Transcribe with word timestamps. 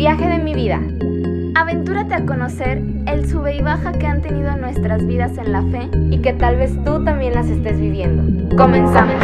viaje 0.00 0.26
de 0.26 0.38
mi 0.38 0.54
vida. 0.54 0.80
Aventúrate 1.54 2.14
a 2.14 2.24
conocer 2.24 2.80
el 3.06 3.28
sube 3.28 3.54
y 3.54 3.60
baja 3.60 3.92
que 3.92 4.06
han 4.06 4.22
tenido 4.22 4.56
nuestras 4.56 5.06
vidas 5.06 5.36
en 5.36 5.52
la 5.52 5.60
fe 5.64 5.90
y 6.10 6.22
que 6.22 6.32
tal 6.32 6.56
vez 6.56 6.72
tú 6.86 7.04
también 7.04 7.34
las 7.34 7.48
estés 7.48 7.78
viviendo. 7.78 8.56
Comenzamos. 8.56 9.22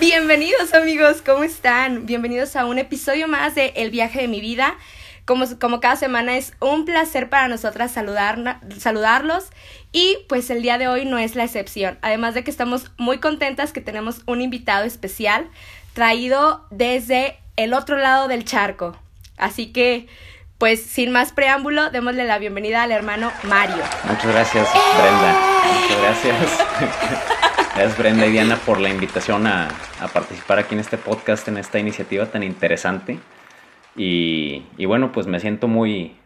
Bienvenidos 0.00 0.74
amigos, 0.74 1.22
¿cómo 1.24 1.44
están? 1.44 2.04
Bienvenidos 2.04 2.56
a 2.56 2.66
un 2.66 2.80
episodio 2.80 3.28
más 3.28 3.54
de 3.54 3.72
El 3.76 3.92
viaje 3.92 4.22
de 4.22 4.26
mi 4.26 4.40
vida. 4.40 4.74
Como, 5.26 5.44
como 5.58 5.80
cada 5.80 5.96
semana 5.96 6.36
es 6.36 6.54
un 6.60 6.84
placer 6.86 7.28
para 7.28 7.48
nosotras 7.48 7.90
saludar, 7.90 8.60
saludarlos 8.78 9.50
y 9.92 10.18
pues 10.28 10.48
el 10.50 10.62
día 10.62 10.78
de 10.78 10.88
hoy 10.88 11.04
no 11.04 11.18
es 11.18 11.34
la 11.34 11.44
excepción. 11.44 11.98
Además 12.00 12.34
de 12.34 12.44
que 12.44 12.50
estamos 12.50 12.90
muy 12.96 13.18
contentas 13.18 13.72
que 13.72 13.80
tenemos 13.80 14.22
un 14.26 14.40
invitado 14.40 14.84
especial 14.84 15.48
traído 15.92 16.64
desde 16.70 17.38
el 17.56 17.74
otro 17.74 17.96
lado 17.96 18.28
del 18.28 18.44
charco. 18.44 18.96
Así 19.36 19.72
que 19.72 20.06
pues 20.58 20.82
sin 20.82 21.12
más 21.12 21.32
preámbulo, 21.32 21.90
démosle 21.90 22.24
la 22.24 22.38
bienvenida 22.38 22.82
al 22.82 22.92
hermano 22.92 23.30
Mario. 23.42 23.82
Muchas 24.04 24.26
gracias, 24.26 24.68
Brenda. 24.98 25.34
Muchas 25.82 26.00
gracias. 26.02 26.66
Gracias 27.76 27.98
Brenda 27.98 28.24
y 28.24 28.32
Diana 28.32 28.56
por 28.56 28.80
la 28.80 28.88
invitación 28.88 29.46
a, 29.46 29.68
a, 30.00 30.08
participar 30.08 30.58
aquí 30.58 30.74
en 30.74 30.80
este 30.80 30.96
podcast, 30.96 31.46
en 31.48 31.58
esta 31.58 31.78
iniciativa 31.78 32.24
tan 32.24 32.42
interesante. 32.42 33.18
Y, 33.96 34.84
bueno, 34.84 35.12
pues 35.12 35.26
me 35.26 35.40
siento 35.40 35.68
muy, 35.68 36.16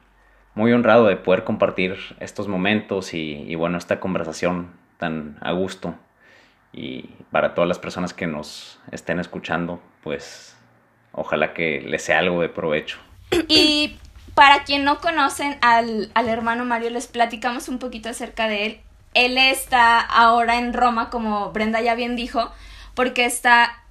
muy 0.54 0.72
honrado 0.72 1.06
de 1.06 1.16
poder 1.16 1.44
compartir 1.44 1.96
estos 2.18 2.48
momentos 2.48 3.14
y, 3.14 3.44
y, 3.46 3.54
bueno, 3.54 3.78
esta 3.78 4.00
conversación 4.00 4.72
tan 4.98 5.38
a 5.40 5.52
gusto. 5.52 5.94
Y 6.72 7.10
para 7.30 7.54
todas 7.54 7.68
las 7.68 7.78
personas 7.78 8.14
que 8.14 8.26
nos 8.26 8.80
estén 8.92 9.18
escuchando, 9.18 9.80
pues 10.02 10.56
ojalá 11.12 11.52
que 11.54 11.80
les 11.80 12.02
sea 12.02 12.18
algo 12.18 12.40
de 12.40 12.48
provecho. 12.48 12.98
Y 13.48 13.96
para 14.34 14.64
quien 14.64 14.84
no 14.84 14.98
conocen 15.00 15.56
al, 15.60 16.10
al 16.14 16.28
hermano 16.28 16.64
Mario, 16.64 16.90
les 16.90 17.06
platicamos 17.06 17.68
un 17.68 17.78
poquito 17.78 18.08
acerca 18.08 18.48
de 18.48 18.66
él. 18.66 18.80
Él 19.14 19.38
está 19.38 20.00
ahora 20.00 20.58
en 20.58 20.72
Roma, 20.72 21.10
como 21.10 21.50
Brenda 21.50 21.80
ya 21.80 21.94
bien 21.94 22.14
dijo, 22.14 22.50
porque 22.94 23.24
está 23.24 23.84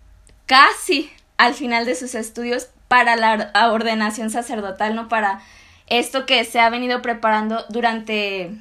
casi 0.46 1.12
al 1.38 1.54
final 1.54 1.86
de 1.86 1.96
sus 1.96 2.16
estudios 2.16 2.70
para 2.90 3.16
la 3.16 3.72
ordenación 3.72 4.30
sacerdotal, 4.30 4.96
¿no? 4.96 5.08
Para 5.08 5.40
esto 5.88 6.26
que 6.26 6.44
se 6.44 6.60
ha 6.60 6.70
venido 6.70 7.02
preparando 7.02 7.66
durante 7.70 8.52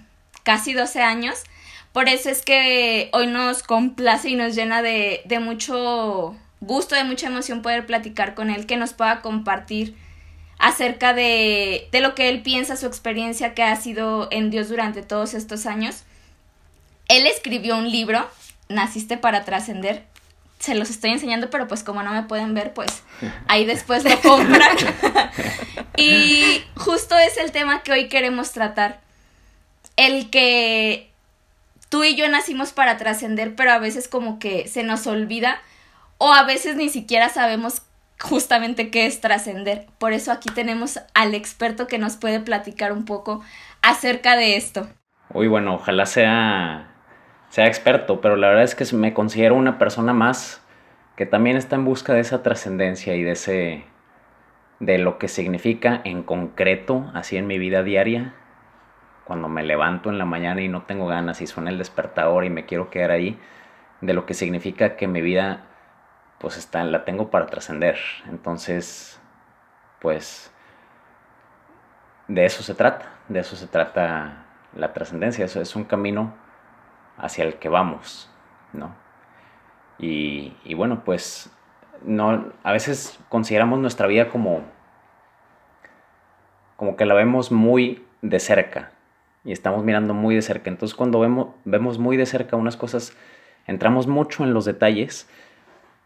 casi 0.45 0.73
12 0.73 1.03
años. 1.03 1.43
Por 1.93 2.09
eso 2.09 2.31
es 2.31 2.43
que 2.43 3.11
hoy 3.12 3.27
nos 3.27 3.62
complace 3.62 4.31
y 4.31 4.37
nos 4.37 4.55
llena 4.55 4.83
de, 4.83 5.23
de 5.25 5.41
mucho 5.41 6.37
gusto, 6.61 6.95
de 6.95 7.05
mucha 7.05 7.27
emoción 7.27 7.62
poder 7.62 7.87
platicar 7.87 8.34
con 8.34 8.51
él, 8.51 8.67
que 8.67 8.77
nos 8.77 8.93
pueda 8.93 9.21
compartir 9.21 9.97
acerca 10.59 11.15
de, 11.15 11.89
de 11.93 12.01
lo 12.01 12.15
que 12.15 12.29
él 12.29 12.43
piensa, 12.43 12.77
su 12.77 12.87
experiencia 12.87 13.55
que 13.55 13.62
ha 13.62 13.77
sido 13.77 14.29
en 14.31 14.51
Dios 14.51 14.69
durante 14.69 15.03
todos 15.03 15.34
estos 15.34 15.67
años. 15.67 16.05
Él 17.09 17.27
escribió 17.27 17.77
un 17.77 17.91
libro, 17.91 18.29
Naciste 18.69 19.17
para 19.17 19.45
trascender, 19.45 20.05
se 20.59 20.75
los 20.75 20.91
estoy 20.91 21.11
enseñando, 21.11 21.51
pero 21.51 21.69
pues 21.69 21.84
como 21.84 22.03
no 22.03 22.12
me 22.12 22.25
pueden 22.25 22.55
ver, 22.55 22.73
pues 22.75 23.03
ahí 23.47 23.64
después 23.64 24.05
lo 24.05 24.20
compran. 24.20 24.77
y 25.97 26.62
justo 26.77 27.17
es 27.17 27.37
el 27.39 27.53
tema 27.53 27.83
que 27.83 27.92
hoy 27.92 28.09
queremos 28.09 28.53
tratar. 28.53 29.00
El 29.97 30.31
que 30.31 31.11
tú 31.89 32.05
y 32.05 32.17
yo 32.17 32.28
nacimos 32.28 32.73
para 32.73 32.97
trascender, 32.97 33.55
pero 33.55 33.73
a 33.73 33.78
veces 33.78 34.09
como 34.09 34.39
que 34.39 34.69
se 34.69 34.83
nos 34.83 35.06
olvida 35.06 35.61
o 36.19 36.33
a 36.33 36.42
veces 36.42 36.77
ni 36.77 36.89
siquiera 36.89 37.28
sabemos 37.28 37.83
justamente 38.20 38.91
qué 38.91 39.06
es 39.06 39.20
trascender. 39.20 39.87
Por 39.98 40.12
eso 40.12 40.33
aquí 40.33 40.48
tenemos 40.53 41.00
al 41.15 41.34
experto 41.34 41.87
que 41.87 41.99
nos 41.99 42.16
puede 42.16 42.41
platicar 42.41 42.93
un 42.93 43.05
poco 43.05 43.43
acerca 43.82 44.37
de 44.37 44.56
esto. 44.56 44.88
Uy, 45.32 45.47
bueno, 45.47 45.75
ojalá 45.75 46.06
sea 46.06 46.88
sea 47.48 47.66
experto, 47.66 48.20
pero 48.20 48.36
la 48.36 48.48
verdad 48.48 48.64
es 48.64 48.75
que 48.75 48.84
me 48.97 49.14
considero 49.14 49.54
una 49.54 49.78
persona 49.78 50.12
más 50.12 50.62
que 51.16 51.26
también 51.26 51.56
está 51.56 51.76
en 51.76 51.84
busca 51.84 52.14
de 52.14 52.20
esa 52.20 52.42
trascendencia 52.42 53.16
y 53.16 53.22
de 53.25 53.32
ese 53.32 53.84
de 54.81 54.98
lo 54.98 55.19
que 55.19 55.26
significa 55.26 56.00
en 56.04 56.22
concreto 56.22 57.10
así 57.14 57.37
en 57.37 57.48
mi 57.48 57.58
vida 57.58 57.82
diaria 57.82 58.34
cuando 59.25 59.48
me 59.48 59.64
levanto 59.64 60.08
en 60.08 60.19
la 60.19 60.25
mañana 60.25 60.60
y 60.60 60.69
no 60.69 60.82
tengo 60.82 61.08
ganas 61.08 61.41
y 61.41 61.48
suena 61.48 61.70
el 61.70 61.78
despertador 61.78 62.44
y 62.44 62.50
me 62.50 62.64
quiero 62.64 62.88
quedar 62.88 63.10
ahí 63.10 63.38
de 64.00 64.14
lo 64.14 64.25
que 64.25 64.34
significa 64.34 64.97
que 64.97 65.08
mi 65.08 65.20
vida 65.20 65.64
pues 66.38 66.56
está 66.56 66.84
la 66.84 67.04
tengo 67.04 67.31
para 67.31 67.47
trascender. 67.47 67.98
Entonces 68.28 69.20
pues 69.98 70.53
de 72.28 72.44
eso 72.44 72.62
se 72.62 72.75
trata 72.75 73.06
de 73.28 73.41
eso 73.41 73.56
se 73.56 73.66
trata 73.66 74.44
la 74.76 74.92
trascendencia 74.92 75.44
eso 75.44 75.60
es 75.60 75.75
un 75.75 75.84
camino 75.84 76.34
hacia 77.19 77.45
el 77.45 77.55
que 77.55 77.69
vamos, 77.69 78.31
¿no? 78.73 78.95
Y, 79.99 80.53
bueno, 80.75 81.03
pues 81.05 81.51
no, 82.05 82.53
a 82.62 82.73
veces 82.73 83.19
consideramos 83.29 83.81
nuestra 83.81 84.06
vida 84.06 84.29
como, 84.29 84.62
como 86.77 86.97
que 86.97 87.05
la 87.05 87.15
vemos 87.15 87.51
muy 87.51 88.05
de 88.23 88.39
cerca 88.39 88.93
y 89.45 89.51
estamos 89.51 89.83
mirando 89.84 90.15
muy 90.15 90.37
de 90.37 90.43
cerca. 90.43 90.71
Entonces 90.71 90.95
cuando 90.97 91.19
vemos, 91.19 91.49
vemos 91.65 91.99
muy 91.99 92.17
de 92.17 92.27
cerca 92.27 92.56
unas 92.56 92.77
cosas, 92.77 93.17
entramos 93.67 94.06
mucho 94.06 94.45
en 94.45 94.55
los 94.55 94.65
detalles 94.65 95.29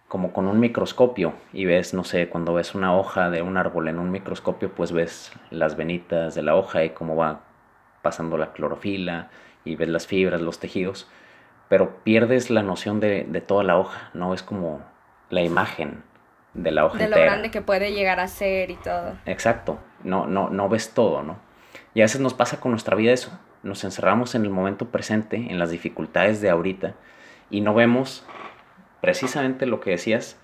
como 0.08 0.32
con 0.32 0.46
un 0.46 0.60
microscopio 0.60 1.34
y 1.52 1.66
ves, 1.66 1.92
no 1.92 2.04
sé, 2.04 2.28
cuando 2.28 2.54
ves 2.54 2.74
una 2.74 2.96
hoja 2.96 3.30
de 3.30 3.42
un 3.42 3.56
árbol 3.58 3.88
en 3.88 3.98
un 3.98 4.10
microscopio, 4.10 4.74
pues 4.74 4.92
ves 4.92 5.32
las 5.50 5.76
venitas 5.76 6.34
de 6.34 6.42
la 6.42 6.54
hoja 6.54 6.84
y 6.84 6.90
cómo 6.90 7.16
va 7.16 7.40
pasando 8.02 8.36
la 8.38 8.52
clorofila 8.52 9.30
y 9.64 9.76
ves 9.76 9.88
las 9.88 10.06
fibras, 10.06 10.40
los 10.40 10.58
tejidos, 10.58 11.08
pero 11.68 12.02
pierdes 12.04 12.50
la 12.50 12.62
noción 12.62 13.00
de, 13.00 13.24
de 13.24 13.40
toda 13.40 13.64
la 13.64 13.78
hoja, 13.78 14.10
¿no? 14.14 14.34
Es 14.34 14.42
como 14.42 14.82
la 15.30 15.42
imagen 15.42 16.02
de 16.54 16.70
la 16.70 16.84
hoja. 16.84 16.98
De 16.98 17.08
lo 17.08 17.16
grande 17.16 17.50
que 17.50 17.62
puede 17.62 17.92
llegar 17.92 18.20
a 18.20 18.28
ser 18.28 18.70
y 18.70 18.76
todo. 18.76 19.16
Exacto, 19.26 19.78
no, 20.04 20.26
no, 20.26 20.50
no 20.50 20.68
ves 20.68 20.92
todo, 20.94 21.22
¿no? 21.22 21.38
Y 21.94 22.00
a 22.00 22.04
veces 22.04 22.20
nos 22.20 22.34
pasa 22.34 22.60
con 22.60 22.72
nuestra 22.72 22.96
vida 22.96 23.12
eso, 23.12 23.38
nos 23.62 23.84
encerramos 23.84 24.34
en 24.34 24.42
el 24.42 24.50
momento 24.50 24.88
presente, 24.90 25.36
en 25.36 25.58
las 25.58 25.70
dificultades 25.70 26.40
de 26.40 26.50
ahorita, 26.50 26.94
y 27.50 27.60
no 27.60 27.74
vemos 27.74 28.26
precisamente 29.00 29.66
lo 29.66 29.80
que 29.80 29.90
decías, 29.90 30.38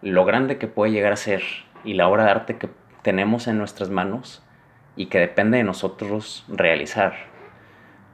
lo 0.00 0.24
grande 0.24 0.58
que 0.58 0.66
puede 0.66 0.92
llegar 0.92 1.12
a 1.12 1.16
ser 1.16 1.42
y 1.84 1.94
la 1.94 2.08
obra 2.08 2.24
de 2.24 2.30
arte 2.30 2.56
que 2.56 2.68
tenemos 3.02 3.46
en 3.46 3.58
nuestras 3.58 3.90
manos 3.90 4.42
y 4.96 5.06
que 5.06 5.18
depende 5.18 5.58
de 5.58 5.64
nosotros 5.64 6.44
realizar. 6.48 7.14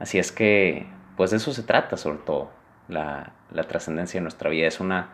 Así 0.01 0.17
es 0.17 0.31
que, 0.31 0.87
pues 1.15 1.29
de 1.29 1.37
eso 1.37 1.53
se 1.53 1.61
trata 1.61 1.95
sobre 1.95 2.17
todo. 2.17 2.51
La, 2.87 3.33
la 3.51 3.63
trascendencia 3.67 4.19
de 4.19 4.23
nuestra 4.23 4.49
vida 4.49 4.67
es 4.67 4.79
una, 4.79 5.13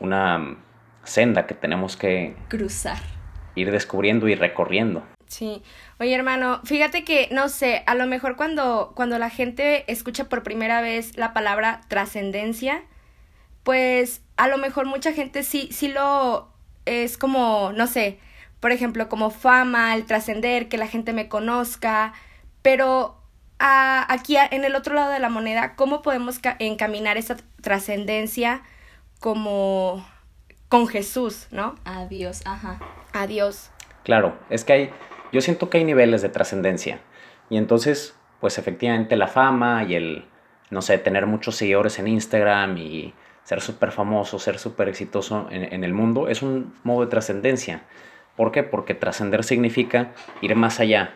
una 0.00 0.56
senda 1.04 1.46
que 1.46 1.54
tenemos 1.54 1.96
que 1.96 2.34
cruzar. 2.48 2.98
Ir 3.54 3.70
descubriendo 3.70 4.26
y 4.26 4.34
recorriendo. 4.34 5.04
Sí. 5.28 5.62
Oye, 6.00 6.12
hermano, 6.12 6.60
fíjate 6.64 7.04
que, 7.04 7.28
no 7.30 7.48
sé, 7.48 7.84
a 7.86 7.94
lo 7.94 8.06
mejor 8.06 8.34
cuando, 8.34 8.92
cuando 8.96 9.20
la 9.20 9.30
gente 9.30 9.90
escucha 9.90 10.28
por 10.28 10.42
primera 10.42 10.80
vez 10.80 11.16
la 11.16 11.32
palabra 11.32 11.82
trascendencia, 11.86 12.82
pues 13.62 14.20
a 14.36 14.48
lo 14.48 14.58
mejor 14.58 14.86
mucha 14.86 15.12
gente 15.12 15.44
sí, 15.44 15.68
sí 15.70 15.86
lo 15.86 16.48
es 16.86 17.16
como, 17.16 17.70
no 17.72 17.86
sé, 17.86 18.18
por 18.58 18.72
ejemplo, 18.72 19.08
como 19.08 19.30
fama, 19.30 19.94
el 19.94 20.06
trascender, 20.06 20.68
que 20.68 20.76
la 20.76 20.88
gente 20.88 21.12
me 21.12 21.28
conozca, 21.28 22.14
pero 22.62 23.23
aquí 23.58 24.36
en 24.36 24.64
el 24.64 24.74
otro 24.74 24.94
lado 24.94 25.10
de 25.10 25.20
la 25.20 25.28
moneda, 25.28 25.74
¿cómo 25.76 26.02
podemos 26.02 26.40
encaminar 26.58 27.16
esa 27.16 27.36
trascendencia 27.60 28.62
como 29.20 30.04
con 30.68 30.88
Jesús, 30.88 31.46
¿no? 31.50 31.76
A 31.84 32.06
Dios, 32.06 32.42
ajá. 32.44 32.78
A 33.12 33.26
Dios. 33.26 33.70
Claro, 34.02 34.36
es 34.50 34.64
que 34.64 34.72
hay, 34.72 34.90
yo 35.32 35.40
siento 35.40 35.70
que 35.70 35.78
hay 35.78 35.84
niveles 35.84 36.20
de 36.20 36.28
trascendencia. 36.28 37.00
Y 37.48 37.56
entonces, 37.56 38.16
pues 38.40 38.58
efectivamente 38.58 39.16
la 39.16 39.28
fama 39.28 39.84
y 39.84 39.94
el, 39.94 40.24
no 40.70 40.82
sé, 40.82 40.98
tener 40.98 41.26
muchos 41.26 41.56
seguidores 41.56 41.98
en 41.98 42.08
Instagram 42.08 42.76
y 42.76 43.14
ser 43.44 43.60
súper 43.60 43.92
famoso, 43.92 44.38
ser 44.38 44.58
súper 44.58 44.88
exitoso 44.88 45.46
en, 45.50 45.72
en, 45.72 45.84
el 45.84 45.92
mundo, 45.92 46.28
es 46.28 46.42
un 46.42 46.74
modo 46.82 47.04
de 47.04 47.10
trascendencia. 47.10 47.82
¿Por 48.36 48.50
qué? 48.52 48.62
Porque 48.62 48.94
trascender 48.94 49.44
significa 49.44 50.12
ir 50.40 50.56
más 50.56 50.80
allá 50.80 51.14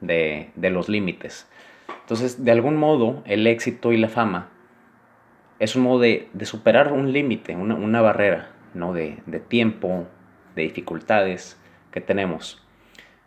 de, 0.00 0.50
de 0.54 0.70
los 0.70 0.88
límites. 0.88 1.46
Entonces, 1.88 2.44
de 2.44 2.50
algún 2.52 2.76
modo, 2.76 3.22
el 3.26 3.46
éxito 3.46 3.92
y 3.92 3.96
la 3.96 4.08
fama 4.08 4.50
es 5.58 5.76
un 5.76 5.82
modo 5.82 6.00
de, 6.00 6.28
de 6.32 6.44
superar 6.46 6.92
un 6.92 7.12
límite, 7.12 7.56
una, 7.56 7.74
una, 7.74 8.00
barrera, 8.00 8.50
¿no? 8.74 8.92
De, 8.92 9.18
de, 9.26 9.40
tiempo, 9.40 10.06
de 10.54 10.62
dificultades 10.62 11.58
que 11.90 12.00
tenemos. 12.00 12.62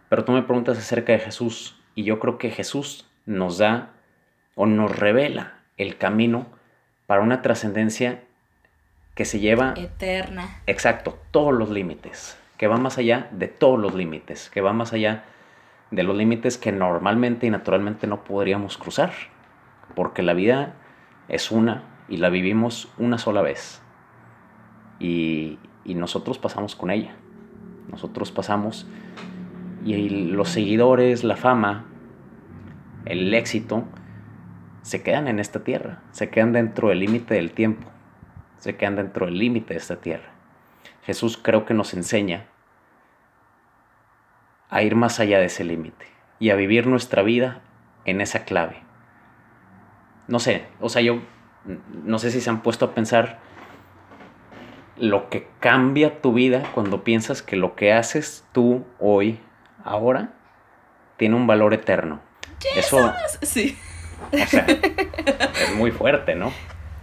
Pero 0.09 0.25
tú 0.25 0.31
me 0.31 0.43
preguntas 0.43 0.77
acerca 0.77 1.13
de 1.13 1.19
Jesús 1.19 1.81
y 1.95 2.03
yo 2.03 2.19
creo 2.19 2.37
que 2.37 2.51
Jesús 2.51 3.09
nos 3.25 3.57
da 3.57 3.93
o 4.55 4.65
nos 4.65 4.95
revela 4.95 5.59
el 5.77 5.97
camino 5.97 6.47
para 7.05 7.21
una 7.21 7.41
trascendencia 7.41 8.23
que 9.15 9.25
se 9.25 9.39
lleva... 9.39 9.73
Eterna. 9.75 10.61
Exacto, 10.67 11.17
todos 11.31 11.53
los 11.53 11.69
límites, 11.69 12.37
que 12.57 12.67
va 12.67 12.77
más 12.77 12.97
allá 12.97 13.29
de 13.31 13.47
todos 13.47 13.79
los 13.79 13.95
límites, 13.95 14.49
que 14.49 14.61
va 14.61 14.73
más 14.73 14.93
allá 14.93 15.13
de 15.13 15.36
los 15.91 16.15
límites 16.15 16.57
que 16.57 16.71
normalmente 16.71 17.47
y 17.47 17.49
naturalmente 17.49 18.07
no 18.07 18.23
podríamos 18.23 18.77
cruzar, 18.77 19.11
porque 19.95 20.21
la 20.21 20.33
vida 20.33 20.75
es 21.27 21.51
una 21.51 21.83
y 22.09 22.17
la 22.17 22.29
vivimos 22.29 22.91
una 22.97 23.17
sola 23.17 23.41
vez. 23.41 23.81
Y, 24.99 25.59
y 25.85 25.95
nosotros 25.95 26.37
pasamos 26.37 26.75
con 26.75 26.89
ella. 26.89 27.15
Nosotros 27.89 28.31
pasamos 28.31 28.87
y 29.87 30.09
los 30.09 30.49
seguidores, 30.49 31.23
la 31.23 31.37
fama, 31.37 31.85
el 33.05 33.33
éxito, 33.33 33.85
se 34.81 35.01
quedan 35.01 35.27
en 35.27 35.39
esta 35.39 35.63
tierra, 35.63 36.01
se 36.11 36.29
quedan 36.29 36.51
dentro 36.51 36.89
del 36.89 36.99
límite 36.99 37.35
del 37.35 37.51
tiempo, 37.51 37.87
se 38.57 38.75
quedan 38.75 38.97
dentro 38.97 39.25
del 39.25 39.37
límite 39.37 39.73
de 39.73 39.79
esta 39.79 39.97
tierra. 39.97 40.31
Jesús 41.03 41.39
creo 41.41 41.65
que 41.65 41.73
nos 41.73 41.93
enseña 41.93 42.47
a 44.69 44.81
ir 44.81 44.95
más 44.95 45.19
allá 45.19 45.39
de 45.39 45.45
ese 45.45 45.63
límite 45.63 46.05
y 46.39 46.49
a 46.49 46.55
vivir 46.55 46.87
nuestra 46.87 47.23
vida 47.23 47.61
en 48.05 48.21
esa 48.21 48.45
clave. 48.45 48.81
No 50.27 50.39
sé, 50.39 50.65
o 50.79 50.89
sea, 50.89 51.01
yo 51.01 51.21
no 52.03 52.19
sé 52.19 52.31
si 52.31 52.41
se 52.41 52.49
han 52.49 52.61
puesto 52.61 52.85
a 52.85 52.93
pensar 52.93 53.39
lo 54.97 55.29
que 55.29 55.47
cambia 55.59 56.21
tu 56.21 56.33
vida 56.33 56.63
cuando 56.73 57.03
piensas 57.03 57.41
que 57.41 57.55
lo 57.55 57.75
que 57.75 57.93
haces 57.93 58.45
tú 58.51 58.85
hoy, 58.99 59.39
ahora, 59.83 60.33
tiene 61.17 61.35
un 61.35 61.47
valor 61.47 61.73
eterno. 61.73 62.21
Eso, 62.75 63.13
sí. 63.41 63.77
O 64.31 64.45
sea, 64.47 64.65
es 64.67 65.75
muy 65.75 65.91
fuerte, 65.91 66.35
¿no? 66.35 66.51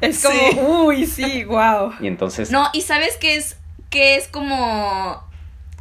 Es 0.00 0.22
como, 0.22 0.86
uy, 0.86 1.06
sí, 1.06 1.44
wow. 1.44 1.92
Y 2.00 2.08
entonces. 2.08 2.50
No, 2.50 2.68
y 2.72 2.82
sabes 2.82 3.16
qué 3.16 3.36
es, 3.36 3.58
que 3.90 4.16
es 4.16 4.28
como 4.28 5.22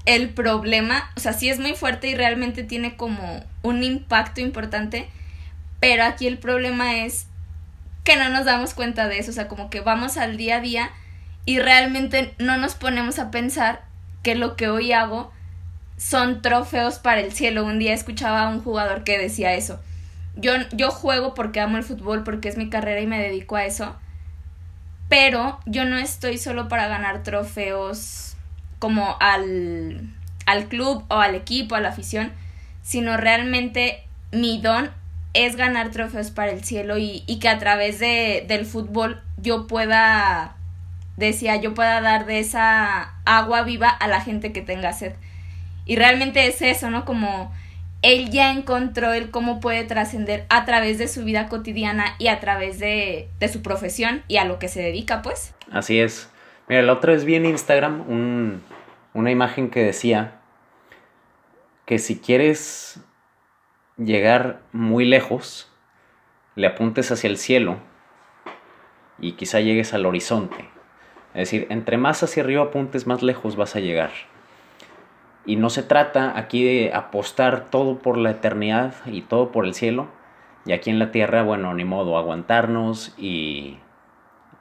el 0.06 0.30
problema, 0.30 1.12
o 1.16 1.20
sea, 1.20 1.34
sí 1.34 1.50
es 1.50 1.60
muy 1.60 1.74
fuerte 1.74 2.08
y 2.08 2.16
realmente 2.16 2.64
tiene 2.64 2.98
como 2.98 3.44
un 3.62 3.84
impacto 3.84 4.42
importante, 4.42 5.08
pero 5.80 6.04
aquí 6.04 6.28
el 6.28 6.38
problema 6.38 6.98
es 6.98 7.28
que 8.04 8.18
no 8.18 8.30
nos 8.30 8.46
damos 8.46 8.74
cuenta 8.74 9.08
de 9.08 9.20
eso, 9.20 9.32
o 9.32 9.34
sea, 9.34 9.48
como 9.48 9.70
que 9.70 9.80
vamos 9.80 10.18
al 10.18 10.36
día 10.38 10.58
a 10.58 10.62
día 10.62 10.92
y 11.46 11.60
realmente 11.60 12.34
no 12.38 12.58
nos 12.58 12.76
ponemos 12.76 13.20
a 13.20 13.32
pensar 13.32 13.84
que 14.24 14.36
lo 14.36 14.56
que 14.56 14.70
hoy 14.70 14.94
hago 14.94 15.32
son 15.98 16.42
trofeos 16.42 17.00
para 17.00 17.22
el 17.22 17.34
cielo. 17.34 17.66
Un 17.66 17.80
día 17.80 17.94
escuchaba 17.94 18.44
a 18.44 18.50
un 18.50 18.62
jugador 18.62 19.04
que 19.04 19.18
decía 19.18 19.54
eso. 19.54 19.80
Yo, 20.36 20.54
yo 20.72 20.90
juego 20.90 21.34
porque 21.34 21.60
amo 21.60 21.78
el 21.78 21.84
fútbol, 21.84 22.24
porque 22.24 22.50
es 22.50 22.58
mi 22.58 22.70
carrera 22.70 23.02
y 23.02 23.08
me 23.08 23.22
dedico 23.22 23.56
a 23.56 23.66
eso. 23.66 23.96
Pero 25.10 25.60
yo 25.66 25.86
no 25.86 25.98
estoy 25.98 26.38
solo 26.38 26.68
para 26.68 26.88
ganar 26.88 27.24
trofeos 27.24 28.33
como 28.84 29.16
al, 29.22 30.10
al 30.46 30.66
club 30.66 31.06
o 31.08 31.16
al 31.16 31.36
equipo, 31.36 31.76
a 31.76 31.80
la 31.80 31.88
afición, 31.88 32.34
sino 32.82 33.16
realmente 33.16 34.04
mi 34.34 34.60
don 34.60 34.92
es 35.34 35.56
ganar 35.56 35.92
trofeos 35.92 36.32
para 36.32 36.52
el 36.52 36.66
cielo 36.66 36.98
y, 36.98 37.24
y 37.26 37.40
que 37.40 37.48
a 37.48 37.60
través 37.60 38.00
de, 38.00 38.44
del 38.46 38.66
fútbol 38.66 39.22
yo 39.38 39.68
pueda 39.68 40.58
decía 41.16 41.56
yo 41.56 41.74
pueda 41.74 42.02
dar 42.02 42.26
de 42.26 42.40
esa 42.40 43.14
agua 43.24 43.62
viva 43.62 43.88
a 43.88 44.10
la 44.10 44.20
gente 44.20 44.52
que 44.52 44.62
tenga 44.62 44.92
sed. 44.92 45.14
Y 45.86 45.96
realmente 45.96 46.46
es 46.46 46.62
eso, 46.62 46.90
¿no? 46.90 47.06
Como 47.06 47.54
él 48.02 48.32
ya 48.32 48.52
encontró 48.52 49.14
el 49.14 49.32
cómo 49.32 49.62
puede 49.62 49.86
trascender 49.86 50.46
a 50.50 50.66
través 50.66 50.98
de 50.98 51.08
su 51.08 51.24
vida 51.24 51.48
cotidiana 51.48 52.16
y 52.20 52.28
a 52.28 52.42
través 52.42 52.80
de, 52.80 53.30
de, 53.40 53.48
su 53.48 53.62
profesión 53.62 54.24
y 54.28 54.36
a 54.36 54.44
lo 54.44 54.60
que 54.60 54.68
se 54.68 54.82
dedica, 54.82 55.22
pues. 55.22 55.56
Así 55.72 56.02
es. 56.02 56.30
Mira, 56.68 56.82
la 56.82 56.92
otra 56.92 57.14
vez 57.14 57.24
vi 57.24 57.36
en 57.36 57.46
Instagram 57.46 58.02
un, 58.10 58.62
una 59.14 59.32
imagen 59.32 59.70
que 59.70 59.84
decía 59.84 60.40
que 61.86 62.00
si 62.00 62.20
quieres 62.20 63.02
llegar 63.98 64.62
muy 64.72 65.06
lejos, 65.06 65.72
le 66.56 66.68
apuntes 66.68 67.12
hacia 67.12 67.30
el 67.30 67.38
cielo 67.38 67.78
y 69.20 69.34
quizá 69.34 69.60
llegues 69.60 69.94
al 69.94 70.06
horizonte. 70.06 70.70
Es 71.34 71.50
decir, 71.50 71.68
entre 71.70 71.98
más 71.98 72.22
hacia 72.24 72.44
arriba 72.44 72.64
apuntes, 72.64 73.08
más 73.08 73.24
lejos 73.24 73.56
vas 73.56 73.76
a 73.76 73.80
llegar. 73.80 74.12
Y 75.46 75.56
no 75.56 75.70
se 75.70 75.84
trata 75.84 76.38
aquí 76.38 76.64
de 76.64 76.94
apostar 76.94 77.70
todo 77.70 78.00
por 78.00 78.18
la 78.18 78.32
eternidad 78.32 78.94
y 79.06 79.22
todo 79.22 79.52
por 79.52 79.66
el 79.66 79.74
cielo. 79.74 80.08
Y 80.66 80.72
aquí 80.72 80.90
en 80.90 81.00
la 81.00 81.12
tierra, 81.12 81.44
bueno, 81.44 81.74
ni 81.74 81.84
modo, 81.84 82.18
aguantarnos 82.18 83.14
y 83.18 83.78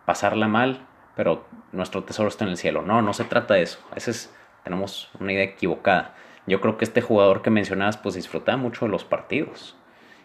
pasarla 0.06 0.48
mal, 0.48 0.86
pero 1.14 1.44
nuestro 1.70 2.02
tesoro 2.02 2.28
está 2.28 2.44
en 2.44 2.50
el 2.50 2.56
cielo. 2.56 2.82
No, 2.82 3.02
no 3.02 3.12
se 3.12 3.24
trata 3.24 3.54
de 3.54 3.62
eso. 3.62 3.78
Ese 3.94 4.10
es, 4.10 4.34
tenemos 4.64 5.10
una 5.20 5.32
idea 5.32 5.44
equivocada. 5.44 6.14
Yo 6.46 6.60
creo 6.60 6.76
que 6.76 6.84
este 6.84 7.00
jugador 7.00 7.42
que 7.42 7.50
mencionabas, 7.50 7.96
pues 7.96 8.14
disfrutaba 8.14 8.58
mucho 8.58 8.84
de 8.84 8.90
los 8.90 9.04
partidos. 9.04 9.76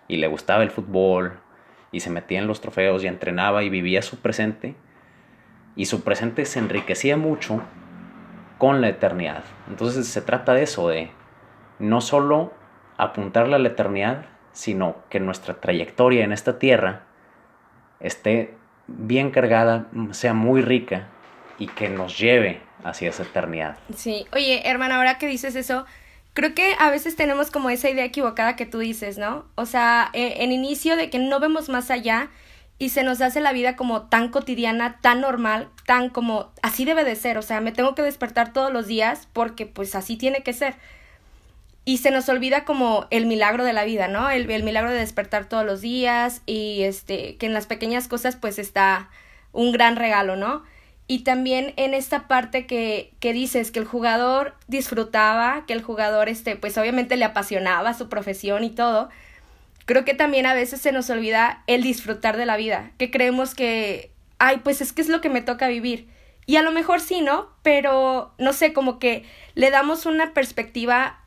Y 0.07 0.18
le 0.18 0.28
gustaba 0.28 0.63
el 0.63 0.72
fútbol. 0.72 1.39
Y 1.92 2.00
se 2.00 2.10
metía 2.10 2.39
en 2.39 2.48
los 2.48 2.62
trofeos 2.62 3.04
y 3.04 3.07
entrenaba 3.07 3.63
y 3.63 3.69
vivía 3.69 4.01
su 4.01 4.19
presente 4.19 4.75
y 5.78 5.86
su 5.86 6.04
presente 6.04 6.44
se 6.45 6.60
enriquecía 6.60 7.16
mucho 7.16 7.62
con 8.57 8.81
la 8.81 8.89
eternidad. 8.89 9.44
Entonces 9.69 10.07
se 10.07 10.22
trata 10.22 10.54
de 10.54 10.63
eso, 10.63 10.90
de 10.90 11.12
no 11.80 12.01
solo 12.01 12.51
apuntarle 12.98 13.56
a 13.56 13.60
la 13.60 13.69
eternidad, 13.69 14.25
sino 14.51 14.98
que 15.10 15.19
nuestra 15.19 15.62
trayectoria 15.62 16.25
en 16.25 16.33
esta 16.33 16.57
tierra 16.57 17.04
esté 18.00 18.56
bien 18.88 19.30
cargada, 19.30 19.88
sea 20.12 20.33
muy 20.33 20.62
rica 20.62 21.07
y 21.60 21.68
que 21.68 21.90
nos 21.90 22.18
lleve 22.18 22.62
hacia 22.83 23.09
esa 23.09 23.24
eternidad. 23.24 23.77
Sí, 23.95 24.25
oye, 24.33 24.68
hermana, 24.69 24.97
ahora 24.97 25.18
que 25.18 25.27
dices 25.27 25.56
eso, 25.56 25.85
creo 26.33 26.53
que 26.53 26.75
a 26.79 26.89
veces 26.91 27.15
tenemos 27.15 27.50
como 27.50 27.69
esa 27.69 27.89
idea 27.89 28.06
equivocada 28.06 28.56
que 28.56 28.65
tú 28.65 28.79
dices, 28.79 29.18
¿no? 29.18 29.45
O 29.56 29.65
sea, 29.65 30.09
e, 30.13 30.44
en 30.44 30.51
inicio 30.51 30.95
de 30.95 31.09
que 31.09 31.19
no 31.19 31.39
vemos 31.39 31.69
más 31.69 31.89
allá 31.89 32.29
y 32.79 32.89
se 32.89 33.03
nos 33.03 33.21
hace 33.21 33.41
la 33.41 33.53
vida 33.53 33.75
como 33.75 34.03
tan 34.03 34.29
cotidiana, 34.29 35.00
tan 35.01 35.21
normal, 35.21 35.69
tan 35.85 36.09
como 36.09 36.51
así 36.62 36.85
debe 36.85 37.03
de 37.03 37.15
ser, 37.15 37.38
o 37.38 37.41
sea, 37.41 37.59
me 37.59 37.71
tengo 37.71 37.95
que 37.95 38.03
despertar 38.03 38.53
todos 38.53 38.71
los 38.71 38.85
días 38.85 39.27
porque 39.33 39.65
pues 39.65 39.95
así 39.95 40.15
tiene 40.15 40.44
que 40.44 40.53
ser. 40.53 40.75
Y 41.85 41.97
se 42.00 42.12
nos 42.12 42.30
olvida 42.30 42.65
como 42.65 43.07
el 43.09 43.25
milagro 43.25 43.63
de 43.63 43.73
la 43.73 43.85
vida, 43.85 44.07
¿no? 44.07 44.30
El, 44.30 44.51
el 44.51 44.62
milagro 44.62 44.91
de 44.91 45.00
despertar 45.00 45.45
todos 45.45 45.65
los 45.65 45.81
días 45.81 46.41
y 46.45 46.83
este, 46.83 47.38
que 47.38 47.45
en 47.45 47.53
las 47.53 47.65
pequeñas 47.65 48.07
cosas 48.07 48.35
pues 48.35 48.59
está 48.59 49.09
un 49.53 49.71
gran 49.71 49.95
regalo, 49.95 50.35
¿no? 50.35 50.63
Y 51.07 51.19
también 51.19 51.73
en 51.78 51.94
esta 51.94 52.28
parte 52.28 52.66
que, 52.66 53.14
que 53.19 53.31
dices 53.31 53.71
que 53.71 53.80
el 53.80 53.85
jugador 53.85 54.56
disfrutaba, 54.68 55.64
que 55.66 55.73
el 55.73 55.81
jugador, 55.81 56.28
este, 56.28 56.57
pues 56.57 56.78
obviamente 56.78 57.16
le 57.16 57.23
apasionaba 57.23 57.94
su 57.94 58.09
profesión 58.09 58.66
y 58.66 58.69
todo, 58.69 59.09
creo 59.85 60.04
que 60.04 60.14
también 60.14 60.45
a 60.45 60.54
veces 60.54 60.81
se 60.81 60.92
nos 60.92 61.09
olvida 61.09 61.64
el 61.66 61.81
disfrutar 61.81 62.35
de 62.35 62.45
la 62.45 62.57
vida, 62.57 62.92
que 62.97 63.09
creemos 63.09 63.56
que, 63.56 64.11
ay, 64.37 64.57
pues 64.64 64.81
es 64.81 64.92
que 64.92 65.02
es 65.02 65.07
lo 65.07 65.21
que 65.21 65.30
me 65.30 65.42
toca 65.42 65.69
vivir. 65.69 66.07
Y 66.45 66.57
a 66.57 66.61
lo 66.61 66.71
mejor 66.71 66.99
sí, 66.99 67.21
¿no? 67.21 67.49
Pero 67.64 68.33
no 68.37 68.52
sé, 68.54 68.73
como 68.73 68.99
que 68.99 69.23
le 69.56 69.71
damos 69.71 70.06
una 70.06 70.33
perspectiva 70.33 71.19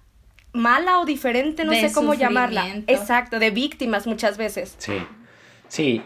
mala 0.52 0.98
o 0.98 1.06
diferente, 1.06 1.64
no 1.64 1.72
sé 1.72 1.92
cómo 1.92 2.14
llamarla. 2.14 2.82
Exacto, 2.86 3.38
de 3.38 3.50
víctimas 3.50 4.06
muchas 4.06 4.36
veces. 4.36 4.74
Sí, 4.78 4.98
sí. 5.68 6.02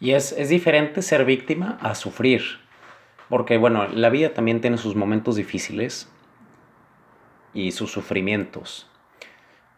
Y 0.00 0.12
es, 0.12 0.32
es 0.32 0.48
diferente 0.48 1.02
ser 1.02 1.24
víctima 1.24 1.78
a 1.80 1.94
sufrir. 1.94 2.42
Porque, 3.28 3.56
bueno, 3.58 3.88
la 3.88 4.08
vida 4.08 4.34
también 4.34 4.60
tiene 4.60 4.78
sus 4.78 4.94
momentos 4.94 5.36
difíciles 5.36 6.10
y 7.52 7.72
sus 7.72 7.90
sufrimientos. 7.90 8.88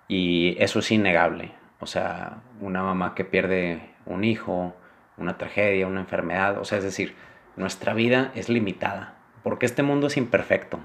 Y 0.07 0.57
eso 0.59 0.81
es 0.81 0.91
innegable. 0.91 1.53
O 1.81 1.87
sea, 1.87 2.43
una 2.61 2.83
mamá 2.83 3.15
que 3.15 3.25
pierde 3.25 3.95
un 4.05 4.25
hijo, 4.25 4.75
una 5.17 5.39
tragedia, 5.39 5.87
una 5.87 6.01
enfermedad. 6.01 6.59
O 6.59 6.65
sea, 6.65 6.79
es 6.79 6.85
decir, 6.85 7.15
nuestra 7.57 7.95
vida 7.95 8.33
es 8.35 8.51
limitada. 8.51 9.15
Porque 9.43 9.65
este 9.65 9.83
mundo 9.83 10.09
es 10.09 10.19
imperfecto. 10.19 10.81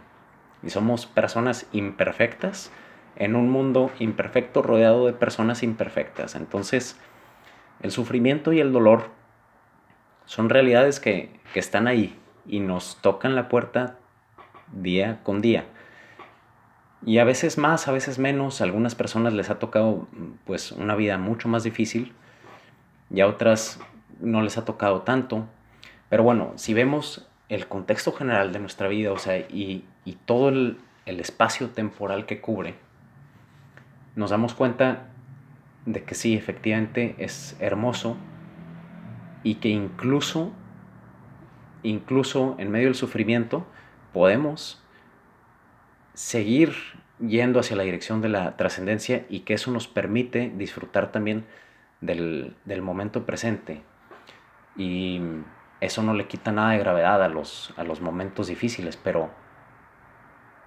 Y 0.62 0.70
somos 0.70 1.06
personas 1.06 1.68
imperfectas 1.74 2.72
en 3.18 3.36
un 3.36 3.50
mundo 3.50 3.92
imperfecto 4.00 4.62
rodeado 4.62 5.06
de 5.06 5.14
personas 5.14 5.64
imperfectas. 5.64 6.36
Entonces, 6.36 6.98
el 7.82 7.92
sufrimiento 7.92 8.54
y 8.54 8.62
el 8.62 8.72
dolor 8.72 9.10
son 10.26 10.50
realidades 10.50 11.02
que, 11.02 11.42
que 11.54 11.60
están 11.60 11.88
ahí 11.88 12.18
y 12.46 12.60
nos 12.60 12.98
tocan 13.02 13.36
la 13.36 13.50
puerta 13.50 13.98
día 14.72 15.20
con 15.24 15.42
día. 15.42 15.66
Y 17.06 17.18
a 17.18 17.26
veces 17.26 17.58
más, 17.58 17.88
a 17.88 17.92
veces 17.92 18.18
menos, 18.18 18.62
a 18.62 18.64
algunas 18.64 18.96
personas 18.96 19.34
les 19.34 19.50
ha 19.50 19.60
tocado 19.60 20.08
pues 20.46 20.72
una 20.72 20.96
vida 20.96 21.18
mucho 21.18 21.50
más 21.50 21.64
difícil 21.64 22.14
y 23.10 23.22
a 23.22 23.28
otras 23.28 23.80
no 24.22 24.42
les 24.42 24.58
ha 24.58 24.66
tocado 24.66 25.02
tanto. 25.02 25.46
Pero 26.10 26.24
bueno, 26.24 26.54
si 26.56 26.74
vemos 26.74 27.28
el 27.50 27.68
contexto 27.68 28.14
general 28.14 28.54
de 28.54 28.60
nuestra 28.60 28.88
vida, 28.88 29.12
o 29.12 29.18
sea, 29.18 29.38
y, 29.38 29.86
y 30.06 30.14
todo 30.26 30.50
el, 30.50 30.80
el 31.06 31.20
espacio 31.20 31.70
temporal 31.70 32.26
que 32.26 32.40
cubre, 32.40 32.76
nos 34.16 34.30
damos 34.30 34.54
cuenta 34.54 35.08
de 35.86 36.04
que 36.04 36.16
sí, 36.16 36.36
efectivamente 36.36 37.16
es 37.18 37.58
hermoso 37.60 38.16
y 39.44 39.56
que 39.56 39.70
incluso 39.70 40.54
incluso 41.84 42.56
en 42.58 42.72
medio 42.72 42.88
del 42.88 42.96
sufrimiento, 42.96 43.66
podemos 44.14 44.84
seguir 46.14 46.74
yendo 47.20 47.60
hacia 47.60 47.76
la 47.76 47.84
dirección 47.84 48.22
de 48.22 48.30
la 48.30 48.58
trascendencia 48.58 49.26
y 49.30 49.42
que 49.42 49.54
eso 49.54 49.72
nos 49.72 49.88
permite 49.88 50.52
disfrutar 50.56 51.12
también 51.12 51.46
del, 52.02 52.56
momento 52.82 53.26
presente. 53.26 53.82
Y 54.76 55.22
eso 55.80 56.04
no 56.04 56.14
le 56.14 56.28
quita 56.28 56.52
nada 56.52 56.72
de 56.72 56.80
gravedad 56.80 57.24
a 57.24 57.28
los, 57.28 57.74
a 57.78 57.84
los 57.84 58.02
momentos 58.02 58.48
difíciles, 58.48 58.98
pero 58.98 59.30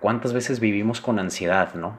¿cuántas 0.00 0.32
veces 0.32 0.60
vivimos 0.60 1.00
con 1.00 1.18
ansiedad, 1.18 1.74
no? 1.74 1.98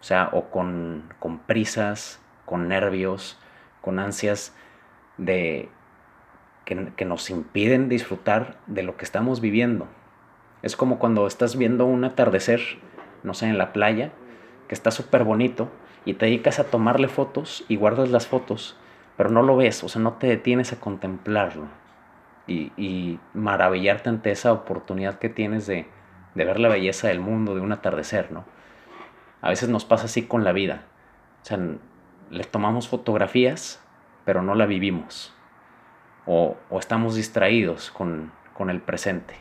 O 0.00 0.04
sea, 0.04 0.30
o 0.32 0.50
con, 0.50 1.12
con 1.18 1.38
prisas, 1.38 2.20
con 2.44 2.68
nervios, 2.68 3.38
con 3.80 3.98
ansias 3.98 4.54
de 5.16 5.68
que, 6.64 7.04
nos 7.04 7.30
impiden 7.30 7.88
disfrutar 7.88 8.58
de 8.66 8.82
lo 8.82 8.96
que 8.96 9.04
estamos 9.04 9.40
viviendo. 9.40 9.88
Es 10.62 10.76
como 10.76 10.98
cuando 10.98 11.26
estás 11.26 11.56
viendo 11.56 11.86
un 11.86 12.04
atardecer, 12.04 12.60
no 13.22 13.34
sé, 13.34 13.46
en 13.46 13.58
la 13.58 13.72
playa, 13.72 14.12
que 14.68 14.74
está 14.74 14.90
súper 14.90 15.24
bonito, 15.24 15.70
y 16.04 16.14
te 16.14 16.26
dedicas 16.26 16.58
a 16.58 16.64
tomarle 16.64 17.08
fotos 17.08 17.64
y 17.68 17.76
guardas 17.76 18.10
las 18.10 18.26
fotos, 18.26 18.76
pero 19.16 19.30
no 19.30 19.42
lo 19.42 19.56
ves, 19.56 19.84
o 19.84 19.88
sea, 19.88 20.00
no 20.00 20.14
te 20.14 20.26
detienes 20.26 20.72
a 20.72 20.80
contemplarlo 20.80 21.66
y, 22.46 22.72
y 22.76 23.20
maravillarte 23.34 24.08
ante 24.08 24.30
esa 24.30 24.52
oportunidad 24.52 25.18
que 25.18 25.28
tienes 25.28 25.66
de, 25.66 25.86
de 26.34 26.44
ver 26.44 26.58
la 26.58 26.68
belleza 26.68 27.08
del 27.08 27.20
mundo, 27.20 27.54
de 27.54 27.60
un 27.60 27.72
atardecer, 27.72 28.32
¿no? 28.32 28.44
A 29.40 29.48
veces 29.48 29.68
nos 29.68 29.84
pasa 29.84 30.04
así 30.04 30.22
con 30.22 30.44
la 30.44 30.52
vida. 30.52 30.84
O 31.42 31.44
sea, 31.44 31.58
le 32.30 32.44
tomamos 32.44 32.88
fotografías, 32.88 33.82
pero 34.24 34.42
no 34.42 34.54
la 34.54 34.66
vivimos. 34.66 35.34
O, 36.26 36.56
o 36.70 36.78
estamos 36.78 37.16
distraídos 37.16 37.90
con, 37.90 38.32
con, 38.54 38.70
el 38.70 38.80
presente. 38.80 39.34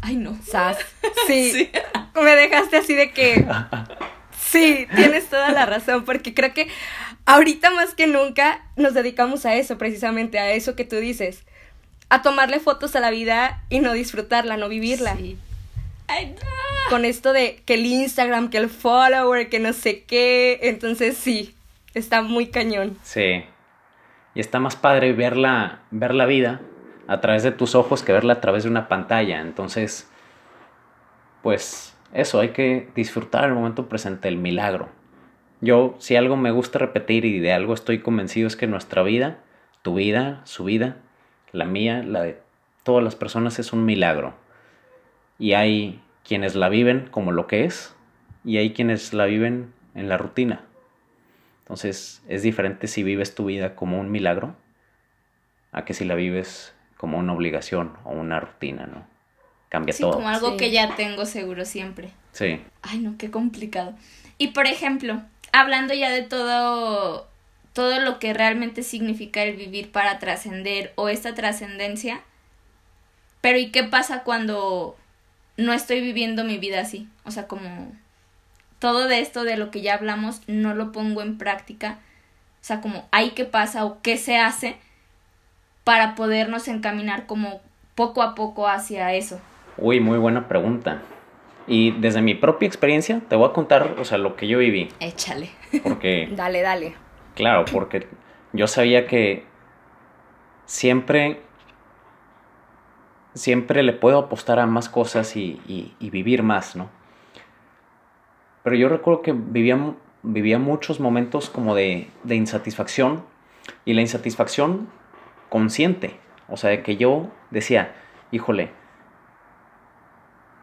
Ay, 0.00 0.16
no. 0.16 0.38
Sas. 0.42 0.78
Sí. 1.26 1.52
sí. 1.52 1.70
Me 2.14 2.34
dejaste 2.34 2.76
así 2.76 2.94
de 2.94 3.12
que. 3.12 3.46
Sí, 4.36 4.86
tienes 4.96 5.26
toda 5.28 5.50
la 5.52 5.66
razón, 5.66 6.04
porque 6.04 6.34
creo 6.34 6.52
que 6.52 6.68
ahorita 7.24 7.70
más 7.70 7.94
que 7.94 8.06
nunca 8.06 8.66
nos 8.76 8.92
dedicamos 8.92 9.46
a 9.46 9.54
eso, 9.54 9.78
precisamente, 9.78 10.38
a 10.38 10.52
eso 10.52 10.74
que 10.74 10.84
tú 10.84 10.96
dices. 10.96 11.44
A 12.08 12.20
tomarle 12.20 12.60
fotos 12.60 12.94
a 12.96 13.00
la 13.00 13.10
vida 13.10 13.62
y 13.70 13.80
no 13.80 13.92
disfrutarla, 13.92 14.56
no 14.56 14.68
vivirla. 14.68 15.16
Sí. 15.16 15.38
Ay, 16.08 16.34
no. 16.34 16.90
Con 16.90 17.04
esto 17.04 17.32
de 17.32 17.62
que 17.64 17.74
el 17.74 17.86
Instagram, 17.86 18.50
que 18.50 18.58
el 18.58 18.68
follower, 18.68 19.48
que 19.48 19.60
no 19.60 19.72
sé 19.72 20.02
qué. 20.02 20.58
Entonces 20.62 21.16
sí, 21.16 21.54
está 21.94 22.20
muy 22.20 22.48
cañón. 22.48 22.98
Sí. 23.02 23.44
Y 24.34 24.40
está 24.40 24.60
más 24.60 24.76
padre 24.76 25.12
ver 25.12 25.36
la, 25.36 25.80
ver 25.90 26.14
la 26.14 26.26
vida 26.26 26.60
a 27.06 27.20
través 27.20 27.42
de 27.42 27.52
tus 27.52 27.74
ojos 27.74 28.02
que 28.02 28.12
verla 28.12 28.34
a 28.34 28.40
través 28.40 28.64
de 28.64 28.70
una 28.70 28.88
pantalla. 28.88 29.40
Entonces, 29.40 30.10
pues 31.42 31.96
eso, 32.12 32.40
hay 32.40 32.50
que 32.50 32.88
disfrutar 32.94 33.44
el 33.44 33.54
momento 33.54 33.88
presente, 33.88 34.28
el 34.28 34.36
milagro. 34.36 34.88
Yo, 35.60 35.94
si 35.98 36.16
algo 36.16 36.36
me 36.36 36.50
gusta 36.50 36.78
repetir 36.78 37.24
y 37.24 37.38
de 37.38 37.52
algo 37.52 37.74
estoy 37.74 38.00
convencido 38.00 38.46
es 38.46 38.56
que 38.56 38.66
nuestra 38.66 39.02
vida, 39.02 39.38
tu 39.82 39.94
vida, 39.94 40.40
su 40.44 40.64
vida, 40.64 40.96
la 41.52 41.64
mía, 41.64 42.02
la 42.02 42.22
de 42.22 42.40
todas 42.82 43.04
las 43.04 43.14
personas 43.14 43.58
es 43.58 43.72
un 43.72 43.84
milagro. 43.84 44.34
Y 45.38 45.52
hay 45.52 46.00
quienes 46.24 46.54
la 46.54 46.68
viven 46.68 47.08
como 47.10 47.32
lo 47.32 47.46
que 47.46 47.64
es 47.64 47.94
y 48.44 48.58
hay 48.58 48.72
quienes 48.72 49.12
la 49.12 49.26
viven 49.26 49.72
en 49.94 50.08
la 50.08 50.18
rutina. 50.18 50.64
Entonces 51.72 52.20
es 52.28 52.42
diferente 52.42 52.86
si 52.86 53.02
vives 53.02 53.34
tu 53.34 53.46
vida 53.46 53.74
como 53.74 53.98
un 53.98 54.10
milagro 54.10 54.54
a 55.72 55.86
que 55.86 55.94
si 55.94 56.04
la 56.04 56.14
vives 56.14 56.74
como 56.98 57.16
una 57.16 57.32
obligación 57.32 57.96
o 58.04 58.10
una 58.10 58.40
rutina, 58.40 58.84
¿no? 58.84 59.06
Cambia 59.70 59.94
sí, 59.94 60.02
todo. 60.02 60.12
Como 60.12 60.28
algo 60.28 60.58
que 60.58 60.70
ya 60.70 60.96
tengo 60.96 61.24
seguro 61.24 61.64
siempre. 61.64 62.10
Sí. 62.32 62.60
Ay, 62.82 62.98
no, 62.98 63.16
qué 63.16 63.30
complicado. 63.30 63.94
Y 64.36 64.48
por 64.48 64.66
ejemplo, 64.66 65.22
hablando 65.50 65.94
ya 65.94 66.10
de 66.10 66.20
todo 66.20 67.26
todo 67.72 68.00
lo 68.00 68.18
que 68.18 68.34
realmente 68.34 68.82
significa 68.82 69.42
el 69.42 69.56
vivir 69.56 69.90
para 69.92 70.18
trascender 70.18 70.92
o 70.96 71.08
esta 71.08 71.32
trascendencia, 71.32 72.20
pero 73.40 73.56
¿y 73.56 73.70
qué 73.70 73.82
pasa 73.82 74.24
cuando 74.24 74.94
no 75.56 75.72
estoy 75.72 76.02
viviendo 76.02 76.44
mi 76.44 76.58
vida 76.58 76.80
así? 76.80 77.08
O 77.24 77.30
sea, 77.30 77.48
como 77.48 77.96
todo 78.82 79.06
de 79.06 79.20
esto 79.20 79.44
de 79.44 79.56
lo 79.56 79.70
que 79.70 79.80
ya 79.80 79.94
hablamos 79.94 80.42
no 80.48 80.74
lo 80.74 80.90
pongo 80.90 81.22
en 81.22 81.38
práctica. 81.38 81.98
O 82.60 82.64
sea, 82.64 82.80
como 82.80 83.06
hay 83.12 83.30
qué 83.30 83.44
pasa 83.44 83.84
o 83.84 84.02
qué 84.02 84.16
se 84.16 84.38
hace 84.38 84.76
para 85.84 86.16
podernos 86.16 86.66
encaminar 86.66 87.26
como 87.26 87.60
poco 87.94 88.22
a 88.22 88.34
poco 88.34 88.66
hacia 88.66 89.14
eso. 89.14 89.40
Uy, 89.78 90.00
muy 90.00 90.18
buena 90.18 90.48
pregunta. 90.48 91.00
Y 91.68 91.92
desde 91.92 92.22
mi 92.22 92.34
propia 92.34 92.66
experiencia 92.66 93.20
te 93.28 93.36
voy 93.36 93.48
a 93.48 93.52
contar, 93.52 93.94
o 94.00 94.04
sea, 94.04 94.18
lo 94.18 94.34
que 94.34 94.48
yo 94.48 94.58
viví. 94.58 94.88
Échale. 94.98 95.50
Porque... 95.84 96.28
dale, 96.36 96.62
dale. 96.62 96.94
Claro, 97.36 97.64
porque 97.72 98.08
yo 98.52 98.66
sabía 98.66 99.06
que 99.06 99.44
siempre, 100.66 101.40
siempre 103.34 103.84
le 103.84 103.92
puedo 103.92 104.18
apostar 104.18 104.58
a 104.58 104.66
más 104.66 104.88
cosas 104.88 105.36
y, 105.36 105.60
y, 105.68 105.94
y 106.00 106.10
vivir 106.10 106.42
más, 106.42 106.74
¿no? 106.74 106.90
Pero 108.62 108.76
yo 108.76 108.88
recuerdo 108.88 109.22
que 109.22 109.32
vivía, 109.32 109.78
vivía 110.22 110.58
muchos 110.58 111.00
momentos 111.00 111.50
como 111.50 111.74
de, 111.74 112.08
de 112.22 112.36
insatisfacción 112.36 113.24
y 113.84 113.94
la 113.94 114.02
insatisfacción 114.02 114.88
consciente. 115.48 116.16
O 116.48 116.56
sea, 116.56 116.70
de 116.70 116.82
que 116.82 116.96
yo 116.96 117.28
decía, 117.50 117.94
híjole, 118.30 118.70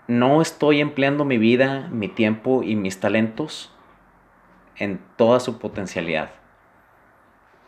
no 0.08 0.41
estoy 0.41 0.82
empleando 0.82 1.25
mi 1.25 1.38
vida, 1.38 1.88
mi 1.91 2.08
tiempo 2.08 2.63
y 2.63 2.75
mis 2.75 3.00
talentos 3.00 3.72
en 4.77 5.00
toda 5.18 5.39
su 5.39 5.60
potencialidad. 5.60 6.32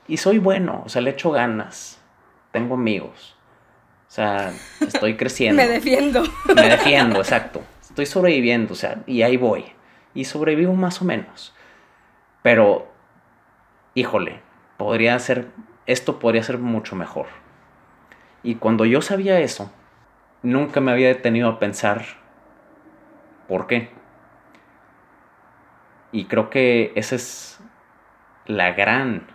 Y 0.07 0.17
soy 0.17 0.39
bueno, 0.39 0.81
o 0.85 0.89
sea, 0.89 1.01
le 1.01 1.11
echo 1.11 1.31
ganas, 1.31 2.01
tengo 2.51 2.75
amigos, 2.75 3.35
o 4.07 4.11
sea, 4.11 4.53
estoy 4.79 5.15
creciendo. 5.17 5.61
Me 5.61 5.67
defiendo. 5.67 6.23
Me 6.55 6.69
defiendo, 6.69 7.19
exacto. 7.19 7.61
Estoy 7.81 8.05
sobreviviendo, 8.05 8.73
o 8.73 8.75
sea, 8.75 9.03
y 9.05 9.21
ahí 9.21 9.37
voy 9.37 9.65
y 10.13 10.25
sobrevivo 10.25 10.73
más 10.73 11.01
o 11.01 11.05
menos. 11.05 11.53
Pero, 12.41 12.87
híjole, 13.93 14.41
podría 14.77 15.17
ser, 15.19 15.47
esto 15.85 16.19
podría 16.19 16.43
ser 16.43 16.57
mucho 16.57 16.95
mejor. 16.95 17.27
Y 18.43 18.55
cuando 18.55 18.85
yo 18.85 19.01
sabía 19.01 19.39
eso, 19.39 19.71
nunca 20.41 20.81
me 20.81 20.91
había 20.91 21.09
detenido 21.09 21.49
a 21.49 21.59
pensar 21.59 22.03
por 23.47 23.67
qué. 23.67 23.89
Y 26.11 26.25
creo 26.25 26.49
que 26.49 26.91
esa 26.95 27.15
es 27.15 27.59
la 28.45 28.71
gran, 28.73 29.27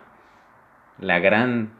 la 0.98 1.18
gran 1.18 1.72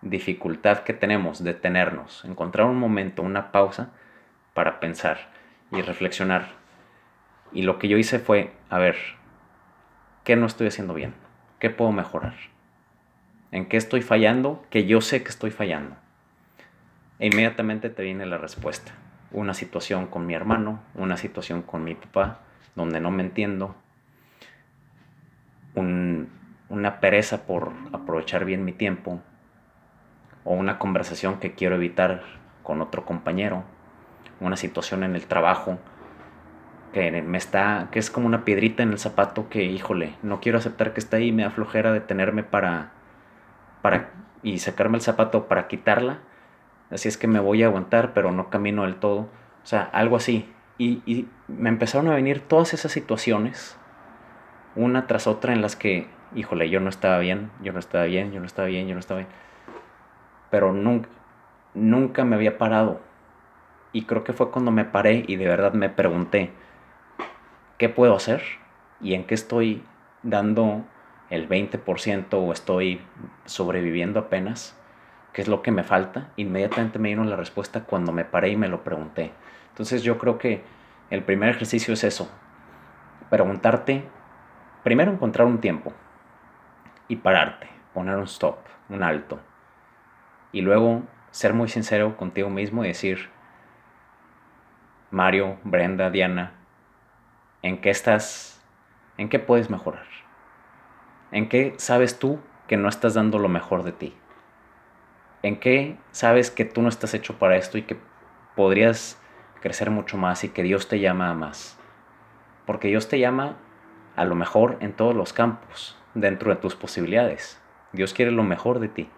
dificultad 0.00 0.80
que 0.80 0.94
tenemos, 0.94 1.42
detenernos, 1.42 2.24
encontrar 2.24 2.66
un 2.66 2.78
momento, 2.78 3.22
una 3.22 3.52
pausa 3.52 3.90
para 4.54 4.80
pensar 4.80 5.18
y 5.72 5.82
reflexionar 5.82 6.46
y 7.52 7.62
lo 7.62 7.78
que 7.78 7.88
yo 7.88 7.96
hice 7.96 8.18
fue, 8.18 8.52
a 8.70 8.78
ver, 8.78 8.96
¿qué 10.24 10.36
no 10.36 10.46
estoy 10.46 10.66
haciendo 10.66 10.94
bien? 10.94 11.14
¿Qué 11.58 11.70
puedo 11.70 11.92
mejorar? 11.92 12.34
¿En 13.50 13.66
qué 13.66 13.76
estoy 13.76 14.02
fallando? 14.02 14.64
Que 14.70 14.86
yo 14.86 15.00
sé 15.00 15.22
que 15.22 15.30
estoy 15.30 15.50
fallando. 15.50 15.96
E 17.18 17.26
inmediatamente 17.26 17.90
te 17.90 18.02
viene 18.02 18.26
la 18.26 18.38
respuesta. 18.38 18.92
Una 19.32 19.54
situación 19.54 20.06
con 20.06 20.26
mi 20.26 20.34
hermano, 20.34 20.80
una 20.94 21.16
situación 21.16 21.62
con 21.62 21.84
mi 21.84 21.94
papá, 21.94 22.40
donde 22.76 23.00
no 23.00 23.10
me 23.10 23.22
entiendo, 23.22 23.74
una 25.74 27.00
pereza 27.00 27.46
por 27.46 27.72
aprovechar 27.92 28.44
bien 28.44 28.64
mi 28.64 28.72
tiempo, 28.72 29.20
o 30.44 30.54
una 30.54 30.78
conversación 30.78 31.40
que 31.40 31.54
quiero 31.54 31.76
evitar 31.76 32.22
con 32.62 32.80
otro 32.80 33.04
compañero, 33.04 33.64
una 34.40 34.56
situación 34.56 35.02
en 35.02 35.14
el 35.14 35.26
trabajo 35.26 35.78
que 36.92 37.22
me 37.22 37.38
está, 37.38 37.88
que 37.90 37.98
es 37.98 38.10
como 38.10 38.26
una 38.26 38.44
piedrita 38.44 38.82
en 38.82 38.92
el 38.92 38.98
zapato 38.98 39.48
que, 39.48 39.64
híjole, 39.64 40.14
no 40.22 40.40
quiero 40.40 40.58
aceptar 40.58 40.92
que 40.92 41.00
está 41.00 41.18
ahí, 41.18 41.32
me 41.32 41.42
da 41.42 41.50
flojera 41.50 41.92
detenerme 41.92 42.42
para, 42.42 42.92
para, 43.82 44.10
y 44.42 44.58
sacarme 44.58 44.96
el 44.96 45.02
zapato 45.02 45.48
para 45.48 45.68
quitarla, 45.68 46.20
así 46.90 47.08
es 47.08 47.18
que 47.18 47.26
me 47.26 47.40
voy 47.40 47.62
a 47.62 47.66
aguantar, 47.66 48.12
pero 48.14 48.32
no 48.32 48.50
camino 48.50 48.82
del 48.82 48.96
todo, 48.96 49.20
o 49.20 49.66
sea, 49.66 49.82
algo 49.92 50.16
así. 50.16 50.52
Y, 50.78 51.02
y 51.06 51.28
me 51.48 51.68
empezaron 51.68 52.08
a 52.08 52.14
venir 52.14 52.40
todas 52.40 52.72
esas 52.72 52.92
situaciones, 52.92 53.78
una 54.76 55.06
tras 55.06 55.26
otra, 55.26 55.52
en 55.52 55.60
las 55.60 55.76
que, 55.76 56.06
híjole, 56.34 56.70
yo 56.70 56.80
no 56.80 56.88
estaba 56.88 57.18
bien, 57.18 57.50
yo 57.62 57.72
no 57.72 57.78
estaba 57.78 58.04
bien, 58.04 58.32
yo 58.32 58.40
no 58.40 58.46
estaba 58.46 58.68
bien, 58.68 58.86
yo 58.86 58.94
no 58.94 59.00
estaba 59.00 59.20
bien, 59.20 59.30
pero 60.50 60.72
nunca, 60.72 61.08
nunca 61.74 62.24
me 62.24 62.36
había 62.36 62.58
parado. 62.58 63.00
Y 63.92 64.04
creo 64.04 64.22
que 64.22 64.32
fue 64.32 64.50
cuando 64.50 64.70
me 64.70 64.84
paré 64.84 65.24
y 65.26 65.36
de 65.36 65.46
verdad 65.46 65.72
me 65.72 65.88
pregunté, 65.88 66.52
qué 67.78 67.88
puedo 67.88 68.14
hacer 68.14 68.42
y 69.00 69.14
en 69.14 69.24
qué 69.24 69.34
estoy 69.34 69.84
dando 70.22 70.84
el 71.30 71.48
20% 71.48 72.26
o 72.32 72.52
estoy 72.52 73.00
sobreviviendo 73.44 74.18
apenas 74.18 74.76
qué 75.32 75.42
es 75.42 75.48
lo 75.48 75.62
que 75.62 75.70
me 75.70 75.84
falta, 75.84 76.30
inmediatamente 76.36 76.98
me 76.98 77.08
dieron 77.08 77.30
la 77.30 77.36
respuesta 77.36 77.84
cuando 77.84 78.12
me 78.12 78.24
paré 78.24 78.50
y 78.50 78.56
me 78.56 78.68
lo 78.68 78.82
pregunté. 78.82 79.32
Entonces 79.68 80.02
yo 80.02 80.18
creo 80.18 80.38
que 80.38 80.62
el 81.10 81.22
primer 81.22 81.50
ejercicio 81.50 81.94
es 81.94 82.02
eso, 82.02 82.30
preguntarte, 83.30 84.04
primero 84.82 85.12
encontrar 85.12 85.46
un 85.46 85.60
tiempo 85.60 85.92
y 87.06 87.16
pararte, 87.16 87.68
poner 87.94 88.16
un 88.16 88.24
stop, 88.24 88.58
un 88.88 89.02
alto, 89.02 89.38
y 90.50 90.62
luego 90.62 91.02
ser 91.30 91.54
muy 91.54 91.68
sincero 91.68 92.16
contigo 92.16 92.50
mismo 92.50 92.84
y 92.84 92.88
decir, 92.88 93.30
Mario, 95.10 95.58
Brenda, 95.62 96.10
Diana, 96.10 96.57
¿en 97.62 97.80
qué 97.80 97.90
estás? 97.90 98.62
¿En 99.16 99.28
qué 99.28 99.38
puedes 99.38 99.70
mejorar? 99.70 100.06
¿En 101.32 101.48
qué 101.48 101.74
sabes 101.78 102.18
tú 102.18 102.40
que 102.66 102.76
no 102.76 102.88
estás 102.88 103.14
dando 103.14 103.38
lo 103.38 103.48
mejor 103.48 103.82
de 103.82 103.92
ti? 103.92 104.16
¿En 105.42 105.58
qué 105.58 105.98
sabes 106.10 106.50
que 106.50 106.64
tú 106.64 106.82
no 106.82 106.88
estás 106.88 107.14
hecho 107.14 107.38
para 107.38 107.56
esto 107.56 107.78
y 107.78 107.82
que 107.82 107.98
podrías 108.56 109.20
crecer 109.60 109.90
mucho 109.90 110.16
más 110.16 110.44
y 110.44 110.50
que 110.50 110.62
Dios 110.62 110.88
te 110.88 111.00
llama 111.00 111.30
a 111.30 111.34
más? 111.34 111.78
Porque 112.66 112.88
Dios 112.88 113.08
te 113.08 113.18
llama 113.18 113.56
a 114.16 114.24
lo 114.24 114.34
mejor 114.34 114.76
en 114.80 114.92
todos 114.92 115.14
los 115.14 115.32
campos, 115.32 115.96
dentro 116.14 116.50
de 116.50 116.60
tus 116.60 116.74
posibilidades. 116.74 117.60
Dios 117.92 118.12
quiere 118.12 118.30
lo 118.30 118.42
mejor 118.42 118.80
de 118.80 118.88
ti. 118.88 119.10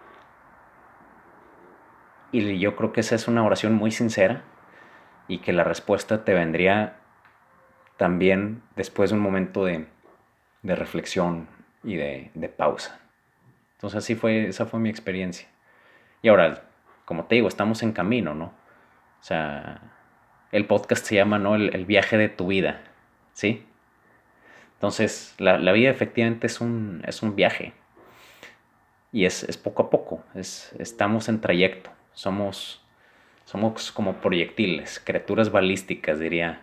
Y 2.31 2.59
yo 2.59 2.75
creo 2.75 2.93
que 2.93 3.01
esa 3.01 3.15
es 3.15 3.27
una 3.27 3.43
oración 3.43 3.73
muy 3.73 3.91
sincera 3.91 4.43
y 5.27 5.39
que 5.39 5.53
la 5.53 5.63
respuesta 5.63 6.23
te 6.23 6.33
vendría 6.33 7.00
también 8.01 8.63
después 8.75 9.11
de 9.11 9.15
un 9.15 9.21
momento 9.21 9.63
de, 9.63 9.85
reflexión 10.63 11.47
y 11.83 11.97
de, 11.97 12.31
de, 12.33 12.49
pausa. 12.49 12.99
Entonces 13.73 13.99
así 13.99 14.15
fue, 14.15 14.47
esa 14.47 14.65
fue 14.65 14.79
mi 14.79 14.89
experiencia. 14.89 15.47
Y 16.23 16.29
ahora, 16.29 16.63
como 17.05 17.25
te 17.25 17.35
digo, 17.35 17.47
estamos 17.47 17.83
en 17.83 17.91
camino, 17.91 18.33
¿no? 18.33 18.45
O 18.45 19.23
sea, 19.23 19.81
el 20.51 20.65
podcast 20.65 21.05
se 21.05 21.13
llama, 21.13 21.37
¿no? 21.37 21.53
El, 21.55 21.85
viaje 21.85 22.17
de 22.17 22.27
tu 22.27 22.47
vida, 22.47 22.81
¿sí? 23.33 23.65
Entonces, 24.73 25.35
la, 25.37 25.57
vida 25.71 25.91
efectivamente 25.91 26.47
es 26.47 26.59
un, 26.59 27.03
es 27.05 27.21
un 27.21 27.35
viaje. 27.35 27.73
Y 29.11 29.25
es, 29.25 29.43
es 29.43 29.57
poco 29.57 29.83
a 29.83 29.89
poco, 29.91 30.23
es, 30.33 30.73
estamos 30.79 31.29
en 31.29 31.39
trayecto 31.39 31.91
somos, 32.13 32.81
somos 33.45 33.91
como 33.91 34.15
proyectiles, 34.15 35.01
criaturas 35.03 35.51
balísticas, 35.51 36.19
diría, 36.19 36.61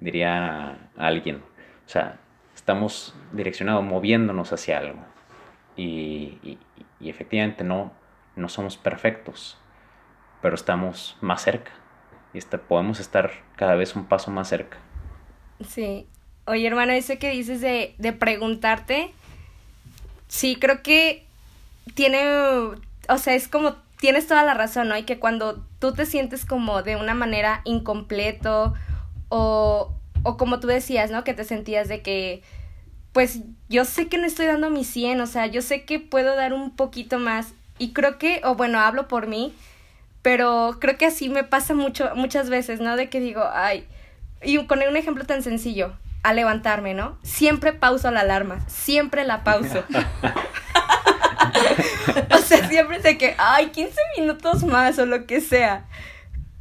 diría 0.00 0.90
alguien. 0.96 1.36
O 1.36 1.88
sea, 1.88 2.18
estamos 2.54 3.14
direccionados, 3.32 3.84
moviéndonos 3.84 4.52
hacia 4.52 4.78
algo. 4.78 4.98
Y, 5.76 6.58
efectivamente 7.00 7.64
no, 7.64 7.92
no 8.36 8.48
somos 8.48 8.76
perfectos, 8.76 9.58
pero 10.42 10.54
estamos 10.54 11.16
más 11.20 11.42
cerca. 11.42 11.72
Y 12.34 12.38
este, 12.38 12.58
podemos 12.58 13.00
estar 13.00 13.30
cada 13.56 13.74
vez 13.74 13.96
un 13.96 14.04
paso 14.06 14.30
más 14.30 14.48
cerca. 14.48 14.78
Sí. 15.66 16.06
Oye, 16.46 16.66
hermano, 16.66 16.92
eso 16.92 17.18
que 17.18 17.30
dices 17.30 17.60
de, 17.60 17.94
de 17.98 18.12
preguntarte, 18.12 19.12
sí, 20.28 20.56
creo 20.56 20.82
que 20.82 21.26
tiene, 21.94 22.22
o 22.28 23.18
sea, 23.18 23.34
es 23.34 23.48
como 23.48 23.76
tienes 23.98 24.26
toda 24.26 24.42
la 24.42 24.54
razón, 24.54 24.88
¿no? 24.88 24.96
Y 24.96 25.04
que 25.04 25.18
cuando 25.18 25.64
tú 25.78 25.92
te 25.92 26.06
sientes 26.06 26.46
como 26.46 26.82
de 26.82 26.96
una 26.96 27.14
manera 27.14 27.60
incompleto 27.64 28.74
o, 29.30 29.94
o 30.22 30.36
como 30.36 30.60
tú 30.60 30.66
decías, 30.66 31.10
¿no? 31.10 31.24
Que 31.24 31.32
te 31.32 31.44
sentías 31.44 31.88
de 31.88 32.02
que, 32.02 32.42
pues 33.12 33.40
yo 33.70 33.86
sé 33.86 34.08
que 34.08 34.18
no 34.18 34.26
estoy 34.26 34.46
dando 34.46 34.68
mi 34.68 34.84
100, 34.84 35.22
o 35.22 35.26
sea, 35.26 35.46
yo 35.46 35.62
sé 35.62 35.84
que 35.84 35.98
puedo 35.98 36.36
dar 36.36 36.52
un 36.52 36.76
poquito 36.76 37.18
más. 37.18 37.54
Y 37.78 37.94
creo 37.94 38.18
que, 38.18 38.42
o 38.44 38.54
bueno, 38.56 38.78
hablo 38.80 39.08
por 39.08 39.26
mí, 39.26 39.54
pero 40.20 40.76
creo 40.78 40.98
que 40.98 41.06
así 41.06 41.30
me 41.30 41.44
pasa 41.44 41.72
mucho, 41.72 42.10
muchas 42.14 42.50
veces, 42.50 42.80
¿no? 42.80 42.96
De 42.96 43.08
que 43.08 43.20
digo, 43.20 43.42
ay, 43.50 43.86
y 44.42 44.62
con 44.66 44.80
un 44.82 44.96
ejemplo 44.96 45.24
tan 45.24 45.42
sencillo, 45.42 45.94
a 46.22 46.34
levantarme, 46.34 46.92
¿no? 46.92 47.16
Siempre 47.22 47.72
pauso 47.72 48.10
la 48.10 48.20
alarma, 48.20 48.60
siempre 48.68 49.24
la 49.24 49.42
pauso. 49.44 49.82
o 52.30 52.38
sea, 52.38 52.68
siempre 52.68 53.00
sé 53.00 53.18
que, 53.18 53.34
ay, 53.38 53.70
15 53.70 53.94
minutos 54.18 54.64
más 54.64 54.98
o 54.98 55.06
lo 55.06 55.26
que 55.26 55.40
sea. 55.40 55.84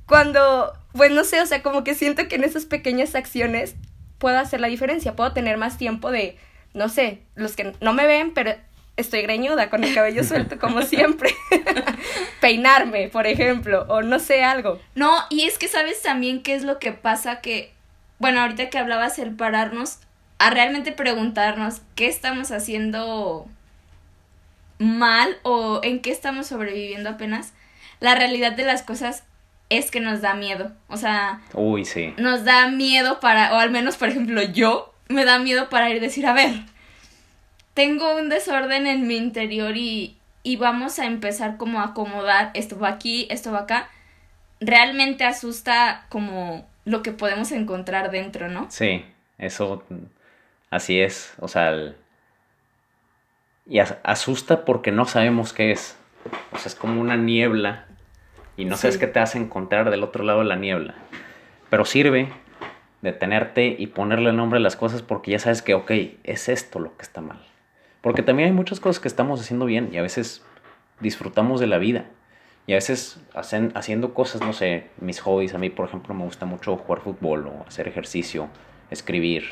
Cuando, 0.05 0.73
pues 0.93 1.11
no 1.11 1.23
sé, 1.23 1.41
o 1.41 1.45
sea, 1.45 1.61
como 1.61 1.83
que 1.83 1.95
siento 1.95 2.27
que 2.27 2.35
en 2.35 2.43
esas 2.43 2.65
pequeñas 2.65 3.15
acciones 3.15 3.75
puedo 4.17 4.37
hacer 4.37 4.59
la 4.59 4.67
diferencia, 4.67 5.15
puedo 5.15 5.33
tener 5.33 5.57
más 5.57 5.77
tiempo 5.77 6.11
de, 6.11 6.37
no 6.73 6.89
sé, 6.89 7.21
los 7.35 7.55
que 7.55 7.73
no 7.81 7.93
me 7.93 8.05
ven, 8.05 8.33
pero 8.33 8.53
estoy 8.97 9.21
greñuda 9.21 9.69
con 9.69 9.83
el 9.83 9.93
cabello 9.93 10.23
suelto 10.25 10.59
como 10.59 10.81
siempre. 10.81 11.33
Peinarme, 12.41 13.09
por 13.09 13.27
ejemplo, 13.27 13.85
o 13.87 14.01
no 14.01 14.19
sé, 14.19 14.43
algo. 14.43 14.79
No, 14.95 15.17
y 15.29 15.45
es 15.45 15.57
que 15.57 15.67
sabes 15.67 16.01
también 16.01 16.43
qué 16.43 16.55
es 16.55 16.63
lo 16.63 16.79
que 16.79 16.91
pasa 16.91 17.41
que, 17.41 17.71
bueno, 18.19 18.41
ahorita 18.41 18.69
que 18.69 18.77
hablabas 18.77 19.19
el 19.19 19.35
pararnos 19.35 19.99
a 20.37 20.49
realmente 20.49 20.91
preguntarnos 20.91 21.81
qué 21.95 22.07
estamos 22.07 22.51
haciendo 22.51 23.47
mal 24.77 25.37
o 25.43 25.81
en 25.83 26.01
qué 26.01 26.11
estamos 26.11 26.47
sobreviviendo 26.47 27.09
apenas, 27.09 27.53
la 27.99 28.15
realidad 28.15 28.53
de 28.53 28.63
las 28.63 28.81
cosas 28.81 29.23
es 29.69 29.91
que 29.91 29.99
nos 29.99 30.21
da 30.21 30.33
miedo. 30.33 30.71
O 30.87 30.97
sea, 30.97 31.41
Uy, 31.53 31.85
sí. 31.85 32.13
Nos 32.17 32.43
da 32.43 32.67
miedo 32.67 33.19
para, 33.19 33.53
o 33.53 33.59
al 33.59 33.71
menos, 33.71 33.97
por 33.97 34.09
ejemplo, 34.09 34.41
yo 34.41 34.93
me 35.07 35.25
da 35.25 35.39
miedo 35.39 35.69
para 35.69 35.89
ir 35.89 35.97
a 35.97 36.01
decir, 36.01 36.25
a 36.25 36.33
ver, 36.33 36.51
tengo 37.73 38.15
un 38.15 38.29
desorden 38.29 38.87
en 38.87 39.07
mi 39.07 39.15
interior 39.15 39.77
y, 39.77 40.17
y 40.43 40.57
vamos 40.57 40.99
a 40.99 41.05
empezar 41.05 41.57
como 41.57 41.79
a 41.79 41.85
acomodar, 41.85 42.51
esto 42.53 42.77
va 42.79 42.89
aquí, 42.89 43.27
esto 43.29 43.51
va 43.51 43.59
acá. 43.59 43.89
Realmente 44.59 45.23
asusta 45.23 46.05
como 46.09 46.67
lo 46.85 47.03
que 47.03 47.11
podemos 47.11 47.51
encontrar 47.51 48.11
dentro, 48.11 48.49
¿no? 48.49 48.67
Sí, 48.69 49.05
eso 49.37 49.83
así 50.69 50.99
es. 50.99 51.33
O 51.39 51.47
sea, 51.47 51.69
el, 51.69 51.95
y 53.67 53.79
asusta 53.79 54.65
porque 54.65 54.91
no 54.91 55.05
sabemos 55.05 55.53
qué 55.53 55.71
es. 55.71 55.95
O 56.51 56.57
sea, 56.57 56.67
es 56.67 56.75
como 56.75 56.99
una 56.99 57.15
niebla 57.15 57.85
y 58.59 58.65
no 58.65 58.75
sabes 58.75 58.97
qué 58.97 59.07
te 59.07 59.19
hace 59.19 59.37
encontrar 59.37 59.89
del 59.89 60.03
otro 60.03 60.25
lado 60.25 60.39
de 60.39 60.45
la 60.45 60.57
niebla. 60.57 60.95
Pero 61.69 61.85
sirve 61.85 62.27
detenerte 63.01 63.73
y 63.79 63.87
ponerle 63.87 64.33
nombre 64.33 64.57
a 64.57 64.61
las 64.61 64.75
cosas 64.75 65.01
porque 65.01 65.31
ya 65.31 65.39
sabes 65.39 65.61
que, 65.61 65.75
ok, 65.75 65.91
es 66.25 66.49
esto 66.49 66.79
lo 66.79 66.97
que 66.97 67.03
está 67.03 67.21
mal. 67.21 67.39
Porque 68.01 68.21
también 68.21 68.49
hay 68.49 68.53
muchas 68.53 68.81
cosas 68.81 68.99
que 68.99 69.07
estamos 69.07 69.39
haciendo 69.39 69.65
bien 69.65 69.91
y 69.93 69.97
a 69.97 70.01
veces 70.01 70.43
disfrutamos 70.99 71.61
de 71.61 71.67
la 71.67 71.77
vida. 71.77 72.07
Y 72.67 72.73
a 72.73 72.75
veces 72.75 73.21
hacen, 73.33 73.71
haciendo 73.75 74.13
cosas, 74.13 74.41
no 74.41 74.51
sé, 74.51 74.89
mis 74.99 75.21
hobbies, 75.21 75.53
a 75.53 75.57
mí 75.57 75.69
por 75.69 75.87
ejemplo 75.87 76.13
me 76.13 76.25
gusta 76.25 76.45
mucho 76.45 76.75
jugar 76.75 77.01
fútbol 77.01 77.47
o 77.47 77.65
hacer 77.65 77.87
ejercicio, 77.87 78.49
escribir. 78.91 79.45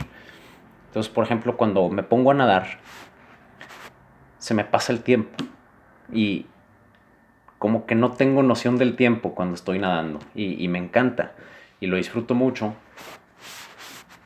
Entonces, 0.88 1.12
por 1.12 1.24
ejemplo, 1.24 1.56
cuando 1.56 1.88
me 1.88 2.04
pongo 2.04 2.32
a 2.32 2.34
nadar, 2.34 2.80
se 4.38 4.54
me 4.54 4.66
pasa 4.66 4.92
el 4.92 5.02
tiempo 5.02 5.46
y 6.12 6.46
como 7.60 7.86
que 7.86 7.96
no 7.96 8.12
tengo 8.12 8.44
noción 8.44 8.78
del 8.78 8.96
tiempo 8.96 9.34
cuando 9.34 9.56
estoy 9.56 9.80
nadando 9.80 10.20
y, 10.36 10.68
me 10.68 10.78
encanta 10.78 11.34
y 11.80 11.88
lo 11.88 11.98
disfruto 11.98 12.36
mucho 12.36 12.76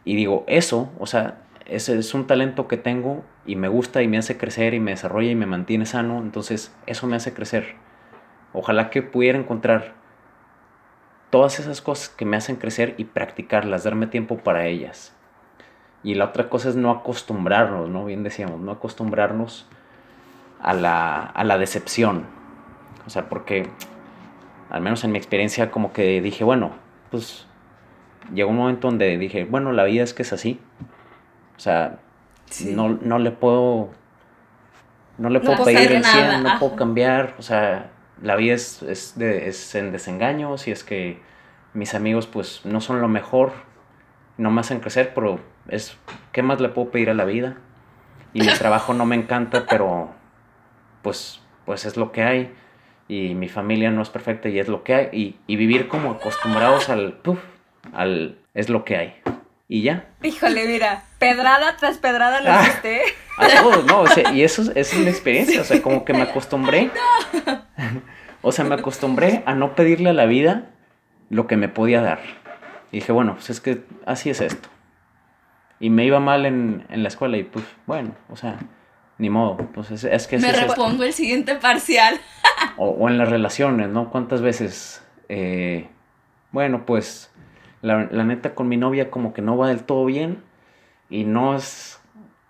y 0.03 0.15
digo, 0.15 0.43
eso, 0.47 0.91
o 0.99 1.05
sea, 1.05 1.37
ese 1.65 1.97
es 1.97 2.13
un 2.13 2.27
talento 2.27 2.67
que 2.67 2.77
tengo 2.77 3.23
y 3.45 3.55
me 3.55 3.67
gusta 3.67 4.01
y 4.01 4.07
me 4.07 4.17
hace 4.17 4.37
crecer 4.37 4.73
y 4.73 4.79
me 4.79 4.91
desarrolla 4.91 5.31
y 5.31 5.35
me 5.35 5.45
mantiene 5.45 5.85
sano, 5.85 6.19
entonces 6.19 6.75
eso 6.87 7.07
me 7.07 7.15
hace 7.15 7.33
crecer. 7.33 7.75
Ojalá 8.53 8.89
que 8.89 9.01
pudiera 9.01 9.37
encontrar 9.37 9.93
todas 11.29 11.59
esas 11.59 11.81
cosas 11.81 12.09
que 12.09 12.25
me 12.25 12.35
hacen 12.37 12.57
crecer 12.57 12.95
y 12.97 13.05
practicarlas, 13.05 13.83
darme 13.83 14.07
tiempo 14.07 14.37
para 14.37 14.65
ellas. 14.65 15.15
Y 16.03 16.15
la 16.15 16.25
otra 16.25 16.49
cosa 16.49 16.69
es 16.69 16.75
no 16.75 16.91
acostumbrarnos, 16.91 17.89
¿no? 17.89 18.05
Bien 18.05 18.23
decíamos, 18.23 18.59
no 18.59 18.71
acostumbrarnos 18.71 19.67
a 20.59 20.73
la, 20.73 21.21
a 21.21 21.43
la 21.43 21.57
decepción. 21.57 22.25
O 23.11 23.13
sea, 23.13 23.27
porque 23.27 23.67
al 24.69 24.79
menos 24.79 25.03
en 25.03 25.11
mi 25.11 25.17
experiencia 25.17 25.69
como 25.69 25.91
que 25.91 26.21
dije, 26.21 26.45
bueno, 26.45 26.71
pues 27.09 27.45
llegó 28.33 28.51
un 28.51 28.55
momento 28.55 28.87
donde 28.87 29.17
dije, 29.17 29.43
bueno, 29.43 29.73
la 29.73 29.83
vida 29.83 30.01
es 30.01 30.13
que 30.13 30.21
es 30.21 30.31
así. 30.31 30.61
O 31.57 31.59
sea, 31.59 31.99
no, 32.67 32.87
no 33.01 33.19
le 33.19 33.31
puedo... 33.31 33.89
No 35.17 35.29
le 35.29 35.41
puedo 35.41 35.61
pedir 35.65 35.91
el 35.91 36.05
100, 36.05 36.41
no 36.41 36.57
puedo 36.57 36.77
cambiar. 36.77 37.35
O 37.37 37.41
sea, 37.41 37.91
la 38.21 38.37
vida 38.37 38.53
es, 38.53 38.81
es, 38.81 39.19
de, 39.19 39.49
es 39.49 39.75
en 39.75 39.91
desengaño. 39.91 40.57
Si 40.57 40.71
es 40.71 40.85
que 40.85 41.19
mis 41.73 41.93
amigos 41.93 42.27
pues 42.27 42.61
no 42.63 42.79
son 42.79 43.01
lo 43.01 43.09
mejor, 43.09 43.51
no 44.37 44.51
me 44.51 44.61
hacen 44.61 44.79
crecer, 44.79 45.11
pero 45.13 45.41
es, 45.67 45.97
¿qué 46.31 46.43
más 46.43 46.61
le 46.61 46.69
puedo 46.69 46.91
pedir 46.91 47.09
a 47.09 47.13
la 47.13 47.25
vida? 47.25 47.57
Y 48.31 48.39
mi 48.39 48.53
trabajo 48.53 48.93
no 48.93 49.05
me 49.05 49.17
encanta, 49.17 49.65
pero 49.69 50.11
pues, 51.01 51.41
pues 51.65 51.83
es 51.83 51.97
lo 51.97 52.13
que 52.13 52.23
hay 52.23 52.53
y 53.13 53.35
mi 53.35 53.49
familia 53.49 53.91
no 53.91 54.01
es 54.01 54.09
perfecta 54.09 54.47
y 54.47 54.57
es 54.59 54.67
lo 54.69 54.83
que 54.83 54.93
hay 54.95 55.35
y, 55.47 55.55
vivir 55.57 55.87
como 55.89 56.11
acostumbrados 56.11 56.87
al, 56.89 57.17
al 57.93 58.37
es 58.53 58.69
lo 58.69 58.85
que 58.85 58.95
hay 58.95 59.15
y 59.67 59.81
ya. 59.81 60.05
Híjole, 60.23 60.65
mira, 60.67 61.03
pedrada 61.19 61.75
tras 61.77 61.97
pedrada 61.97 62.39
lo 62.41 62.51
Ah. 62.51 62.61
hiciste. 62.61 63.01
A 63.37 63.47
todos, 63.61 63.85
¿no? 63.85 64.01
O 64.01 64.07
sea, 64.07 64.31
y 64.33 64.43
eso, 64.43 64.61
es- 64.61 64.71
es 64.93 64.97
la 64.99 65.09
experiencia, 65.09 65.59
o 65.61 65.63
sea, 65.63 65.81
como 65.81 66.05
que 66.05 66.13
me 66.13 66.21
acostumbré. 66.21 66.89
O 68.43 68.51
sea, 68.51 68.65
me 68.65 68.73
acostumbré 68.75 69.43
a 69.45 69.53
no 69.53 69.75
pedirle 69.75 70.09
a 70.09 70.13
la 70.13 70.25
vida 70.25 70.69
lo 71.29 71.45
que 71.45 71.57
me 71.57 71.69
podía 71.69 72.01
dar. 72.01 72.19
Y 72.91 72.97
dije, 72.97 73.11
bueno, 73.11 73.35
pues 73.35 73.49
es 73.51 73.61
que 73.61 73.83
así 74.07 74.29
es 74.31 74.41
esto. 74.41 74.67
Y 75.79 75.89
me 75.91 76.05
iba 76.05 76.19
mal 76.19 76.45
en, 76.47 76.85
en 76.89 77.03
la 77.03 77.09
escuela 77.09 77.37
y 77.37 77.43
pues, 77.43 77.63
bueno, 77.85 78.15
o 78.29 78.35
sea, 78.35 78.57
ni 79.17 79.29
modo. 79.29 79.57
Pues 79.73 79.91
es, 79.91 80.03
es 80.03 80.27
que 80.27 80.37
Me 80.39 80.49
es 80.49 80.67
repongo 80.67 81.03
el 81.03 81.13
siguiente 81.13 81.55
parcial. 81.55 82.19
O, 82.77 82.89
o 82.89 83.09
en 83.09 83.17
las 83.17 83.29
relaciones, 83.29 83.89
¿no? 83.89 84.09
¿Cuántas 84.11 84.41
veces? 84.41 85.03
eh, 85.29 85.87
bueno, 86.51 86.85
pues 86.85 87.31
la, 87.81 88.07
la 88.11 88.23
neta 88.23 88.53
con 88.53 88.67
mi 88.67 88.77
novia 88.77 89.09
como 89.09 89.33
que 89.33 89.41
no 89.41 89.57
va 89.57 89.67
del 89.69 89.83
todo 89.83 90.05
bien 90.05 90.43
y 91.09 91.23
no 91.23 91.55
es 91.55 91.99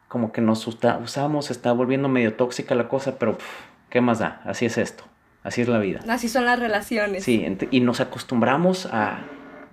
como 0.08 0.32
que 0.34 0.41
nos 0.41 0.65
usa- 0.67 0.97
usamos, 0.97 1.52
está 1.52 1.71
volviendo 1.71 2.10
medio 2.10 2.34
tóxica 2.34 2.76
la 2.76 2.89
cosa, 2.89 3.17
pero 3.19 3.38
pf, 3.38 3.47
¿qué 3.89 4.02
más 4.02 4.19
da? 4.19 4.41
Así 4.43 4.65
es 4.65 4.78
esto, 4.78 5.04
así 5.43 5.62
es 5.62 5.67
la 5.69 5.78
vida. 5.80 6.00
Así 6.10 6.28
son 6.28 6.45
las 6.45 6.60
relaciones. 6.60 7.24
Sí, 7.24 7.45
y 7.71 7.80
nos 7.80 8.02
acostumbramos 8.02 8.88
a, 8.88 9.19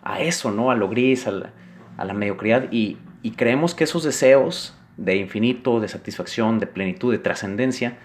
a 0.05 0.21
eso, 0.21 0.51
¿no? 0.53 0.71
A 0.71 0.77
lo 0.77 0.89
gris, 0.89 1.27
a 1.27 1.33
la, 1.33 1.51
a 1.97 2.05
la 2.05 2.13
mediocridad 2.15 2.71
y, 2.71 2.99
y 3.23 3.33
creemos 3.33 3.75
que 3.75 3.85
esos 3.85 4.05
deseos 4.05 4.78
de 4.99 5.17
infinito, 5.17 5.81
de 5.81 5.89
satisfacción, 5.89 6.61
de 6.61 6.69
plenitud, 6.69 7.13
de 7.13 7.19
trascendencia, 7.21 7.99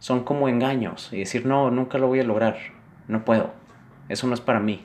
son 0.00 0.24
como 0.24 0.48
engaños 0.48 1.12
y 1.12 1.18
decir, 1.20 1.46
no, 1.46 1.70
nunca 1.70 1.98
lo 1.98 2.08
voy 2.08 2.20
a 2.20 2.24
lograr, 2.24 2.58
no 3.08 3.24
puedo, 3.24 3.52
eso 4.08 4.26
no 4.26 4.34
es 4.34 4.40
para 4.42 4.60
mí. 4.60 4.82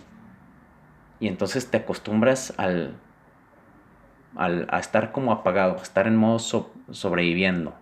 Y 1.20 1.28
entonces 1.28 1.70
te 1.70 1.78
acostumbras 1.78 2.54
al, 2.58 2.96
al- 4.36 4.68
a 4.72 4.80
estar 4.80 5.12
como 5.12 5.32
apagado, 5.32 5.78
a 5.80 5.84
estar 5.84 6.08
en 6.08 6.16
modo 6.16 6.40
so- 6.40 6.72
sobreviviendo, 6.92 7.74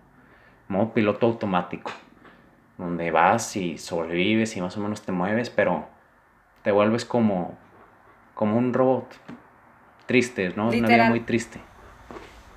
modo 0.68 0.92
piloto 0.92 1.26
automático, 1.26 1.92
donde 2.78 3.10
vas 3.10 3.56
y 3.56 3.78
sobrevives 3.78 4.56
y 4.56 4.60
más 4.62 4.76
o 4.76 4.80
menos 4.80 5.02
te 5.02 5.12
mueves, 5.12 5.50
pero 5.50 5.86
te 6.62 6.72
vuelves 6.72 7.04
como, 7.04 7.56
como 8.34 8.58
un 8.58 8.72
robot. 8.74 9.06
Triste, 10.06 10.52
¿no? 10.56 10.70
Una 10.70 10.88
vida 10.88 11.04
Literal. 11.04 11.10
muy 11.10 11.20
triste. 11.20 11.60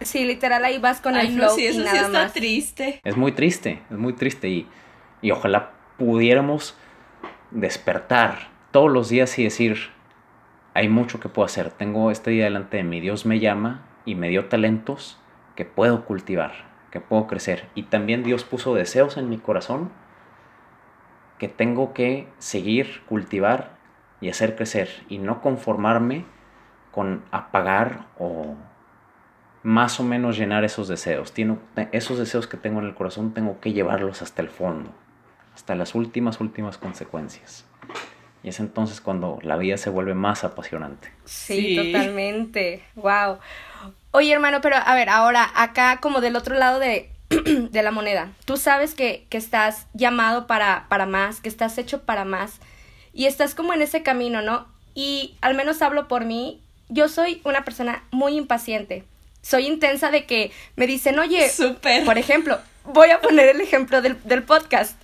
Sí, 0.06 0.26
literal 0.26 0.64
ahí 0.66 0.80
vas 0.80 1.02
con 1.02 1.16
Ay, 1.16 1.28
el 1.28 1.36
no, 1.38 1.44
flow 1.44 1.56
sí, 1.56 1.64
y 1.64 1.68
eso 1.68 1.80
sí 1.80 1.84
nada 1.86 2.08
está 2.08 2.24
más. 2.24 2.34
triste. 2.34 3.00
Es 3.04 3.18
muy 3.18 3.32
triste, 3.32 3.82
es 3.90 3.98
muy 3.98 4.14
triste 4.14 4.50
y, 4.50 4.68
y 5.22 5.32
ojalá 5.32 5.72
pudiéramos 5.98 6.78
despertar 7.52 8.50
todos 8.72 8.92
los 8.92 9.10
días 9.10 9.38
y 9.40 9.44
decir, 9.44 9.78
hay 10.74 10.90
mucho 10.90 11.20
que 11.20 11.30
puedo 11.30 11.46
hacer, 11.46 11.72
tengo 11.72 12.10
este 12.12 12.32
día 12.32 12.46
delante 12.46 12.78
de 12.78 12.84
mí, 12.84 13.00
Dios 13.00 13.26
me 13.26 13.40
llama 13.40 13.84
y 14.06 14.16
me 14.16 14.30
dio 14.30 14.46
talentos 14.46 15.20
que 15.56 15.66
puedo 15.66 16.06
cultivar, 16.06 16.54
que 16.92 17.00
puedo 17.00 17.28
crecer 17.28 17.68
y 17.76 17.84
también 17.84 18.24
Dios 18.24 18.44
puso 18.44 18.74
deseos 18.74 19.18
en 19.18 19.30
mi 19.30 19.38
corazón 19.38 19.92
que 21.38 21.48
tengo 21.48 21.94
que 21.94 22.28
seguir, 22.40 23.02
cultivar 23.06 23.78
y 24.22 24.30
hacer 24.30 24.56
crecer 24.56 24.90
y 25.10 25.18
no 25.20 25.42
conformarme 25.42 26.26
con 26.92 27.24
apagar 27.32 28.08
o 28.18 28.56
más 29.64 30.00
o 30.00 30.04
menos 30.04 30.38
llenar 30.38 30.64
esos 30.64 30.88
deseos. 30.88 31.32
Tiene, 31.32 31.58
esos 31.92 32.18
deseos 32.20 32.48
que 32.48 32.58
tengo 32.58 32.80
en 32.80 32.86
el 32.86 32.94
corazón 32.96 33.34
tengo 33.34 33.60
que 33.60 33.74
llevarlos 33.74 34.22
hasta 34.22 34.42
el 34.42 34.50
fondo, 34.50 34.92
hasta 35.56 35.76
las 35.76 35.96
últimas, 35.96 36.40
últimas 36.42 36.78
consecuencias. 36.78 37.66
Y 38.44 38.50
es 38.50 38.60
entonces 38.60 39.00
cuando 39.00 39.40
la 39.42 39.56
vida 39.56 39.78
se 39.78 39.90
vuelve 39.90 40.14
más 40.14 40.44
apasionante. 40.44 41.12
Sí, 41.24 41.76
Sí. 41.76 41.76
totalmente. 41.78 42.84
Wow. 42.96 43.40
Oye, 44.12 44.34
hermano, 44.34 44.60
pero 44.62 44.76
a 44.76 44.94
ver, 44.96 45.10
ahora 45.10 45.50
acá 45.56 46.00
como 46.02 46.20
del 46.20 46.36
otro 46.36 46.56
lado 46.56 46.80
de, 46.80 47.10
de 47.30 47.84
la 47.84 47.92
moneda, 47.92 48.32
tú 48.44 48.58
sabes 48.58 48.96
que, 48.96 49.26
que 49.30 49.38
estás 49.38 49.88
llamado 49.94 50.46
para, 50.46 50.88
para 50.90 51.06
más, 51.06 51.40
que 51.40 51.48
estás 51.50 51.78
hecho 51.78 52.02
para 52.04 52.26
más, 52.26 52.60
y 53.14 53.28
estás 53.28 53.56
como 53.56 53.74
en 53.74 53.82
ese 53.82 54.04
camino, 54.04 54.42
¿no? 54.42 54.68
Y 54.94 55.38
al 55.42 55.56
menos 55.56 55.82
hablo 55.82 56.08
por 56.10 56.26
mí, 56.26 56.62
yo 56.90 57.08
soy 57.08 57.42
una 57.46 57.64
persona 57.64 58.04
muy 58.12 58.36
impaciente. 58.38 59.06
Soy 59.44 59.68
intensa 59.68 60.10
de 60.10 60.26
que 60.26 60.52
me 60.76 60.88
dicen, 60.88 61.20
oye, 61.20 61.48
Súper. 61.50 62.04
por 62.06 62.18
ejemplo, 62.18 62.60
voy 62.86 63.12
a 63.12 63.22
poner 63.22 63.50
el 63.50 63.62
ejemplo 63.62 64.02
del, 64.02 64.18
del 64.24 64.42
podcast. 64.42 64.96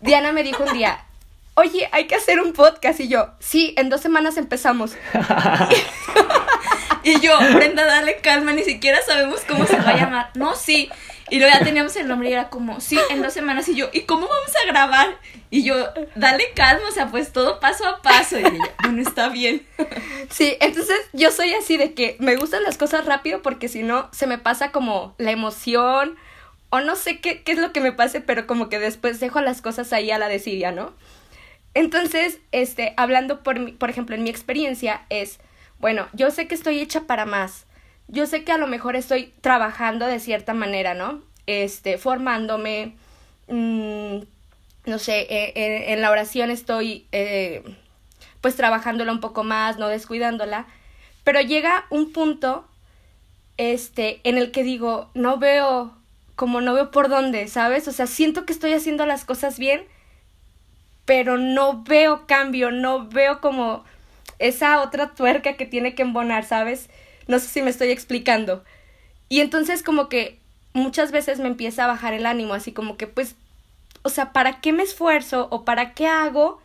Diana 0.00 0.32
me 0.32 0.42
dijo 0.42 0.62
un 0.64 0.72
día, 0.72 1.04
oye, 1.54 1.88
hay 1.92 2.06
que 2.06 2.14
hacer 2.14 2.40
un 2.40 2.54
podcast. 2.54 3.00
Y 3.00 3.08
yo, 3.08 3.28
sí, 3.40 3.74
en 3.76 3.90
dos 3.90 4.00
semanas 4.00 4.38
empezamos. 4.38 4.92
Y 7.04 7.20
yo, 7.20 7.36
Brenda, 7.54 7.84
dale 7.84 8.16
calma, 8.16 8.52
ni 8.54 8.62
siquiera 8.62 8.98
sabemos 9.02 9.42
cómo 9.46 9.66
se 9.66 9.76
va 9.76 9.90
a 9.90 9.96
llamar. 9.96 10.30
No, 10.34 10.56
sí. 10.56 10.88
Y 11.30 11.38
luego 11.38 11.54
ya 11.58 11.64
teníamos 11.64 11.96
el 11.96 12.06
nombre 12.06 12.28
y 12.28 12.32
era 12.34 12.50
como, 12.50 12.80
sí, 12.80 12.98
en 13.10 13.22
dos 13.22 13.32
semanas. 13.32 13.66
Y 13.68 13.74
yo, 13.74 13.88
¿y 13.92 14.02
cómo 14.02 14.28
vamos 14.28 14.52
a 14.62 14.66
grabar? 14.70 15.18
Y 15.50 15.62
yo, 15.64 15.74
dale 16.14 16.44
calma, 16.54 16.86
o 16.88 16.92
sea, 16.92 17.06
pues 17.08 17.32
todo 17.32 17.60
paso 17.60 17.86
a 17.88 18.02
paso. 18.02 18.38
Y 18.38 18.42
ella, 18.44 18.74
bueno, 18.82 19.00
está 19.02 19.28
bien. 19.30 19.66
Sí, 20.30 20.56
entonces 20.60 20.98
yo 21.12 21.30
soy 21.30 21.54
así 21.54 21.76
de 21.78 21.94
que 21.94 22.16
me 22.18 22.36
gustan 22.36 22.62
las 22.62 22.76
cosas 22.76 23.06
rápido 23.06 23.40
porque 23.40 23.68
si 23.68 23.82
no 23.82 24.08
se 24.12 24.26
me 24.26 24.36
pasa 24.38 24.70
como 24.70 25.14
la 25.18 25.30
emoción 25.30 26.16
o 26.70 26.80
no 26.80 26.94
sé 26.96 27.20
qué, 27.20 27.42
qué 27.42 27.52
es 27.52 27.58
lo 27.58 27.72
que 27.72 27.80
me 27.80 27.92
pase, 27.92 28.20
pero 28.20 28.46
como 28.46 28.68
que 28.68 28.78
después 28.78 29.18
dejo 29.20 29.40
las 29.40 29.62
cosas 29.62 29.92
ahí 29.92 30.10
a 30.10 30.18
la 30.18 30.28
desidia, 30.28 30.72
¿no? 30.72 30.92
Entonces, 31.74 32.38
este, 32.52 32.94
hablando 32.96 33.42
por, 33.42 33.58
mi- 33.58 33.72
por 33.72 33.90
ejemplo, 33.90 34.14
en 34.14 34.22
mi 34.22 34.30
experiencia 34.30 35.06
es, 35.08 35.38
bueno, 35.78 36.06
yo 36.12 36.30
sé 36.30 36.46
que 36.46 36.54
estoy 36.54 36.80
hecha 36.80 37.02
para 37.02 37.26
más. 37.26 37.66
Yo 38.08 38.26
sé 38.26 38.44
que 38.44 38.52
a 38.52 38.58
lo 38.58 38.66
mejor 38.66 38.96
estoy 38.96 39.32
trabajando 39.40 40.06
de 40.06 40.20
cierta 40.20 40.54
manera, 40.54 40.94
¿no? 40.94 41.22
Este, 41.46 41.98
formándome, 41.98 42.94
mm, 43.48 44.18
no 44.86 44.98
sé, 44.98 45.20
eh, 45.22 45.52
eh, 45.54 45.92
en 45.92 46.00
la 46.02 46.10
oración 46.10 46.50
estoy, 46.50 47.06
eh, 47.12 47.62
pues, 48.40 48.56
trabajándola 48.56 49.12
un 49.12 49.20
poco 49.20 49.44
más, 49.44 49.78
no 49.78 49.88
descuidándola. 49.88 50.66
Pero 51.24 51.40
llega 51.40 51.86
un 51.90 52.12
punto, 52.12 52.66
este, 53.56 54.20
en 54.24 54.38
el 54.38 54.52
que 54.52 54.62
digo, 54.62 55.10
no 55.14 55.38
veo, 55.38 55.96
como 56.36 56.60
no 56.60 56.74
veo 56.74 56.90
por 56.90 57.08
dónde, 57.08 57.48
¿sabes? 57.48 57.88
O 57.88 57.92
sea, 57.92 58.06
siento 58.06 58.44
que 58.44 58.52
estoy 58.52 58.72
haciendo 58.74 59.06
las 59.06 59.24
cosas 59.24 59.58
bien, 59.58 59.84
pero 61.04 61.38
no 61.38 61.82
veo 61.84 62.26
cambio, 62.26 62.70
no 62.70 63.08
veo 63.08 63.40
como 63.40 63.84
esa 64.38 64.80
otra 64.82 65.14
tuerca 65.14 65.54
que 65.54 65.66
tiene 65.66 65.94
que 65.94 66.02
embonar, 66.02 66.44
¿sabes? 66.44 66.88
No 67.26 67.38
sé 67.38 67.48
si 67.48 67.62
me 67.62 67.70
estoy 67.70 67.90
explicando. 67.90 68.64
Y 69.28 69.40
entonces 69.40 69.82
como 69.82 70.08
que 70.08 70.38
muchas 70.72 71.12
veces 71.12 71.38
me 71.38 71.48
empieza 71.48 71.84
a 71.84 71.88
bajar 71.88 72.14
el 72.14 72.26
ánimo, 72.26 72.54
así 72.54 72.72
como 72.72 72.96
que 72.96 73.06
pues, 73.06 73.36
o 74.02 74.08
sea, 74.08 74.32
¿para 74.32 74.60
qué 74.60 74.72
me 74.72 74.82
esfuerzo 74.82 75.48
o 75.50 75.64
para 75.64 75.94
qué 75.94 76.06
hago 76.06 76.60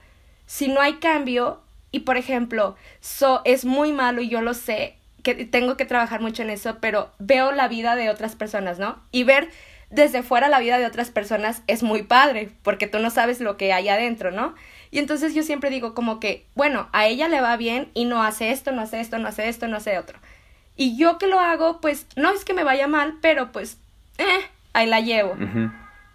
si 0.45 0.67
no 0.67 0.82
hay 0.82 0.95
cambio? 0.95 1.62
Y 1.91 2.02
por 2.02 2.17
ejemplo, 2.17 2.76
so, 3.00 3.41
es 3.45 3.65
muy 3.65 3.91
malo 3.91 4.22
y 4.22 4.30
yo 4.30 4.41
lo 4.41 4.54
sé, 4.54 4.95
que 5.24 5.34
tengo 5.45 5.78
que 5.78 5.86
trabajar 5.86 6.22
mucho 6.22 6.43
en 6.43 6.50
eso, 6.50 6.78
pero 6.80 7.12
veo 7.19 7.52
la 7.52 7.67
vida 7.67 7.95
de 7.95 8.10
otras 8.10 8.36
personas, 8.36 8.80
¿no? 8.80 9.02
Y 9.12 9.24
ver 9.24 9.50
desde 9.89 10.22
fuera 10.22 10.50
la 10.50 10.60
vida 10.60 10.78
de 10.78 10.86
otras 10.86 11.10
personas 11.10 11.63
es 11.67 11.82
muy 11.82 12.04
padre, 12.04 12.52
porque 12.62 12.88
tú 12.88 13.00
no 13.00 13.10
sabes 13.10 13.39
lo 13.39 13.58
que 13.58 13.74
hay 13.74 13.89
adentro, 13.89 14.32
¿no? 14.32 14.54
Y 14.91 15.00
entonces 15.00 15.34
yo 15.34 15.43
siempre 15.43 15.69
digo 15.69 15.93
como 15.93 16.19
que, 16.19 16.45
bueno, 16.56 16.89
a 16.93 17.08
ella 17.08 17.28
le 17.28 17.41
va 17.41 17.58
bien 17.58 17.89
y 17.93 18.06
no 18.06 18.24
hace 18.24 18.52
esto, 18.52 18.72
no 18.72 18.82
hace 18.82 19.00
esto, 19.00 19.17
no 19.17 19.28
hace 19.28 19.50
esto, 19.50 19.67
no 19.67 19.78
hace 19.78 19.98
otro. 19.98 20.19
Y 20.82 20.98
yo 20.98 21.18
que 21.18 21.28
lo 21.28 21.39
hago, 21.42 21.82
pues 21.82 22.08
no 22.15 22.32
es 22.32 22.46
que 22.46 22.54
me 22.54 22.63
vaya 22.63 22.88
mal, 22.88 23.15
pero 23.22 23.52
pues, 23.52 23.78
eh, 24.18 24.24
ahí 24.72 24.88
la 24.88 25.02
llevo. 25.02 25.36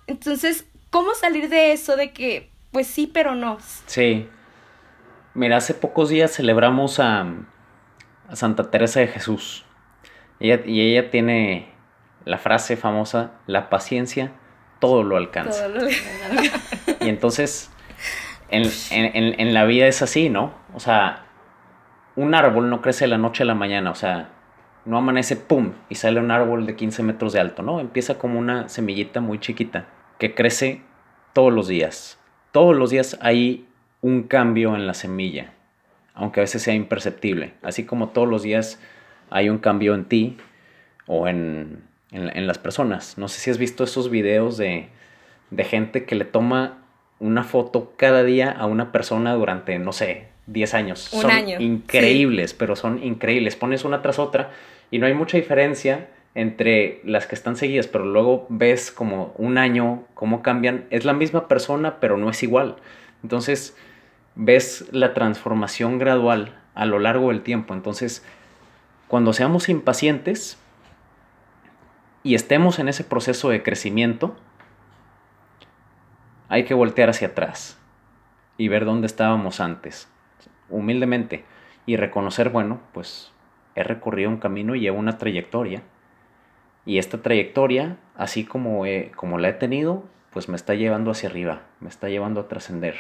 Entonces, 0.07 0.65
¿cómo 0.89 1.15
salir 1.15 1.51
de 1.51 1.73
eso 1.73 1.97
de 1.97 2.13
que, 2.13 2.49
pues 2.73 2.87
sí, 2.87 3.07
pero 3.07 3.35
no? 3.35 3.59
Sí. 3.87 4.27
Mira, 5.35 5.59
hace 5.59 5.75
pocos 5.75 6.09
días 6.09 6.33
celebramos 6.33 6.99
a, 6.99 7.27
a 8.29 8.37
Santa 8.37 8.71
Teresa 8.71 9.01
de 9.01 9.09
Jesús. 9.09 9.67
Ella- 10.41 10.63
y 10.65 10.81
ella 10.81 11.11
tiene 11.11 11.69
la 12.25 12.39
frase 12.39 12.77
famosa, 12.79 13.33
la 13.47 13.69
paciencia 13.69 14.33
todo 14.79 15.03
lo 15.03 15.17
alcanza. 15.19 15.67
Todo 15.69 15.81
lo- 15.81 15.89
Y 17.05 17.09
entonces, 17.11 17.71
en, 18.49 18.63
en- 18.91 19.15
en- 19.17 19.41
en 19.41 19.53
la 19.55 19.65
vida 19.65 19.87
es 19.89 20.01
así, 20.01 20.31
¿no? 20.31 20.55
O 20.75 20.81
sea, 20.81 21.27
un 22.17 22.35
árbol 22.35 22.71
no 22.71 22.81
crece 22.81 23.05
de 23.05 23.09
la 23.09 23.19
noche 23.19 23.43
a 23.43 23.47
la 23.47 23.55
mañana, 23.55 23.91
o 23.91 23.95
sea, 23.95 24.31
no 24.85 24.99
amanece, 24.99 25.37
¡pum! 25.37 25.73
y 25.89 25.95
sale 25.95 26.21
un 26.21 26.31
árbol 26.31 26.67
de 26.67 26.77
15 26.77 27.03
metros 27.03 27.33
de 27.33 27.41
alto, 27.41 27.63
¿no? 27.63 27.81
Empieza 27.81 28.19
como 28.19 28.39
una 28.39 28.69
semillita 28.69 29.21
muy 29.21 29.39
chiquita 29.39 29.87
que 30.19 30.35
crece 30.35 30.83
todos 31.33 31.53
los 31.53 31.69
días. 31.69 32.19
Todos 32.53 32.77
los 32.77 32.91
días 32.91 33.19
hay 33.21 33.67
un 34.03 34.25
cambio 34.25 34.75
en 34.77 34.87
la 34.87 34.95
semilla, 34.95 35.53
aunque 36.15 36.41
a 36.41 36.43
veces 36.43 36.63
sea 36.63 36.75
imperceptible. 36.75 37.55
Así 37.63 37.85
como 37.85 38.09
todos 38.11 38.29
los 38.29 38.43
días 38.43 38.79
hay 39.31 39.49
un 39.49 39.59
cambio 39.59 39.95
en 39.95 40.05
ti 40.05 40.37
o 41.07 41.27
en, 41.29 41.83
en- 42.13 42.37
en 42.37 42.47
las 42.47 42.59
personas. 42.59 43.19
No 43.19 43.29
sé 43.29 43.41
si 43.41 43.51
has 43.51 43.59
visto 43.59 43.83
esos 43.85 44.11
videos 44.11 44.57
de, 44.57 44.89
de 45.51 45.65
gente 45.65 46.05
que 46.05 46.15
le 46.15 46.25
toma 46.27 46.79
una 47.19 47.43
foto 47.43 47.95
cada 47.97 48.23
día 48.23 48.51
a 48.51 48.67
una 48.67 48.93
persona 48.93 49.33
durante, 49.35 49.79
no 49.79 49.93
sé, 49.93 50.29
10 50.47 50.75
años. 50.75 51.11
Un 51.15 51.23
son 51.23 51.31
año, 51.31 51.59
sí. 51.59 51.65
increíbles, 51.65 52.53
pero 52.55 52.77
son 52.77 53.03
increíbles. 53.03 53.57
Pones 53.57 53.85
una 53.85 54.03
tras 54.03 54.19
otra 54.19 54.51
Y 54.95 55.01
no 55.01 55.09
hay 55.09 55.15
mucha 55.15 55.37
diferencia 55.37 56.09
entre 56.37 57.01
las 57.03 57.27
que 57.27 57.35
están 57.35 57.57
seguidas, 57.57 57.89
pero 57.89 58.05
luego 58.05 58.47
ves 58.49 58.93
como 58.93 59.35
un 59.37 59.59
año, 59.59 60.05
cómo 60.15 60.41
cambian. 60.41 60.87
Es 60.91 61.05
la 61.05 61.13
misma 61.13 61.49
persona, 61.49 61.99
pero 61.99 62.17
no 62.17 62.31
es 62.31 62.45
igual. 62.45 62.77
Entonces, 63.25 63.77
ves 64.37 64.87
la 64.93 65.13
transformación 65.13 65.99
gradual 65.99 66.57
a 66.77 66.87
lo 66.87 67.01
largo 67.01 67.31
del 67.31 67.43
tiempo. 67.43 67.75
Entonces, 67.75 68.25
cuando 69.09 69.33
seamos 69.33 69.69
impacientes 69.69 70.61
y 72.23 72.37
estemos 72.37 72.79
en 72.79 72.87
ese 72.87 73.03
proceso 73.03 73.49
de 73.49 73.65
crecimiento, 73.65 74.37
hay 76.49 76.63
que 76.67 76.75
voltear 76.75 77.11
hacia 77.11 77.27
atrás 77.27 77.81
y 78.59 78.69
ver 78.69 78.85
dónde 78.85 79.09
estábamos 79.09 79.59
antes, 79.59 80.09
humildemente, 80.71 81.45
y 81.85 81.97
reconocer, 81.97 82.51
bueno, 82.51 82.79
pues 82.93 83.34
he 83.75 83.83
recorrido 83.83 84.31
un 84.31 84.39
camino 84.39 84.75
y 84.75 84.81
llevo 84.81 84.99
una 84.99 85.19
trayectoria. 85.19 85.83
Y 86.87 86.99
esta 86.99 87.23
trayectoria, 87.23 87.97
así 88.17 88.45
como, 88.45 88.85
como 89.17 89.39
la 89.39 89.49
he 89.49 89.53
tenido, 89.55 90.05
pues 90.31 90.49
me 90.49 90.57
está 90.57 90.75
llevando 90.75 91.11
hacia 91.11 91.29
arriba, 91.29 91.63
me 91.81 91.89
está 91.89 92.09
llevando 92.09 92.41
a 92.41 92.49
trascender. 92.49 92.95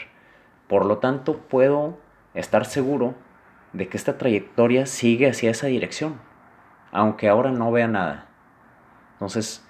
Por 0.68 0.87
lo 0.87 0.98
tanto, 0.98 1.38
puedo 1.38 1.98
estar 2.32 2.64
seguro 2.64 3.14
de 3.72 3.88
que 3.88 3.96
esta 3.96 4.16
trayectoria 4.18 4.87
sigue 4.87 5.28
hacia 5.28 5.50
esa 5.50 5.66
dirección, 5.66 6.20
aunque 6.92 7.28
ahora 7.28 7.50
no 7.50 7.70
vea 7.72 7.88
nada. 7.88 8.28
Entonces, 9.12 9.66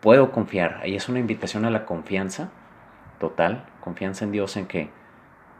puedo 0.00 0.32
confiar. 0.32 0.80
Ahí 0.82 0.94
es 0.94 1.08
una 1.08 1.18
invitación 1.18 1.64
a 1.64 1.70
la 1.70 1.86
confianza 1.86 2.50
total, 3.18 3.64
confianza 3.80 4.24
en 4.24 4.32
Dios 4.32 4.56
en 4.56 4.66
que 4.66 4.90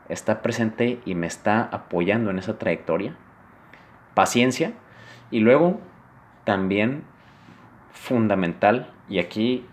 está 0.09 0.41
presente 0.41 1.01
y 1.05 1.15
me 1.15 1.27
está 1.27 1.63
apoyando 1.63 2.29
en 2.29 2.39
esa 2.39 2.59
trayectoria. 2.59 3.17
Paciencia. 4.13 4.73
Y 5.31 5.39
luego, 5.39 5.79
también 6.43 7.03
fundamental, 7.91 8.91
y 9.09 9.19
aquí 9.19 9.65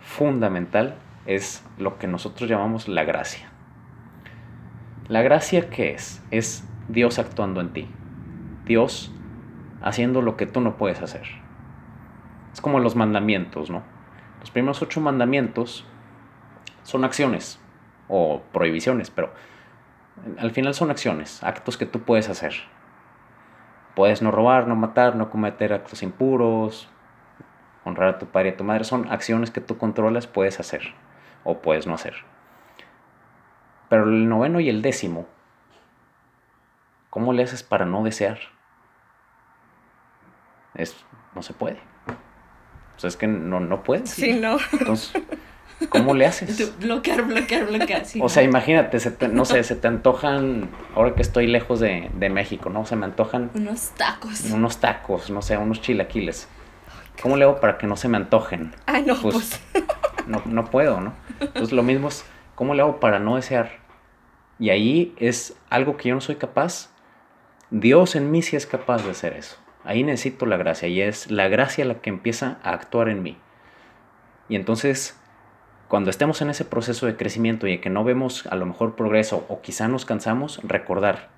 fundamental, 0.00 0.96
es 1.26 1.64
lo 1.78 1.98
que 1.98 2.06
nosotros 2.06 2.48
llamamos 2.48 2.88
la 2.88 3.04
gracia. 3.04 3.48
La 5.08 5.22
gracia 5.22 5.68
qué 5.70 5.92
es? 5.92 6.22
Es 6.30 6.64
Dios 6.88 7.18
actuando 7.18 7.60
en 7.60 7.72
ti. 7.72 7.88
Dios 8.64 9.12
haciendo 9.82 10.22
lo 10.22 10.36
que 10.36 10.46
tú 10.46 10.60
no 10.60 10.76
puedes 10.76 11.02
hacer. 11.02 11.26
Es 12.52 12.60
como 12.60 12.78
los 12.78 12.96
mandamientos, 12.96 13.70
¿no? 13.70 13.82
Los 14.40 14.50
primeros 14.50 14.82
ocho 14.82 15.00
mandamientos 15.00 15.84
son 16.82 17.04
acciones 17.04 17.60
o 18.08 18.42
prohibiciones, 18.52 19.10
pero 19.10 19.32
al 20.38 20.50
final 20.50 20.74
son 20.74 20.90
acciones, 20.90 21.42
actos 21.42 21.76
que 21.76 21.86
tú 21.86 22.00
puedes 22.00 22.28
hacer. 22.28 22.54
Puedes 23.94 24.22
no 24.22 24.30
robar, 24.30 24.66
no 24.66 24.74
matar, 24.74 25.16
no 25.16 25.30
cometer 25.30 25.72
actos 25.72 26.02
impuros, 26.02 26.88
honrar 27.84 28.08
a 28.08 28.18
tu 28.18 28.26
padre 28.26 28.50
y 28.50 28.52
a 28.52 28.56
tu 28.56 28.64
madre. 28.64 28.84
Son 28.84 29.10
acciones 29.10 29.50
que 29.50 29.60
tú 29.60 29.76
controlas, 29.78 30.26
puedes 30.26 30.60
hacer 30.60 30.94
o 31.44 31.58
puedes 31.58 31.86
no 31.86 31.94
hacer. 31.94 32.14
Pero 33.88 34.04
el 34.04 34.28
noveno 34.28 34.60
y 34.60 34.68
el 34.70 34.80
décimo, 34.80 35.26
¿cómo 37.10 37.32
le 37.32 37.42
haces 37.42 37.62
para 37.62 37.84
no 37.84 38.02
desear? 38.02 38.38
Es, 40.74 41.04
no 41.34 41.42
se 41.42 41.52
puede. 41.52 41.78
O 42.96 42.98
sea, 42.98 43.08
es 43.08 43.16
que 43.16 43.26
no, 43.26 43.60
no 43.60 43.82
puedes. 43.82 44.10
Sí, 44.10 44.32
no. 44.32 44.56
Entonces, 44.72 45.22
¿cómo 45.88 46.14
le 46.14 46.26
haces? 46.26 46.78
bloquear, 46.78 47.22
bloquear, 47.22 47.66
bloquear. 47.66 48.02
o 48.20 48.28
sea, 48.28 48.42
imagínate, 48.42 48.98
no 49.28 49.44
sé, 49.44 49.62
se 49.64 49.76
te 49.76 49.88
antojan, 49.88 50.70
ahora 50.94 51.14
que 51.14 51.22
estoy 51.22 51.46
lejos 51.46 51.80
de, 51.80 52.10
de, 52.14 52.30
México, 52.30 52.70
¿no? 52.70 52.86
Se 52.86 52.96
me 52.96 53.06
antojan... 53.06 53.50
Unos 53.54 53.90
tacos. 53.90 54.50
Unos 54.50 54.78
tacos, 54.78 55.30
no 55.30 55.42
sé, 55.42 55.56
unos 55.56 55.80
chilaquiles. 55.80 56.48
¿Cómo 57.20 57.36
le 57.36 57.44
hago 57.44 57.60
para 57.60 57.78
que 57.78 57.86
no 57.86 57.96
se 57.96 58.08
me 58.08 58.16
antojen? 58.16 58.74
Ay, 58.86 59.04
no, 59.06 59.20
pues, 59.20 59.60
pues. 59.72 59.84
No, 60.26 60.40
no 60.46 60.66
puedo, 60.66 61.00
¿no? 61.00 61.14
Entonces 61.40 61.72
lo 61.72 61.82
mismo 61.82 62.08
es, 62.08 62.24
¿cómo 62.54 62.74
le 62.74 62.82
hago 62.82 63.00
para 63.00 63.18
no 63.18 63.34
desear? 63.34 63.80
Y 64.60 64.70
ahí 64.70 65.14
es 65.18 65.56
algo 65.68 65.96
que 65.96 66.10
yo 66.10 66.14
no 66.14 66.20
soy 66.20 66.36
capaz. 66.36 66.90
Dios 67.70 68.14
en 68.14 68.30
mí 68.30 68.42
sí 68.42 68.54
es 68.54 68.66
capaz 68.66 69.02
de 69.02 69.10
hacer 69.10 69.32
eso. 69.32 69.56
Ahí 69.84 70.04
necesito 70.04 70.46
la 70.46 70.56
gracia 70.56 70.86
y 70.86 71.00
es 71.00 71.30
la 71.30 71.48
gracia 71.48 71.84
la 71.84 71.96
que 71.96 72.10
empieza 72.10 72.58
a 72.62 72.72
actuar 72.72 73.08
en 73.08 73.22
mí. 73.22 73.36
Y 74.48 74.56
entonces, 74.56 75.18
cuando 75.92 76.08
estemos 76.08 76.40
en 76.40 76.48
ese 76.48 76.64
proceso 76.64 77.04
de 77.04 77.18
crecimiento 77.18 77.66
y 77.66 77.76
que 77.76 77.90
no 77.90 78.02
vemos 78.02 78.46
a 78.46 78.56
lo 78.56 78.64
mejor 78.64 78.96
progreso 78.96 79.44
o 79.50 79.60
quizá 79.60 79.88
nos 79.88 80.06
cansamos, 80.06 80.58
recordar 80.62 81.28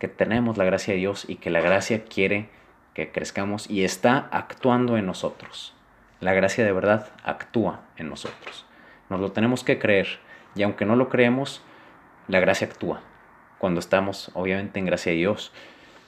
que 0.00 0.08
tenemos 0.08 0.58
la 0.58 0.64
gracia 0.64 0.92
de 0.92 0.98
Dios 0.98 1.24
y 1.28 1.36
que 1.36 1.50
la 1.50 1.60
gracia 1.60 2.02
quiere 2.02 2.48
que 2.94 3.12
crezcamos 3.12 3.70
y 3.70 3.84
está 3.84 4.26
actuando 4.32 4.96
en 4.96 5.06
nosotros. 5.06 5.72
La 6.18 6.32
gracia 6.32 6.64
de 6.64 6.72
verdad 6.72 7.10
actúa 7.22 7.82
en 7.96 8.08
nosotros. 8.08 8.66
Nos 9.08 9.20
lo 9.20 9.30
tenemos 9.30 9.62
que 9.62 9.78
creer 9.78 10.18
y 10.56 10.64
aunque 10.64 10.84
no 10.84 10.96
lo 10.96 11.08
creemos, 11.08 11.62
la 12.26 12.40
gracia 12.40 12.66
actúa 12.66 13.02
cuando 13.58 13.78
estamos 13.78 14.32
obviamente 14.34 14.80
en 14.80 14.86
gracia 14.86 15.12
de 15.12 15.18
Dios. 15.18 15.52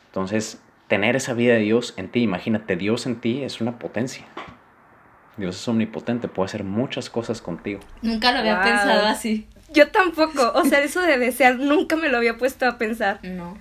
Entonces, 0.07 0.61
tener 0.88 1.14
esa 1.14 1.33
vida 1.33 1.54
de 1.54 1.61
Dios 1.61 1.94
en 1.96 2.09
ti, 2.09 2.22
imagínate, 2.22 2.74
Dios 2.74 3.07
en 3.07 3.20
ti 3.20 3.44
es 3.44 3.61
una 3.61 3.78
potencia. 3.78 4.24
Dios 5.37 5.57
es 5.57 5.68
omnipotente, 5.68 6.29
puede 6.29 6.47
hacer 6.47 6.64
muchas 6.64 7.11
cosas 7.11 7.42
contigo. 7.42 7.81
Nunca 8.03 8.33
lo 8.33 8.38
había 8.38 8.62
pensado 8.62 9.07
así. 9.07 9.49
Yo 9.73 9.88
tampoco, 9.90 10.53
o 10.55 10.64
sea, 10.64 10.81
eso 10.81 11.01
de 11.01 11.18
desear 11.18 11.57
nunca 11.57 11.97
me 11.97 12.09
lo 12.09 12.18
había 12.18 12.38
puesto 12.38 12.66
a 12.66 12.79
pensar. 12.79 13.18
No. 13.23 13.59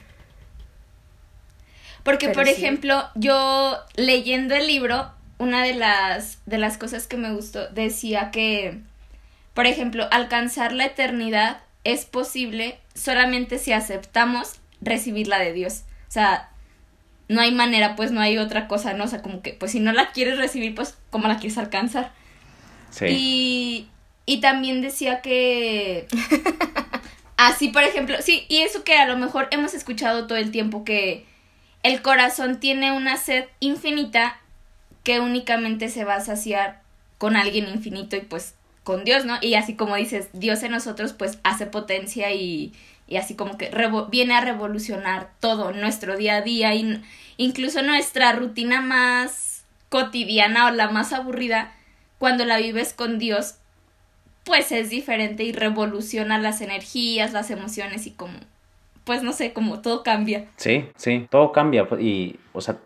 Porque, 2.04 2.30
por 2.30 2.48
ejemplo, 2.48 3.04
yo 3.16 3.78
leyendo 3.96 4.56
el 4.56 4.68
libro, 4.68 5.12
una 5.38 5.64
de 5.64 5.74
las, 5.74 6.40
de 6.46 6.58
las 6.58 6.78
cosas 6.78 7.08
que 7.08 7.18
me 7.18 7.34
gustó 7.34 7.68
decía 7.70 8.30
que, 8.30 8.80
por 9.54 9.66
ejemplo, 9.66 10.08
alcanzar 10.12 10.74
la 10.74 10.86
eternidad 10.86 11.62
es 11.84 12.06
posible 12.06 12.78
solamente 12.94 13.58
si 13.58 13.72
aceptamos 13.72 14.60
recibirla 14.82 15.40
de 15.40 15.54
Dios. 15.54 15.84
O 16.08 16.12
sea, 16.12 16.50
no 17.28 17.42
hay 17.42 17.52
manera, 17.52 17.96
pues 17.96 18.12
no 18.12 18.22
hay 18.22 18.38
otra 18.38 18.68
cosa, 18.68 18.94
¿no? 18.94 19.06
O 19.06 19.08
sea, 19.08 19.22
como 19.22 19.42
que, 19.42 19.54
pues 19.54 19.72
si 19.72 19.80
no 19.80 19.92
la 19.92 20.12
quieres 20.12 20.38
recibir, 20.38 20.76
pues 20.76 20.98
¿cómo 21.10 21.28
la 21.28 21.38
quieres 21.38 21.58
alcanzar? 21.58 22.12
Sí. 22.90 23.06
Y, 23.10 23.88
y 24.26 24.42
también 24.42 24.82
decía 24.82 25.22
que... 25.22 26.08
Así, 27.38 27.70
por 27.70 27.84
ejemplo, 27.84 28.16
sí, 28.22 28.46
y 28.48 28.60
eso 28.60 28.84
que 28.84 28.96
a 28.96 29.08
lo 29.08 29.18
mejor 29.18 29.48
hemos 29.52 29.74
escuchado 29.74 30.28
todo 30.28 30.38
el 30.38 30.52
tiempo, 30.52 30.86
que 30.86 31.26
el 31.82 32.02
corazón 32.02 32.60
tiene 32.60 32.92
una 32.92 33.18
sed 33.18 33.46
infinita 33.60 34.40
que 35.04 35.20
únicamente 35.20 35.90
se 35.90 36.06
va 36.06 36.16
a 36.16 36.22
saciar 36.22 36.82
con 37.18 37.36
alguien 37.36 37.68
infinito 37.68 38.16
y 38.16 38.22
pues 38.22 38.56
con 38.84 39.04
Dios, 39.04 39.26
¿no? 39.26 39.38
Y 39.42 39.56
así 39.56 39.76
como 39.76 39.96
dices, 39.96 40.30
Dios 40.34 40.64
en 40.64 40.72
nosotros 40.72 41.14
pues 41.14 41.40
hace 41.44 41.66
potencia 41.66 42.32
y, 42.32 42.74
y 43.08 43.18
así 43.18 43.36
como 43.36 43.58
que 43.58 43.72
viene 44.10 44.36
a 44.36 44.42
revolucionar 44.42 45.32
todo 45.40 45.72
nuestro 45.72 46.18
día 46.18 46.38
a 46.38 46.42
día 46.42 46.74
y 46.74 47.02
incluso 47.38 47.82
nuestra 47.82 48.34
rutina 48.34 48.82
más 48.82 49.66
cotidiana 49.90 50.68
o 50.68 50.72
la 50.72 50.90
más 50.90 51.14
aburrida, 51.14 51.74
cuando 52.18 52.46
la 52.46 52.58
vives 52.58 52.94
con 52.94 53.20
Dios, 53.20 53.56
pues 54.44 54.72
es 54.72 54.90
diferente 54.90 55.44
y 55.44 55.52
revoluciona 55.52 56.40
las 56.40 56.62
energías, 56.62 57.34
las 57.34 57.52
emociones 57.52 58.08
y 58.08 58.12
como, 58.12 58.34
pues 59.04 59.24
no 59.24 59.34
sé, 59.34 59.54
como 59.54 59.82
todo 59.82 60.04
cambia. 60.04 60.48
Sí, 60.58 60.86
sí, 60.96 61.28
todo 61.30 61.52
cambia 61.52 61.88
y, 62.00 62.40
o 62.54 62.62
sea, 62.62 62.78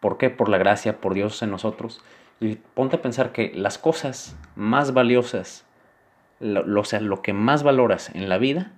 ¿por 0.00 0.16
qué? 0.16 0.30
Por 0.30 0.48
la 0.48 0.58
gracia, 0.58 0.98
por 0.98 1.14
Dios 1.14 1.42
en 1.42 1.50
nosotros. 1.50 2.02
Y 2.40 2.56
ponte 2.74 2.96
a 2.96 3.02
pensar 3.02 3.32
que 3.32 3.52
las 3.54 3.78
cosas 3.78 4.36
más 4.56 4.92
valiosas, 4.92 5.64
lo, 6.40 6.80
o 6.80 6.84
sea, 6.84 7.00
lo 7.00 7.22
que 7.22 7.32
más 7.32 7.62
valoras 7.62 8.10
en 8.14 8.28
la 8.28 8.38
vida, 8.38 8.72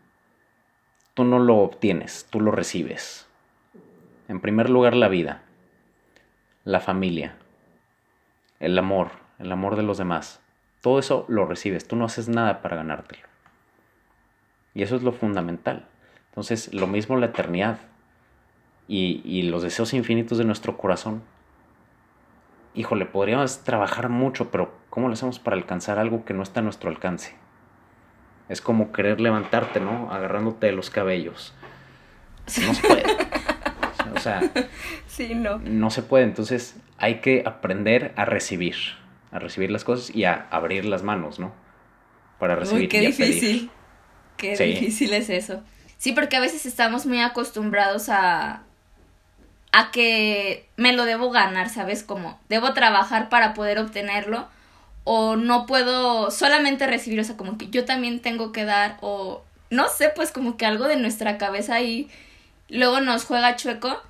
tú 1.16 1.24
no 1.24 1.38
lo 1.38 1.56
obtienes, 1.56 2.26
tú 2.28 2.40
lo 2.42 2.50
recibes. 2.50 3.26
En 4.28 4.38
primer 4.40 4.68
lugar, 4.68 4.94
la 4.94 5.08
vida, 5.08 5.40
la 6.64 6.78
familia, 6.80 7.36
el 8.60 8.78
amor, 8.78 9.12
el 9.38 9.50
amor 9.50 9.76
de 9.76 9.82
los 9.82 9.96
demás. 9.96 10.42
Todo 10.82 10.98
eso 10.98 11.24
lo 11.28 11.46
recibes, 11.46 11.88
tú 11.88 11.96
no 11.96 12.04
haces 12.04 12.28
nada 12.28 12.60
para 12.60 12.76
ganártelo. 12.76 13.26
Y 14.74 14.82
eso 14.82 14.94
es 14.94 15.02
lo 15.02 15.12
fundamental. 15.12 15.86
Entonces, 16.28 16.74
lo 16.74 16.86
mismo 16.86 17.16
la 17.16 17.26
eternidad 17.26 17.78
y, 18.86 19.42
los 19.44 19.62
deseos 19.62 19.94
infinitos 19.94 20.36
de 20.36 20.44
nuestro 20.44 20.76
corazón 20.76 21.22
híjole, 22.74 23.06
podríamos 23.06 23.64
trabajar 23.64 24.10
mucho, 24.10 24.50
pero 24.50 24.70
¿cómo 24.90 25.08
lo 25.08 25.14
hacemos 25.14 25.38
para 25.38 25.56
alcanzar 25.56 25.98
algo 25.98 26.26
que 26.26 26.34
no 26.34 26.42
está 26.42 26.60
a 26.60 26.62
nuestro 26.62 26.90
alcance? 26.90 27.34
Es 28.48 28.60
como 28.60 28.92
querer 28.92 29.20
levantarte, 29.20 29.80
¿no? 29.80 30.12
Agarrándote 30.12 30.66
de 30.66 30.72
los 30.72 30.90
cabellos. 30.90 31.52
No 32.64 32.74
se 32.74 32.82
puede. 32.86 33.04
O 34.14 34.20
sea, 34.20 34.40
sí, 35.08 35.34
no. 35.34 35.58
No 35.58 35.90
se 35.90 36.02
puede. 36.02 36.24
Entonces 36.24 36.76
hay 36.98 37.20
que 37.20 37.42
aprender 37.44 38.12
a 38.16 38.24
recibir, 38.24 38.76
a 39.32 39.38
recibir 39.38 39.70
las 39.70 39.84
cosas 39.84 40.14
y 40.14 40.24
a 40.24 40.46
abrir 40.50 40.84
las 40.84 41.02
manos, 41.02 41.38
¿no? 41.38 41.52
Para 42.38 42.54
recibir. 42.54 42.82
Uy, 42.82 42.88
qué 42.88 43.00
difícil. 43.00 43.70
Qué 44.36 44.56
difícil 44.56 45.12
es 45.12 45.30
eso. 45.30 45.62
Sí, 45.96 46.12
porque 46.12 46.36
a 46.36 46.40
veces 46.40 46.66
estamos 46.66 47.06
muy 47.06 47.20
acostumbrados 47.20 48.08
a, 48.10 48.62
a 49.72 49.90
que 49.90 50.68
me 50.76 50.92
lo 50.92 51.04
debo 51.04 51.30
ganar, 51.30 51.68
¿sabes? 51.70 52.02
Como 52.02 52.38
debo 52.48 52.74
trabajar 52.74 53.28
para 53.28 53.54
poder 53.54 53.78
obtenerlo 53.78 54.48
o 55.08 55.36
no 55.36 55.66
puedo 55.66 56.32
solamente 56.32 56.84
recibir, 56.84 57.20
o 57.20 57.24
sea, 57.24 57.36
como 57.36 57.56
que 57.56 57.68
yo 57.68 57.84
también 57.84 58.18
tengo 58.18 58.50
que 58.50 58.64
dar 58.64 58.98
o 59.00 59.40
no 59.70 59.88
sé, 59.88 60.08
pues 60.08 60.32
como 60.32 60.56
que 60.56 60.66
algo 60.66 60.88
de 60.88 60.96
nuestra 60.96 61.38
cabeza 61.38 61.76
ahí 61.76 62.10
luego 62.68 63.00
nos 63.00 63.24
juega 63.24 63.54
chueco 63.54 64.02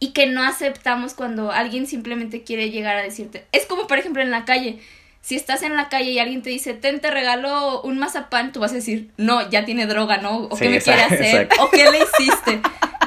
y 0.00 0.12
que 0.12 0.26
no 0.26 0.42
aceptamos 0.42 1.14
cuando 1.14 1.52
alguien 1.52 1.86
simplemente 1.86 2.42
quiere 2.42 2.70
llegar 2.70 2.96
a 2.96 3.02
decirte. 3.02 3.46
Es 3.52 3.66
como 3.66 3.86
por 3.86 3.98
ejemplo 3.98 4.20
en 4.20 4.32
la 4.32 4.44
calle. 4.44 4.80
Si 5.22 5.36
estás 5.36 5.62
en 5.62 5.76
la 5.76 5.88
calle 5.88 6.10
y 6.10 6.18
alguien 6.18 6.42
te 6.42 6.50
dice, 6.50 6.74
ten, 6.74 7.00
te 7.00 7.12
regalo 7.12 7.82
un 7.82 7.98
mazapán, 7.98 8.50
tú 8.50 8.58
vas 8.58 8.72
a 8.72 8.76
decir, 8.76 9.10
no, 9.16 9.48
ya 9.48 9.64
tiene 9.64 9.86
droga, 9.86 10.16
¿no? 10.18 10.38
O 10.38 10.56
qué 10.56 10.68
me 10.68 10.80
quiere 10.80 11.02
hacer, 11.02 11.48
o 11.60 11.70
qué 11.70 11.88
le 11.88 11.98
hiciste. 11.98 12.60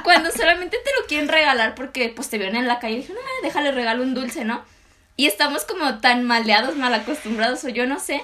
Cuando 0.06 0.32
solamente 0.32 0.78
te 0.84 0.92
lo 1.00 1.06
quieren 1.06 1.28
regalar 1.28 1.76
porque 1.76 2.14
pues 2.16 2.30
te 2.30 2.38
vieron 2.38 2.56
en 2.56 2.68
la 2.68 2.80
calle 2.80 2.94
y 2.94 2.98
dijeron, 3.00 3.22
ah, 3.26 3.40
déjale 3.44 3.74
regalo 3.74 4.04
un 4.04 4.14
dulce, 4.14 4.46
¿no? 4.46 4.64
Y 5.20 5.28
estamos 5.28 5.66
como 5.66 6.00
tan 6.00 6.24
maleados, 6.24 6.78
mal 6.78 6.94
acostumbrados, 6.94 7.66
o 7.66 7.68
yo 7.68 7.86
no 7.86 8.00
sé, 8.00 8.22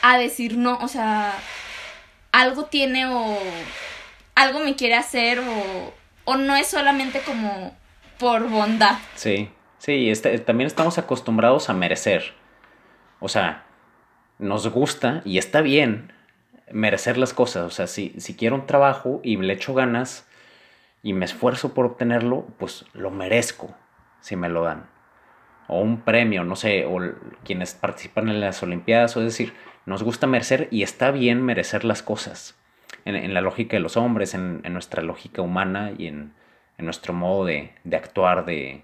a 0.00 0.16
decir 0.16 0.56
no, 0.56 0.78
o 0.78 0.86
sea, 0.86 1.34
algo 2.30 2.66
tiene 2.66 3.04
o 3.06 3.36
algo 4.36 4.60
me 4.60 4.76
quiere 4.76 4.94
hacer 4.94 5.40
o, 5.40 5.92
o 6.24 6.36
no 6.36 6.54
es 6.54 6.68
solamente 6.68 7.18
como 7.22 7.76
por 8.20 8.48
bondad. 8.48 8.96
Sí, 9.16 9.50
sí, 9.78 10.08
este, 10.08 10.38
también 10.38 10.68
estamos 10.68 10.98
acostumbrados 10.98 11.68
a 11.68 11.74
merecer. 11.74 12.34
O 13.18 13.28
sea, 13.28 13.64
nos 14.38 14.68
gusta 14.68 15.20
y 15.24 15.38
está 15.38 15.62
bien 15.62 16.12
merecer 16.70 17.18
las 17.18 17.32
cosas. 17.32 17.64
O 17.64 17.70
sea, 17.70 17.88
si, 17.88 18.14
si 18.18 18.36
quiero 18.36 18.54
un 18.54 18.66
trabajo 18.68 19.20
y 19.24 19.36
le 19.36 19.54
echo 19.54 19.74
ganas 19.74 20.28
y 21.02 21.12
me 21.12 21.24
esfuerzo 21.24 21.74
por 21.74 21.86
obtenerlo, 21.86 22.46
pues 22.60 22.84
lo 22.92 23.10
merezco 23.10 23.74
si 24.20 24.36
me 24.36 24.48
lo 24.48 24.62
dan. 24.62 24.93
O 25.68 25.80
un 25.80 26.02
premio, 26.02 26.44
no 26.44 26.56
sé, 26.56 26.84
o 26.84 26.98
quienes 27.44 27.74
participan 27.74 28.28
en 28.28 28.40
las 28.40 28.62
Olimpiadas, 28.62 29.16
o 29.16 29.20
es 29.20 29.26
decir, 29.26 29.54
nos 29.86 30.02
gusta 30.02 30.26
merecer 30.26 30.68
y 30.70 30.82
está 30.82 31.10
bien 31.10 31.42
merecer 31.42 31.84
las 31.84 32.02
cosas. 32.02 32.58
En, 33.04 33.34
la 33.34 33.42
lógica 33.42 33.76
de 33.76 33.82
los 33.82 33.96
hombres, 33.96 34.34
en, 34.34 34.62
nuestra 34.72 35.02
lógica 35.02 35.42
humana 35.42 35.92
y 35.96 36.06
en, 36.06 36.32
nuestro 36.78 37.12
modo 37.12 37.44
de, 37.44 37.72
actuar, 37.92 38.46
de, 38.46 38.82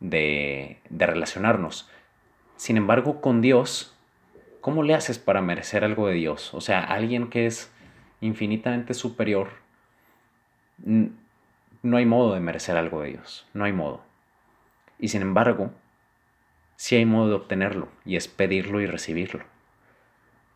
de, 0.00 0.78
relacionarnos. 0.90 1.90
Sin 2.56 2.78
embargo, 2.78 3.20
con 3.20 3.42
Dios, 3.42 3.94
¿cómo 4.62 4.82
le 4.82 4.94
haces 4.94 5.18
para 5.18 5.42
merecer 5.42 5.84
algo 5.84 6.08
de 6.08 6.14
Dios? 6.14 6.54
O 6.54 6.62
sea, 6.62 6.80
alguien 6.80 7.28
que 7.28 7.46
es 7.46 7.70
infinitamente 8.22 8.94
superior, 8.94 9.48
no 10.78 11.96
hay 11.96 12.06
modo 12.06 12.34
de 12.34 12.40
merecer 12.40 12.76
algo 12.76 13.02
de 13.02 13.10
Dios, 13.10 13.46
no 13.52 13.64
hay 13.64 13.72
modo. 13.72 14.02
Y 14.98 15.08
sin 15.08 15.20
embargo, 15.20 15.72
sí 16.76 16.96
hay 16.96 17.06
modo 17.06 17.28
de 17.28 17.34
obtenerlo, 17.34 17.88
y 18.04 18.16
es 18.16 18.28
pedirlo 18.28 18.80
y 18.80 18.86
recibirlo 18.86 19.44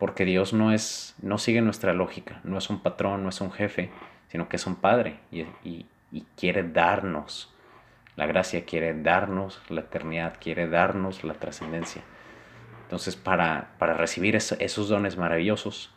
porque 0.00 0.24
Dios 0.24 0.54
no 0.54 0.72
es, 0.72 1.14
no 1.20 1.36
sigue 1.36 1.60
nuestra 1.60 1.92
lógica, 1.92 2.40
no 2.42 2.56
es 2.56 2.70
un 2.70 2.80
patrón, 2.80 3.22
no 3.22 3.28
es 3.28 3.42
un 3.42 3.52
jefe, 3.52 3.90
sino 4.28 4.48
que 4.48 4.56
es 4.56 4.66
un 4.66 4.76
padre 4.76 5.20
y, 5.30 5.86
quiere 6.36 6.62
darnos 6.64 7.54
la 8.16 8.26
gracia, 8.26 8.64
quiere 8.64 8.94
darnos 8.94 9.60
la 9.68 9.82
eternidad, 9.82 10.38
quiere 10.40 10.68
darnos 10.68 11.22
la 11.22 11.34
trascendencia. 11.34 12.02
Entonces, 12.84 13.14
para, 13.14 13.72
para 13.78 13.92
recibir 13.92 14.36
esos 14.36 14.88
dones 14.88 15.18
maravillosos, 15.18 15.94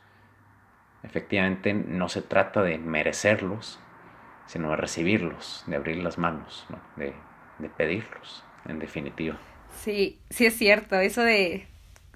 efectivamente 1.02 1.74
no 1.74 2.10
se 2.10 2.22
trata 2.22 2.62
de 2.62 2.78
merecerlos, 2.78 3.80
sino 4.48 4.72
de 4.72 4.76
recibirlos, 4.76 5.64
de 5.66 5.78
abrir 5.78 6.04
las 6.04 6.18
manos, 6.18 6.68
de, 6.98 7.14
de 7.58 7.70
pedirlos, 7.70 8.44
en 8.66 8.80
definitiva. 8.80 9.38
Sí, 9.82 10.20
sí 10.30 10.46
es 10.46 10.58
cierto, 10.58 11.00
eso 11.00 11.22
de 11.22 11.68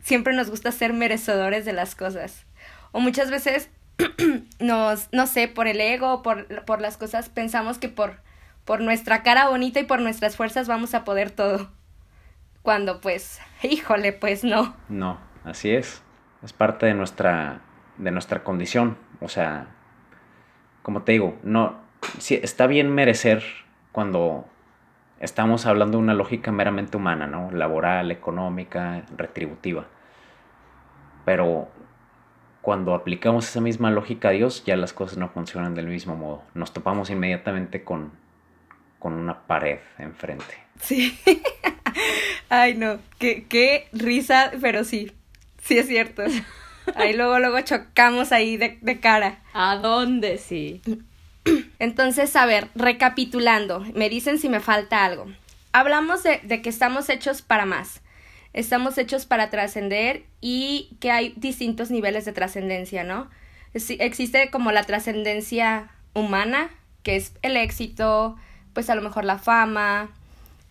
siempre 0.02 0.34
nos 0.34 0.50
gusta 0.50 0.72
ser 0.72 0.94
merecedores 0.94 1.66
de 1.66 1.74
las 1.74 1.96
cosas. 1.96 2.46
O 2.92 3.00
muchas 3.00 3.30
veces 3.30 3.70
nos, 4.60 5.10
no 5.12 5.28
sé, 5.28 5.48
por 5.48 5.68
el 5.68 5.82
ego, 5.82 6.22
por, 6.22 6.66
por 6.66 6.82
las 6.82 6.98
cosas, 6.98 7.30
pensamos 7.30 7.78
que 7.78 7.90
por, 7.90 8.22
por 8.66 8.82
nuestra 8.82 9.24
cara 9.24 9.50
bonita 9.50 9.80
y 9.80 9.84
por 9.84 10.02
nuestras 10.02 10.36
fuerzas 10.36 10.68
vamos 10.68 10.94
a 10.94 11.04
poder 11.04 11.32
todo. 11.32 11.70
Cuando 12.62 13.02
pues, 13.02 13.40
híjole, 13.64 14.14
pues 14.14 14.44
no. 14.44 14.76
No, 14.90 15.20
así 15.44 15.72
es. 15.72 16.02
Es 16.44 16.54
parte 16.54 16.86
de 16.86 16.94
nuestra, 16.94 17.62
de 17.98 18.12
nuestra 18.12 18.44
condición. 18.44 18.98
O 19.20 19.30
sea, 19.30 19.68
como 20.84 21.04
te 21.04 21.14
digo, 21.14 21.38
no, 21.44 21.82
sí, 22.20 22.40
está 22.42 22.68
bien 22.68 22.94
merecer 22.94 23.44
cuando 23.92 24.48
estamos 25.20 25.66
hablando 25.66 25.98
de 25.98 26.04
una 26.04 26.14
lógica 26.14 26.52
meramente 26.52 26.98
humana, 26.98 27.28
¿no? 27.28 27.52
Laboral, 27.52 28.12
económica, 28.12 29.04
retributiva. 29.16 29.88
Pero 31.26 31.70
cuando 32.62 32.94
aplicamos 32.94 33.48
esa 33.48 33.62
misma 33.62 33.92
lógica 33.92 34.30
a 34.30 34.32
Dios, 34.32 34.64
ya 34.66 34.76
las 34.76 34.94
cosas 34.94 35.18
no 35.18 35.30
funcionan 35.30 35.76
del 35.76 35.88
mismo 35.88 36.16
modo. 36.16 36.44
Nos 36.54 36.74
topamos 36.74 37.10
inmediatamente 37.10 37.84
con, 37.84 38.12
con 39.00 39.14
una 39.14 39.48
pared 39.48 39.80
enfrente. 39.98 40.68
Sí. 40.80 41.18
Ay, 42.50 42.76
no. 42.76 42.98
Qué, 43.20 43.46
qué 43.48 43.88
risa, 43.92 44.52
pero 44.62 44.84
sí. 44.84 45.12
Sí 45.62 45.78
es 45.78 45.88
cierto. 45.88 46.24
Ahí 46.96 47.14
luego, 47.14 47.40
luego 47.40 47.60
chocamos 47.62 48.32
ahí 48.32 48.56
de, 48.56 48.78
de 48.82 49.00
cara. 49.02 49.40
¿A 49.54 49.76
dónde 49.76 50.38
sí? 50.38 50.82
Entonces, 51.80 52.36
a 52.36 52.46
ver, 52.46 52.70
recapitulando, 52.76 53.82
me 53.94 54.10
dicen 54.10 54.40
si 54.40 54.50
me 54.50 54.60
falta 54.60 55.06
algo. 55.06 55.28
Hablamos 55.72 56.24
de, 56.24 56.62
que 56.62 56.70
estamos 56.70 57.10
hechos 57.10 57.42
para 57.42 57.66
más. 57.66 58.02
Estamos 58.54 58.98
hechos 58.98 59.26
para 59.26 59.50
trascender 59.50 60.24
y 60.42 60.98
que 61.00 61.12
hay 61.12 61.34
distintos 61.38 61.92
niveles 61.92 62.26
de 62.26 62.34
trascendencia, 62.34 63.04
¿no? 63.04 63.30
existe 63.74 64.50
como 64.50 64.72
la 64.72 64.86
trascendencia 64.86 65.92
humana, 66.16 66.72
que 67.04 67.16
es 67.16 67.34
el 67.44 67.56
éxito, 67.58 68.36
pues 68.74 68.90
a 68.90 68.96
lo 68.96 69.04
mejor 69.04 69.24
la 69.24 69.38
fama, 69.38 70.10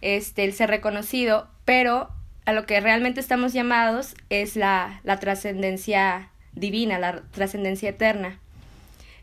este, 0.01 0.43
el 0.43 0.55
ser 0.55 0.71
reconocido, 0.71 1.47
pero 1.65 2.11
a 2.47 2.53
lo 2.53 2.67
que 2.67 2.81
realmente 2.81 3.21
estamos 3.21 3.53
llamados 3.53 4.15
es 4.29 4.57
la, 4.57 5.01
la 5.05 5.21
trascendencia 5.21 6.31
divina, 6.55 6.99
la 6.99 7.23
trascendencia 7.31 7.91
eterna 7.91 8.41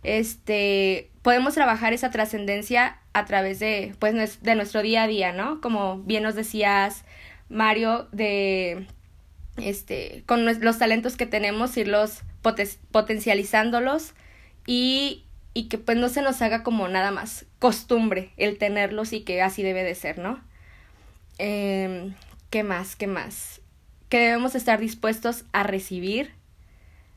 este, 0.03 1.09
podemos 1.23 1.55
trabajar 1.55 1.93
esa 1.93 2.11
trascendencia 2.11 2.99
a 3.13 3.25
través 3.25 3.59
de, 3.59 3.95
pues, 3.97 4.43
de 4.43 4.55
nuestro 4.55 4.81
día 4.83 5.03
a 5.03 5.07
día, 5.07 5.31
¿no? 5.31 5.61
Como 5.61 5.97
bien 5.99 6.23
nos 6.23 6.35
decías, 6.35 7.05
Mario, 7.49 8.07
de, 8.11 8.85
este, 9.57 10.23
con 10.27 10.45
los 10.45 10.77
talentos 10.77 11.17
que 11.17 11.25
tenemos, 11.25 11.75
irlos 11.77 12.21
potencializándolos 12.91 14.13
y, 14.67 15.23
y 15.53 15.69
que 15.69 15.77
pues 15.77 15.97
no 15.97 16.09
se 16.09 16.21
nos 16.21 16.41
haga 16.41 16.61
como 16.61 16.89
nada 16.89 17.09
más 17.11 17.45
costumbre 17.59 18.33
el 18.35 18.57
tenerlos 18.57 19.13
y 19.13 19.21
que 19.21 19.41
así 19.41 19.63
debe 19.63 19.83
de 19.83 19.95
ser, 19.95 20.19
¿no? 20.19 20.43
Em, 21.37 22.15
¿Qué 22.49 22.63
más? 22.63 22.97
¿Qué 22.97 23.07
más? 23.07 23.61
Que 24.09 24.19
debemos 24.19 24.55
estar 24.55 24.79
dispuestos 24.79 25.45
a 25.53 25.63
recibir, 25.63 26.33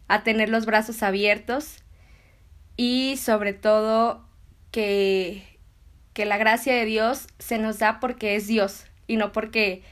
a 0.07 0.23
tener 0.23 0.49
los 0.49 0.65
brazos 0.65 1.03
abiertos 1.03 1.83
y 2.77 3.17
sobre 3.17 3.53
todo 3.53 4.25
que, 4.71 5.43
que 6.13 6.27
la 6.27 6.37
gracia 6.37 6.75
de 6.75 6.85
Dios 6.85 7.27
se 7.39 7.59
nos 7.59 7.79
da 7.79 8.01
porque 8.01 8.37
es 8.37 8.47
Dios 8.47 8.87
y 9.07 9.17
no 9.17 9.33
porque 9.33 9.83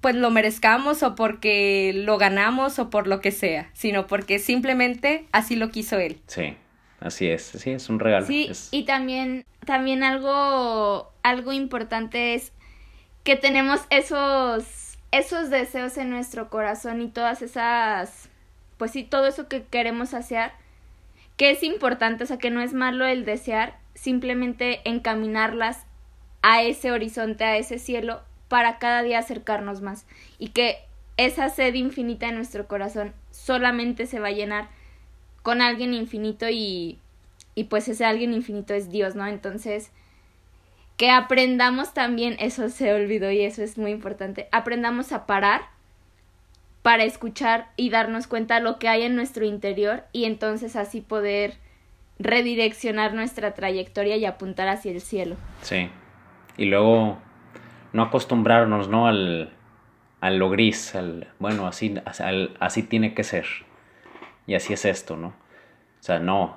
pues 0.00 0.14
lo 0.14 0.30
merezcamos 0.30 1.02
o 1.02 1.14
porque 1.14 1.92
lo 1.94 2.18
ganamos 2.18 2.78
o 2.78 2.90
por 2.90 3.06
lo 3.08 3.20
que 3.20 3.32
sea, 3.32 3.70
sino 3.72 4.06
porque 4.06 4.38
simplemente 4.38 5.26
así 5.32 5.56
lo 5.56 5.70
quiso 5.70 5.98
él. 5.98 6.20
Sí, 6.26 6.56
así 7.00 7.28
es, 7.28 7.42
sí, 7.42 7.70
es 7.70 7.88
un 7.88 7.98
regalo. 7.98 8.26
Sí, 8.26 8.50
y 8.70 8.84
también, 8.84 9.44
también 9.66 10.04
algo, 10.04 11.12
algo 11.22 11.52
importante 11.52 12.34
es 12.34 12.52
que 13.24 13.34
tenemos 13.36 13.80
esos, 13.90 14.98
esos 15.10 15.50
deseos 15.50 15.98
en 15.98 16.10
nuestro 16.10 16.48
corazón 16.48 17.02
y 17.02 17.08
todas 17.08 17.42
esas, 17.42 18.28
pues 18.76 18.92
sí, 18.92 19.02
todo 19.02 19.26
eso 19.26 19.48
que 19.48 19.64
queremos 19.64 20.14
hacer 20.14 20.52
que 21.38 21.52
es 21.52 21.62
importante, 21.62 22.24
o 22.24 22.26
sea, 22.26 22.36
que 22.36 22.50
no 22.50 22.60
es 22.60 22.74
malo 22.74 23.06
el 23.06 23.24
desear, 23.24 23.78
simplemente 23.94 24.80
encaminarlas 24.84 25.86
a 26.42 26.62
ese 26.62 26.90
horizonte, 26.90 27.44
a 27.44 27.56
ese 27.56 27.78
cielo, 27.78 28.20
para 28.48 28.78
cada 28.78 29.02
día 29.04 29.20
acercarnos 29.20 29.80
más. 29.80 30.04
Y 30.38 30.48
que 30.48 30.78
esa 31.16 31.48
sed 31.48 31.74
infinita 31.74 32.28
en 32.28 32.34
nuestro 32.34 32.66
corazón 32.66 33.14
solamente 33.30 34.06
se 34.06 34.18
va 34.18 34.28
a 34.28 34.32
llenar 34.32 34.68
con 35.42 35.62
alguien 35.62 35.94
infinito 35.94 36.48
y, 36.50 36.98
y 37.54 37.64
pues 37.64 37.88
ese 37.88 38.04
alguien 38.04 38.34
infinito 38.34 38.74
es 38.74 38.90
Dios, 38.90 39.14
¿no? 39.14 39.24
Entonces, 39.26 39.92
que 40.96 41.10
aprendamos 41.10 41.94
también, 41.94 42.36
eso 42.40 42.68
se 42.68 42.92
olvidó 42.92 43.30
y 43.30 43.42
eso 43.42 43.62
es 43.62 43.78
muy 43.78 43.92
importante, 43.92 44.48
aprendamos 44.50 45.12
a 45.12 45.24
parar 45.26 45.62
para 46.88 47.04
escuchar 47.04 47.68
y 47.76 47.90
darnos 47.90 48.26
cuenta 48.26 48.60
lo 48.60 48.78
que 48.78 48.88
hay 48.88 49.02
en 49.02 49.14
nuestro 49.14 49.44
interior 49.44 50.04
y 50.10 50.24
entonces 50.24 50.74
así 50.74 51.02
poder 51.02 51.58
redireccionar 52.18 53.12
nuestra 53.12 53.52
trayectoria 53.52 54.16
y 54.16 54.24
apuntar 54.24 54.68
hacia 54.68 54.92
el 54.92 55.02
cielo. 55.02 55.36
Sí, 55.60 55.90
Y 56.56 56.64
luego 56.64 57.18
no 57.92 58.04
acostumbrarnos, 58.04 58.88
¿no? 58.88 59.06
Al, 59.06 59.52
lo 60.22 60.48
gris, 60.48 60.94
al, 60.94 61.28
bueno, 61.38 61.66
así, 61.66 61.94
así 62.58 62.82
tiene 62.82 63.12
que 63.12 63.22
ser. 63.22 63.44
Y 64.46 64.54
así 64.54 64.72
es 64.72 64.86
esto, 64.86 65.18
¿no? 65.18 65.28
O 65.28 66.02
sea, 66.02 66.20
no, 66.20 66.56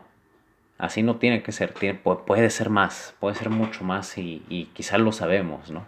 así 0.78 1.04
no 1.04 1.18
tiene 1.18 1.44
que 1.44 1.52
ser, 1.52 1.74
tiene, 1.74 2.00
puede 2.00 2.50
ser 2.52 2.70
más, 2.70 3.16
puede 3.20 3.36
ser 3.36 3.50
mucho 3.50 3.84
más 3.84 4.18
y, 4.18 4.46
y 4.48 4.68
quizás 4.68 5.02
lo 5.02 5.12
sabemos, 5.12 5.72
¿no? 5.72 5.84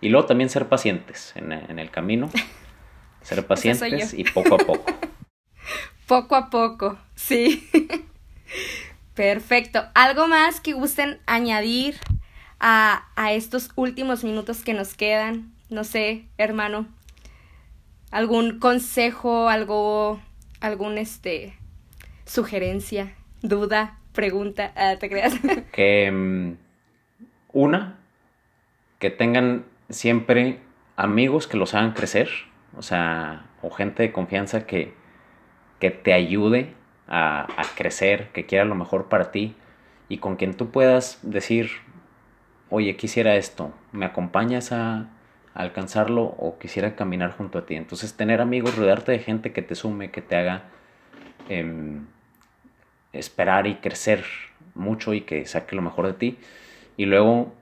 Y 0.00 0.08
luego 0.08 0.26
también 0.26 0.50
ser 0.50 0.66
pacientes 0.66 1.32
en, 1.36 1.52
en 1.52 1.78
el 1.78 1.92
camino, 1.92 2.28
ser 3.24 3.44
pacientes 3.46 4.14
y 4.14 4.22
poco 4.24 4.54
a 4.54 4.58
poco. 4.58 4.84
poco 6.06 6.36
a 6.36 6.50
poco, 6.50 6.98
sí. 7.16 7.68
Perfecto. 9.14 9.84
¿Algo 9.94 10.28
más 10.28 10.60
que 10.60 10.72
gusten 10.72 11.18
añadir 11.26 11.96
a, 12.60 13.08
a 13.16 13.32
estos 13.32 13.70
últimos 13.74 14.22
minutos 14.24 14.62
que 14.62 14.74
nos 14.74 14.94
quedan? 14.94 15.52
No 15.70 15.84
sé, 15.84 16.26
hermano. 16.38 16.86
¿Algún 18.10 18.60
consejo, 18.60 19.48
algo, 19.48 20.20
algún 20.60 20.98
este, 20.98 21.54
sugerencia, 22.26 23.14
duda, 23.42 23.98
pregunta? 24.12 24.72
Ah, 24.76 24.96
¿Te 24.98 25.08
creas? 25.08 25.34
que 25.72 26.10
mm, 26.10 26.52
una, 27.52 27.98
que 28.98 29.10
tengan 29.10 29.64
siempre 29.88 30.60
amigos 30.96 31.46
que 31.46 31.56
los 31.56 31.74
hagan 31.74 31.92
crecer, 31.92 32.30
o 32.76 32.82
sea, 32.82 33.46
o 33.62 33.70
gente 33.70 34.02
de 34.02 34.12
confianza 34.12 34.66
que, 34.66 34.94
que 35.80 35.90
te 35.90 36.12
ayude 36.12 36.74
a, 37.08 37.46
crecer, 37.76 38.28
que 38.32 38.46
quiera 38.46 38.64
lo 38.64 38.74
mejor 38.74 39.08
para 39.08 39.30
ti 39.30 39.54
y 40.08 40.18
con 40.18 40.36
quien 40.36 40.54
tú 40.54 40.70
puedas 40.70 41.18
decir, 41.22 41.70
oye, 42.70 42.96
quisiera 42.96 43.36
esto, 43.36 43.72
¿me 43.92 44.06
acompañas 44.06 44.72
a, 44.72 45.10
alcanzarlo 45.54 46.24
o 46.24 46.58
quisiera 46.58 46.96
caminar 46.96 47.36
junto 47.36 47.58
a 47.58 47.66
ti? 47.66 47.76
Entonces, 47.76 48.16
tener 48.16 48.40
amigos, 48.40 48.76
rodearte 48.76 49.12
de 49.12 49.20
gente 49.20 49.52
que 49.52 49.62
te 49.62 49.76
sume, 49.76 50.10
que 50.10 50.20
te 50.20 50.34
haga 50.34 50.64
em, 51.48 52.06
esperar 53.12 53.68
y 53.68 53.76
crecer 53.76 54.24
mucho 54.74 55.14
y 55.14 55.20
que 55.20 55.46
saque 55.46 55.76
lo 55.76 55.82
mejor 55.82 56.08
de 56.08 56.14
ti. 56.14 56.38
Y 56.96 57.06
luego, 57.06 57.54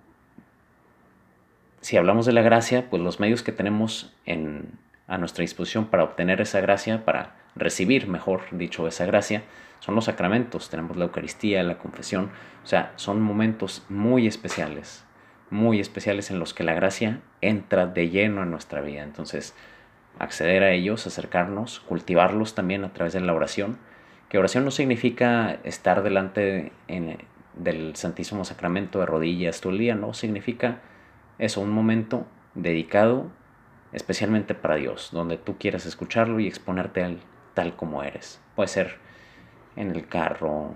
si 1.82 1.98
hablamos 1.98 2.24
de 2.24 2.32
la 2.32 2.40
gracia, 2.40 2.88
pues 2.88 3.02
los 3.02 3.20
medios 3.20 3.42
que 3.42 3.52
tenemos 3.52 4.14
en, 4.24 4.70
a 5.12 5.18
nuestra 5.18 5.42
disposición 5.42 5.88
para 5.88 6.04
obtener 6.04 6.40
esa 6.40 6.62
gracia, 6.62 7.04
para 7.04 7.34
recibir, 7.54 8.08
mejor 8.08 8.44
dicho, 8.50 8.88
esa 8.88 9.04
gracia, 9.04 9.42
son 9.80 9.94
los 9.94 10.06
sacramentos. 10.06 10.70
Tenemos 10.70 10.96
la 10.96 11.04
Eucaristía, 11.04 11.62
la 11.62 11.76
confesión, 11.76 12.30
o 12.64 12.66
sea, 12.66 12.94
son 12.96 13.20
momentos 13.20 13.84
muy 13.90 14.26
especiales, 14.26 15.04
muy 15.50 15.80
especiales 15.80 16.30
en 16.30 16.38
los 16.38 16.54
que 16.54 16.64
la 16.64 16.72
gracia 16.72 17.20
entra 17.42 17.86
de 17.86 18.08
lleno 18.08 18.42
en 18.42 18.50
nuestra 18.50 18.80
vida. 18.80 19.02
Entonces, 19.02 19.54
acceder 20.18 20.62
a 20.62 20.70
ellos, 20.70 21.06
acercarnos, 21.06 21.80
cultivarlos 21.80 22.54
también 22.54 22.82
a 22.82 22.94
través 22.94 23.12
de 23.12 23.20
la 23.20 23.34
oración, 23.34 23.76
que 24.30 24.38
oración 24.38 24.64
no 24.64 24.70
significa 24.70 25.58
estar 25.62 26.02
delante 26.02 26.72
del 27.54 27.96
Santísimo 27.96 28.46
Sacramento 28.46 28.98
de 29.00 29.04
rodillas 29.04 29.60
todo 29.60 29.74
el 29.74 29.78
día, 29.78 29.94
no, 29.94 30.14
significa 30.14 30.80
eso, 31.38 31.60
un 31.60 31.70
momento 31.70 32.26
dedicado 32.54 33.30
especialmente 33.92 34.54
para 34.54 34.76
Dios, 34.76 35.10
donde 35.12 35.36
tú 35.36 35.58
quieras 35.58 35.86
escucharlo 35.86 36.40
y 36.40 36.46
exponerte 36.46 37.04
al 37.04 37.20
tal 37.54 37.76
como 37.76 38.02
eres. 38.02 38.40
Puede 38.56 38.68
ser 38.68 38.96
en 39.76 39.90
el 39.90 40.08
carro, 40.08 40.74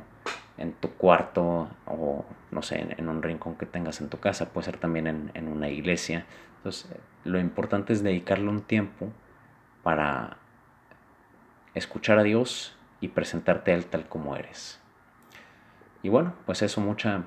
en 0.59 0.73
tu 0.73 0.91
cuarto 0.93 1.69
o 1.87 2.25
no 2.51 2.63
sé, 2.63 2.95
en, 2.97 3.09
un 3.09 3.23
rincón 3.23 3.57
que 3.57 3.67
tengas 3.67 4.01
en 4.01 4.09
tu 4.09 4.19
casa, 4.19 4.51
puede 4.51 4.67
ser 4.67 4.79
también 4.79 5.07
en, 5.07 5.31
en 5.35 5.49
una 5.49 5.69
iglesia. 5.69 6.27
Entonces, 6.59 6.91
lo 7.25 7.39
importante 7.39 7.93
es 7.93 8.03
dedicarle 8.03 8.49
un 8.49 8.63
tiempo 8.63 9.13
para 9.83 10.39
escuchar 11.75 12.19
a 12.19 12.23
Dios 12.23 12.77
y 13.01 13.09
presentarte 13.09 13.73
a 13.73 13.75
Él 13.75 13.87
tal 13.87 14.09
como 14.09 14.37
eres. 14.37 14.81
Y 16.03 16.09
bueno, 16.09 16.35
pues 16.45 16.63
eso, 16.63 16.81
mucha 16.81 17.25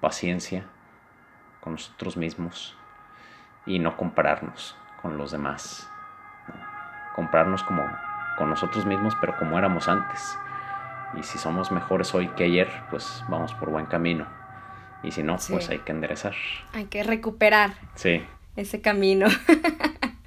paciencia 0.00 0.66
con 1.60 1.74
nosotros 1.74 2.16
mismos 2.16 2.76
y 3.64 3.78
no 3.78 3.96
compararnos 3.96 4.76
con 5.02 5.16
los 5.18 5.30
demás. 5.30 5.88
Compararnos 7.14 7.62
como 7.62 7.82
con 8.36 8.50
nosotros 8.50 8.84
mismos, 8.86 9.14
pero 9.20 9.36
como 9.36 9.58
éramos 9.58 9.88
antes. 9.88 10.38
Y 11.14 11.22
si 11.22 11.38
somos 11.38 11.70
mejores 11.70 12.14
hoy 12.14 12.28
que 12.28 12.44
ayer, 12.44 12.68
pues 12.90 13.24
vamos 13.28 13.54
por 13.54 13.70
buen 13.70 13.86
camino. 13.86 14.26
Y 15.02 15.12
si 15.12 15.22
no, 15.22 15.36
pues 15.48 15.68
hay 15.68 15.78
que 15.78 15.92
enderezar. 15.92 16.34
Hay 16.72 16.86
que 16.86 17.02
recuperar. 17.02 17.74
Sí. 17.94 18.24
Ese 18.56 18.80
camino. 18.80 19.28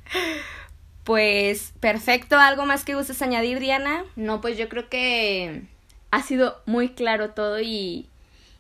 pues 1.04 1.74
perfecto. 1.80 2.38
¿Algo 2.38 2.66
más 2.66 2.86
que 2.86 2.96
gustes 2.96 3.22
añadir, 3.22 3.60
Diana? 3.60 4.04
No, 4.16 4.42
pues 4.42 4.58
yo 4.58 4.70
creo 4.70 4.90
que 4.90 5.64
ha 6.12 6.22
sido 6.22 6.62
muy 6.66 6.90
claro 6.90 7.32
todo 7.32 7.60
y, 7.60 8.10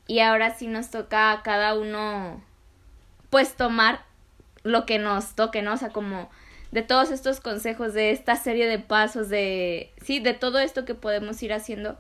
y 0.08 0.20
ahora 0.20 0.56
sí 0.56 0.68
nos 0.68 0.92
toca 0.92 1.32
a 1.32 1.42
cada 1.42 1.74
uno 1.74 2.42
pues 3.30 3.56
tomar 3.56 4.04
lo 4.70 4.86
que 4.86 5.00
nos 5.00 5.36
toque, 5.36 5.62
¿no? 5.62 5.74
O 5.74 5.78
sea, 5.78 5.90
como 5.90 6.30
de 6.72 6.82
todos 6.84 7.12
estos 7.12 7.40
consejos, 7.40 7.94
de 7.94 8.12
esta 8.12 8.36
serie 8.36 8.68
de 8.68 8.80
pasos, 8.80 9.30
de, 9.30 9.92
sí, 10.02 10.20
de 10.20 10.34
todo 10.34 10.60
esto 10.60 10.86
que 10.86 10.96
podemos 10.96 11.42
ir 11.42 11.54
haciendo, 11.54 11.98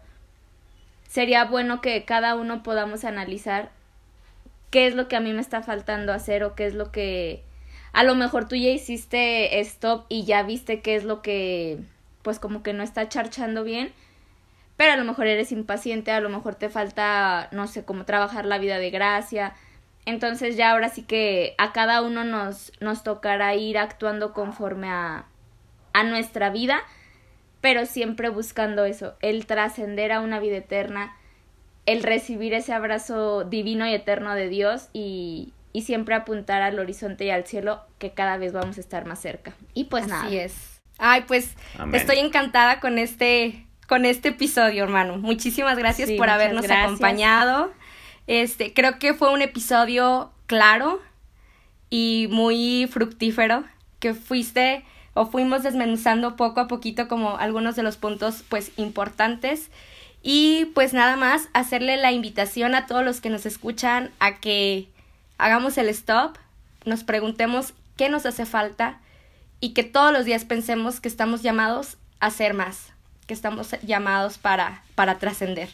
sería 1.07 1.45
bueno 1.45 1.82
que 1.82 2.05
cada 2.05 2.36
uno 2.36 2.63
podamos 2.63 3.03
analizar 3.03 3.72
qué 4.70 4.88
es 4.88 4.95
lo 4.95 5.07
que 5.07 5.15
a 5.15 5.22
mí 5.22 5.34
me 5.34 5.41
está 5.41 5.63
faltando 5.63 6.13
hacer 6.13 6.43
o 6.43 6.55
qué 6.55 6.67
es 6.67 6.76
lo 6.76 6.91
que 6.91 7.43
a 7.91 8.03
lo 8.03 8.15
mejor 8.15 8.47
tú 8.47 8.55
ya 8.55 8.70
hiciste 8.70 9.59
stop 9.61 10.05
y 10.09 10.26
ya 10.26 10.43
viste 10.43 10.82
qué 10.82 10.95
es 10.95 11.03
lo 11.03 11.22
que 11.22 11.80
pues 12.22 12.38
como 12.38 12.61
que 12.61 12.74
no 12.74 12.84
está 12.84 13.09
charchando 13.09 13.63
bien, 13.63 13.91
pero 14.78 14.93
a 14.93 14.97
lo 14.97 15.03
mejor 15.03 15.28
eres 15.28 15.51
impaciente, 15.51 16.11
a 16.11 16.20
lo 16.20 16.30
mejor 16.30 16.55
te 16.55 16.70
falta, 16.70 17.47
no 17.51 17.65
sé, 17.67 17.86
cómo 17.86 18.05
trabajar 18.05 18.45
la 18.45 18.59
vida 18.59 18.78
de 18.78 18.91
gracia, 18.91 19.55
entonces 20.05 20.55
ya 20.55 20.71
ahora 20.71 20.89
sí 20.89 21.03
que 21.03 21.55
a 21.57 21.71
cada 21.71 22.01
uno 22.01 22.23
nos, 22.23 22.71
nos 22.79 23.03
tocará 23.03 23.55
ir 23.55 23.77
actuando 23.77 24.33
conforme 24.33 24.89
a, 24.89 25.25
a 25.93 26.03
nuestra 26.03 26.49
vida, 26.49 26.81
pero 27.61 27.85
siempre 27.85 28.29
buscando 28.29 28.85
eso, 28.85 29.15
el 29.21 29.45
trascender 29.45 30.11
a 30.11 30.21
una 30.21 30.39
vida 30.39 30.57
eterna, 30.57 31.15
el 31.85 32.03
recibir 32.03 32.53
ese 32.53 32.73
abrazo 32.73 33.43
divino 33.43 33.87
y 33.87 33.93
eterno 33.93 34.35
de 34.35 34.47
Dios 34.49 34.89
y, 34.93 35.53
y 35.73 35.81
siempre 35.81 36.15
apuntar 36.15 36.61
al 36.61 36.79
horizonte 36.79 37.25
y 37.25 37.29
al 37.29 37.45
cielo 37.45 37.81
que 37.97 38.11
cada 38.11 38.37
vez 38.37 38.53
vamos 38.53 38.77
a 38.77 38.81
estar 38.81 39.05
más 39.05 39.19
cerca. 39.19 39.53
Y 39.73 39.85
pues 39.85 40.07
nada. 40.07 40.25
Así 40.25 40.37
es. 40.37 40.81
Ay, 40.97 41.23
pues 41.27 41.55
estoy 41.93 42.19
encantada 42.19 42.79
con 42.79 42.97
este 42.97 43.65
con 43.87 44.05
este 44.05 44.29
episodio, 44.29 44.83
hermano. 44.83 45.17
Muchísimas 45.17 45.77
gracias 45.77 46.11
por 46.11 46.29
habernos 46.29 46.69
acompañado. 46.69 47.71
Este, 48.30 48.75
creo 48.75 48.99
que 48.99 49.15
fue 49.15 49.34
un 49.34 49.41
episodio 49.41 50.32
claro 50.45 51.01
y 51.89 52.27
muy 52.30 52.88
fructífero 52.88 53.63
que 53.97 54.13
fuiste 54.13 54.86
o 55.15 55.25
fuimos 55.25 55.63
desmenuzando 55.63 56.36
poco 56.36 56.59
a 56.59 56.67
poquito 56.67 57.07
como 57.07 57.38
algunos 57.38 57.75
de 57.75 57.82
los 57.82 57.97
puntos 57.97 58.43
pues 58.47 58.71
importantes 58.77 59.71
y 60.21 60.65
pues 60.75 60.93
nada 60.93 61.15
más 61.15 61.49
hacerle 61.53 61.97
la 61.97 62.11
invitación 62.11 62.75
a 62.75 62.86
todos 62.86 63.03
los 63.03 63.19
que 63.19 63.32
nos 63.32 63.47
escuchan 63.47 64.11
a 64.19 64.36
que 64.36 64.89
hagamos 65.39 65.80
el 65.80 65.89
stop, 65.89 66.38
nos 66.86 67.03
preguntemos 67.03 67.73
qué 67.97 68.09
nos 68.09 68.27
hace 68.27 68.45
falta 68.45 68.99
y 69.59 69.73
que 69.73 69.82
todos 69.82 70.13
los 70.13 70.25
días 70.25 70.45
pensemos 70.45 71.01
que 71.01 71.07
estamos 71.07 71.41
llamados 71.41 71.97
a 72.19 72.30
ser 72.30 72.53
más, 72.53 72.93
que 73.25 73.34
estamos 73.34 73.71
llamados 73.82 74.38
para, 74.38 74.84
para 74.93 75.17
trascender. 75.17 75.69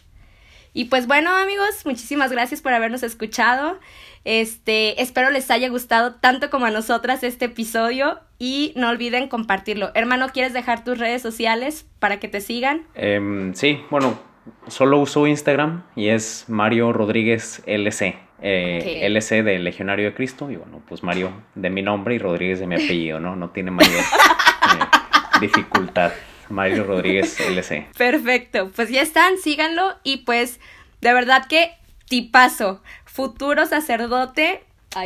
Y 0.75 0.85
pues 0.85 1.07
bueno, 1.07 1.33
amigos, 1.33 1.85
muchísimas 1.85 2.33
gracias 2.33 2.61
por 2.61 2.73
habernos 2.73 3.01
escuchado. 3.01 3.79
Este, 4.25 5.01
espero 5.01 5.31
les 5.31 5.49
haya 5.49 5.69
gustado 5.69 6.15
tanto 6.15 6.49
como 6.49 6.65
a 6.65 6.69
nosotras 6.69 7.23
este 7.23 7.45
episodio 7.45 8.19
y 8.39 8.73
no 8.75 8.89
olviden 8.89 9.29
compartirlo. 9.29 9.91
Hermano, 9.95 10.27
¿quieres 10.33 10.51
dejar 10.51 10.83
tus 10.83 10.97
redes 10.97 11.21
sociales 11.21 11.87
para 11.99 12.19
que 12.19 12.27
te 12.27 12.41
sigan? 12.41 12.81
Em, 12.93 13.53
sí, 13.53 13.79
bueno, 13.89 14.19
solo 14.67 14.99
uso 14.99 15.25
Instagram 15.25 15.83
y 15.95 16.09
es 16.09 16.43
Mario 16.49 16.91
Rodríguez 16.91 17.63
LC. 17.65 18.17
Eh, 18.41 18.99
LC 19.05 19.43
de 19.43 19.59
Legionario 19.59 20.07
de 20.07 20.13
Cristo 20.13 20.51
y 20.51 20.57
bueno, 20.57 20.81
pues 20.89 21.03
Mario 21.03 21.31
de 21.55 21.69
mi 21.69 21.83
nombre 21.83 22.15
y 22.15 22.19
Rodríguez 22.19 22.59
de 22.59 22.67
mi 22.67 22.75
apellido, 22.75 23.21
¿no? 23.21 23.37
No 23.37 23.51
tiene 23.51 23.71
mayor 23.71 23.93
eh, 24.01 25.39
dificultad. 25.39 26.11
Mario 26.49 26.83
Rodríguez 26.83 27.39
LC. 27.49 27.87
Perfecto, 27.97 28.71
pues 28.75 28.89
ya 28.89 29.01
están, 29.01 29.37
síganlo 29.37 29.95
y 30.03 30.17
pues 30.17 30.59
de 31.01 31.13
verdad 31.13 31.47
que 31.47 31.71
tipazo, 32.07 32.81
futuro 33.05 33.65
sacerdote 33.65 34.63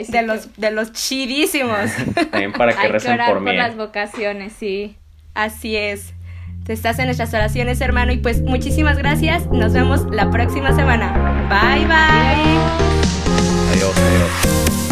de 0.07 0.21
los 0.21 0.55
de 0.57 0.71
los 0.71 0.91
chidísimos. 0.93 1.91
También 2.31 2.53
para 2.53 2.73
que 2.73 2.87
recen 2.87 3.17
por 3.17 3.39
mí. 3.39 3.47
por 3.47 3.55
las 3.55 3.75
vocaciones, 3.75 4.53
sí. 4.53 4.95
Así 5.33 5.75
es. 5.75 6.13
Te 6.65 6.73
estás 6.73 6.99
en 6.99 7.05
nuestras 7.05 7.33
oraciones, 7.33 7.81
hermano, 7.81 8.11
y 8.11 8.17
pues 8.17 8.41
muchísimas 8.41 8.97
gracias. 8.97 9.47
Nos 9.47 9.73
vemos 9.73 10.05
la 10.11 10.29
próxima 10.29 10.75
semana. 10.75 11.47
Bye 11.49 11.87
bye. 14.83 14.88